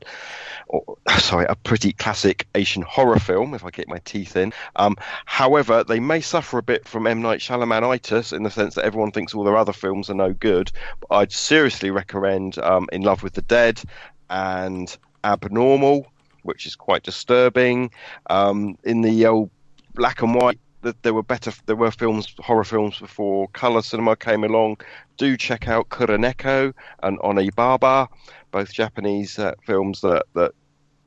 [0.68, 4.54] or, sorry, a pretty classic Asian horror film, if I get my teeth in.
[4.76, 7.22] Um, however, they may suffer a bit from M.
[7.22, 10.72] Night Shyamalanitis in the sense that everyone thinks all their other films are no good.
[11.02, 13.82] But I'd seriously recommend um, In Love with the Dead
[14.30, 16.06] and Abnormal,
[16.44, 17.92] which is quite disturbing.
[18.30, 19.50] Um, in the old
[19.94, 24.18] black and white that there were better there were films horror films before color cinema
[24.18, 24.76] came along
[25.16, 26.74] do check out kuroneko
[27.04, 28.10] and onibaba
[28.52, 30.54] both Japanese uh, films that that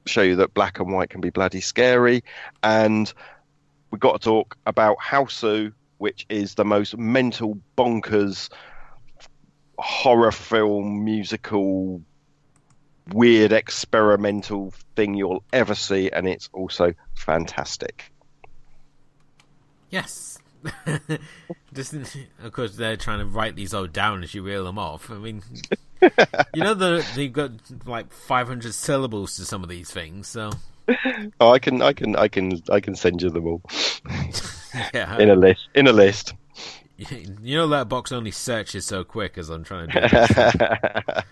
[0.06, 2.22] show you that black and white can be bloody scary.
[2.62, 3.12] And
[3.90, 8.50] we've got to talk about Hausu, which is the most mental bonkers
[9.78, 12.02] horror film musical
[13.12, 18.10] weird experimental thing you'll ever see and it's also fantastic
[19.90, 20.38] yes
[21.74, 21.94] Just,
[22.42, 25.10] of course, they're trying to write these all down as you reel them off.
[25.10, 25.42] I mean,
[26.02, 27.52] you know that they've got
[27.86, 30.50] like 500 syllables to some of these things, so.
[31.40, 33.62] Oh, I can, I can, I can, I can send you them all.
[34.94, 35.18] yeah.
[35.18, 35.68] In a list.
[35.74, 36.34] In a list.
[36.96, 40.52] You know that box only searches so quick as I'm trying to
[41.14, 41.22] do.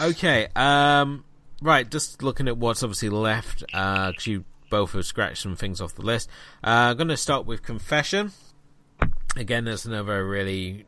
[0.00, 0.48] Okay.
[0.54, 1.24] Um.
[1.60, 1.90] Right.
[1.90, 3.64] Just looking at what's obviously left.
[3.72, 6.28] Uh, because you both have scratched some things off the list.
[6.62, 8.32] Uh, I'm going to start with Confession.
[9.36, 10.84] Again, there's another really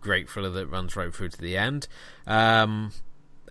[0.00, 1.86] great thriller that runs right through to the end.
[2.26, 2.92] Um,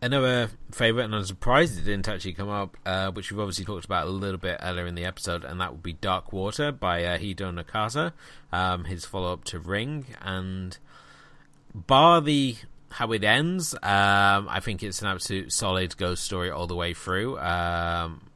[0.01, 3.85] another favourite, and I'm surprised it didn't actually come up, uh, which we've obviously talked
[3.85, 7.03] about a little bit earlier in the episode, and that would be Dark Water by
[7.03, 8.13] uh, Hideo Nakata,
[8.51, 10.05] um, his follow up to Ring.
[10.21, 10.77] And
[11.73, 12.57] bar the
[12.89, 16.93] how it ends, um, I think it's an absolute solid ghost story all the way
[16.93, 17.37] through.
[17.39, 18.29] Um,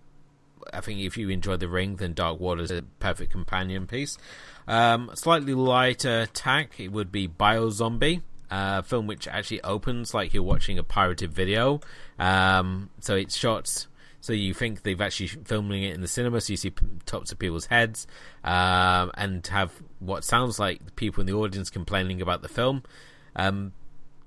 [0.72, 4.18] I think if you enjoy The Ring, then Dark Water is a perfect companion piece.
[4.68, 10.44] Um, slightly lighter tack, it would be Biozombie, a film which actually opens like you're
[10.44, 11.82] watching a pirated video.
[12.18, 13.88] Um, so it's shots.
[14.22, 16.72] So you think they've actually filming it in the cinema, so you see
[17.06, 18.08] tops of people's heads,
[18.46, 22.84] um, and have what sounds like people in the audience complaining about the film.
[23.36, 23.74] Um,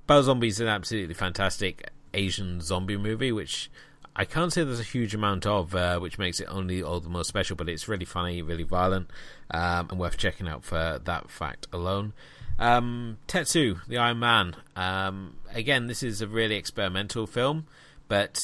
[0.09, 3.71] Biozombie is an absolutely fantastic Asian zombie movie, which
[4.15, 7.09] I can't say there's a huge amount of, uh, which makes it only all the
[7.09, 9.11] more special, but it's really funny, really violent,
[9.51, 12.13] um, and worth checking out for that fact alone.
[12.59, 14.57] Um, Tetsu, the Iron Man.
[14.75, 17.67] Um, again, this is a really experimental film,
[18.09, 18.43] but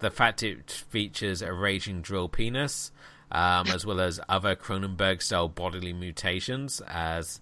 [0.00, 2.90] the fact it features a raging drill penis,
[3.32, 7.40] um, as well as other Cronenberg style bodily mutations, as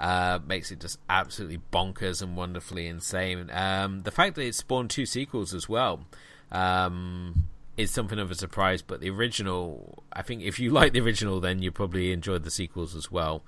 [0.00, 3.50] uh, makes it just absolutely bonkers and wonderfully insane.
[3.52, 6.06] Um, the fact that it spawned two sequels as well
[6.50, 7.44] um,
[7.76, 8.80] is something of a surprise.
[8.80, 12.50] But the original, I think, if you like the original, then you probably enjoyed the
[12.50, 13.42] sequels as well.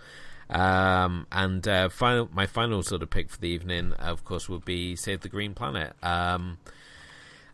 [0.50, 4.66] Um, and uh, final, my final sort of pick for the evening, of course, would
[4.66, 5.94] be Save the Green Planet.
[6.02, 6.58] Um,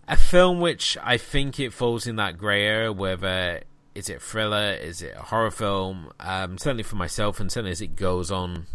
[0.09, 3.61] a film which I think it falls in that grey area, whether
[3.95, 6.11] is it thriller, is it a horror film?
[6.19, 8.67] Um, certainly for myself, and certainly as it goes on,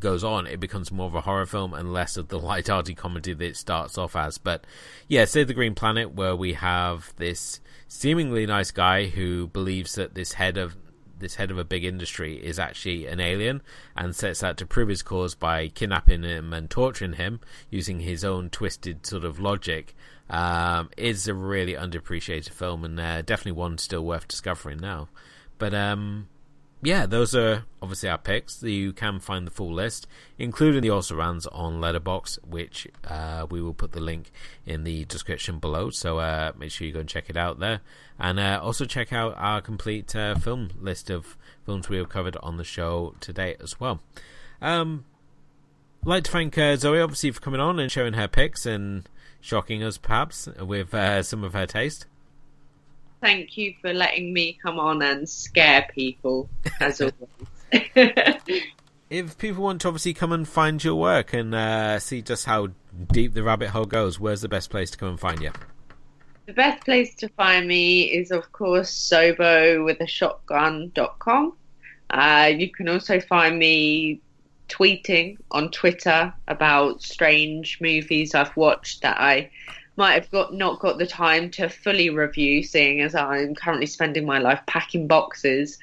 [0.00, 3.32] goes on, it becomes more of a horror film and less of the light-hearted comedy
[3.32, 4.38] that it starts off as.
[4.38, 4.64] But
[5.08, 10.14] yeah, Save the Green Planet, where we have this seemingly nice guy who believes that
[10.14, 10.76] this head of
[11.18, 13.62] this head of a big industry is actually an alien
[13.96, 17.40] and sets out to prove his cause by kidnapping him and torturing him
[17.70, 19.94] using his own twisted sort of logic
[20.28, 25.08] um, is a really underappreciated film and uh, definitely one still worth discovering now.
[25.58, 26.28] But um,
[26.86, 28.62] yeah, those are obviously our picks.
[28.62, 30.06] You can find the full list,
[30.38, 34.30] including the also runs on Letterboxd, which uh, we will put the link
[34.64, 35.90] in the description below.
[35.90, 37.80] So uh, make sure you go and check it out there,
[38.20, 42.36] and uh, also check out our complete uh, film list of films we have covered
[42.40, 44.00] on the show today as well.
[44.62, 45.06] Um,
[46.04, 49.08] I'd like to thank uh, Zoe obviously for coming on and showing her picks and
[49.40, 52.06] shocking us perhaps with uh, some of her taste.
[53.26, 56.48] Thank you for letting me come on and scare people,
[56.78, 57.16] as always.
[59.10, 62.68] if people want to obviously come and find your work and uh, see just how
[63.10, 65.50] deep the rabbit hole goes, where's the best place to come and find you?
[66.46, 71.52] The best place to find me is, of course, zobowithashotgun.com.
[72.10, 74.20] Uh, you can also find me
[74.68, 79.50] tweeting on Twitter about strange movies I've watched that I
[79.96, 84.26] might have got not got the time to fully review, seeing as I'm currently spending
[84.26, 85.78] my life packing boxes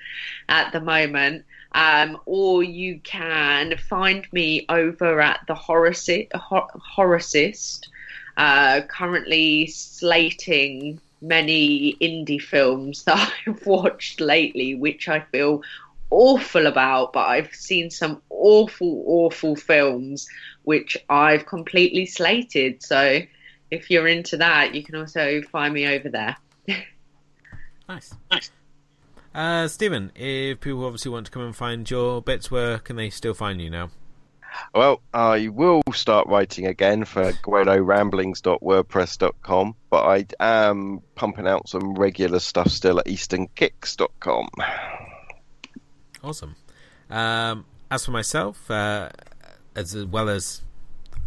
[0.49, 1.45] at the moment.
[1.75, 6.29] Um, or you can find me over at the Horrorist,
[8.37, 15.63] uh, currently slating many indie films that I've watched lately, which I feel
[16.11, 20.27] awful about, but I've seen some awful, awful films
[20.63, 22.83] which I've completely slated.
[22.83, 23.21] So
[23.73, 26.37] if you're into that, you can also find me over there.
[27.89, 28.51] nice, nice.
[29.33, 33.09] Uh, Stephen, if people obviously want to come and find your bits, where can they
[33.09, 33.89] still find you now?
[34.75, 42.37] Well, I will start writing again for GueroRamblings.wordpress.com, but I am pumping out some regular
[42.37, 44.49] stuff still at EasternKicks.com.
[46.23, 46.55] Awesome.
[47.09, 49.09] Um, as for myself, uh,
[49.75, 50.61] as well as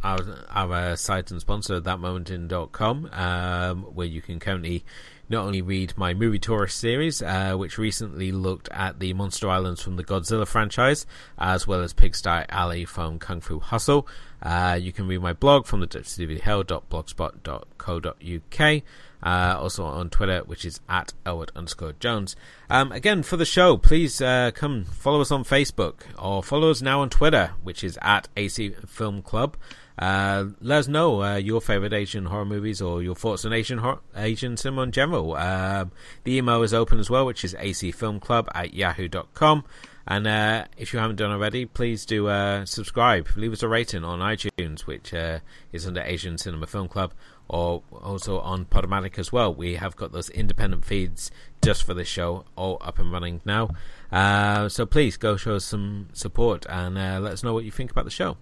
[0.06, 0.18] our,
[0.50, 4.84] our site and sponsor, thatmomentin.com, um, where you can currently
[5.28, 9.82] not only read my movie tourist series, uh, which recently looked at the monster islands
[9.82, 11.04] from the Godzilla franchise,
[11.38, 14.06] as well as Pigsty Alley from Kung Fu Hustle.
[14.40, 18.82] Uh, you can read my blog from the dvdhell.blogspot.co.uk.
[19.22, 22.36] Uh, also on Twitter, which is at Elwood underscore Jones.
[22.70, 26.82] Um, again, for the show, please uh, come follow us on Facebook or follow us
[26.82, 29.56] now on Twitter, which is at AC Film Club.
[29.98, 33.78] Uh, let us know uh, your favorite Asian horror movies or your thoughts on Asian
[33.78, 35.34] horror, Asian cinema in general.
[35.36, 35.92] Um,
[36.24, 39.64] the email is open as well, which is acfilmclub at yahoo.com.
[40.08, 43.28] And uh, if you haven't done already, please do uh, subscribe.
[43.36, 45.40] Leave us a rating on iTunes, which uh,
[45.72, 47.12] is under Asian Cinema Film Club,
[47.48, 49.52] or also on Podomatic as well.
[49.52, 53.70] We have got those independent feeds just for this show, all up and running now.
[54.12, 57.90] Uh, so please go show us some support and let us know what you think
[57.90, 58.36] about the show.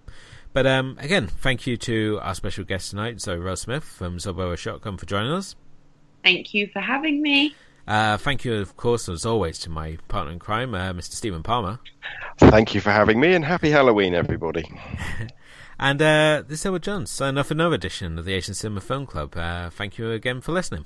[0.55, 4.57] But um, again, thank you to our special guest tonight, Zoe Rose Smith from Zoboa
[4.57, 5.53] Shotgun, for joining us.
[6.23, 7.53] Thank you for having me.
[7.85, 11.11] Uh, thank you, of course, as always, to my partner in crime, uh, Mr.
[11.11, 11.79] Stephen Palmer.
[12.37, 14.63] Thank you for having me, and happy Halloween, everybody.
[15.77, 19.05] and uh, this is Edward Jones, signing off another edition of the Asian Cinema Film
[19.05, 19.35] Club.
[19.35, 20.85] Uh, thank you again for listening.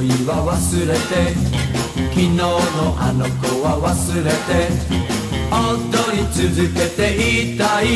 [0.00, 1.34] 恋は忘れて。
[2.08, 2.48] 昨日の
[2.96, 4.72] あの子は忘れて。
[5.52, 7.86] 踊り続けていたい。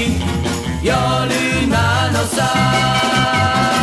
[0.83, 3.74] 夜なのさ。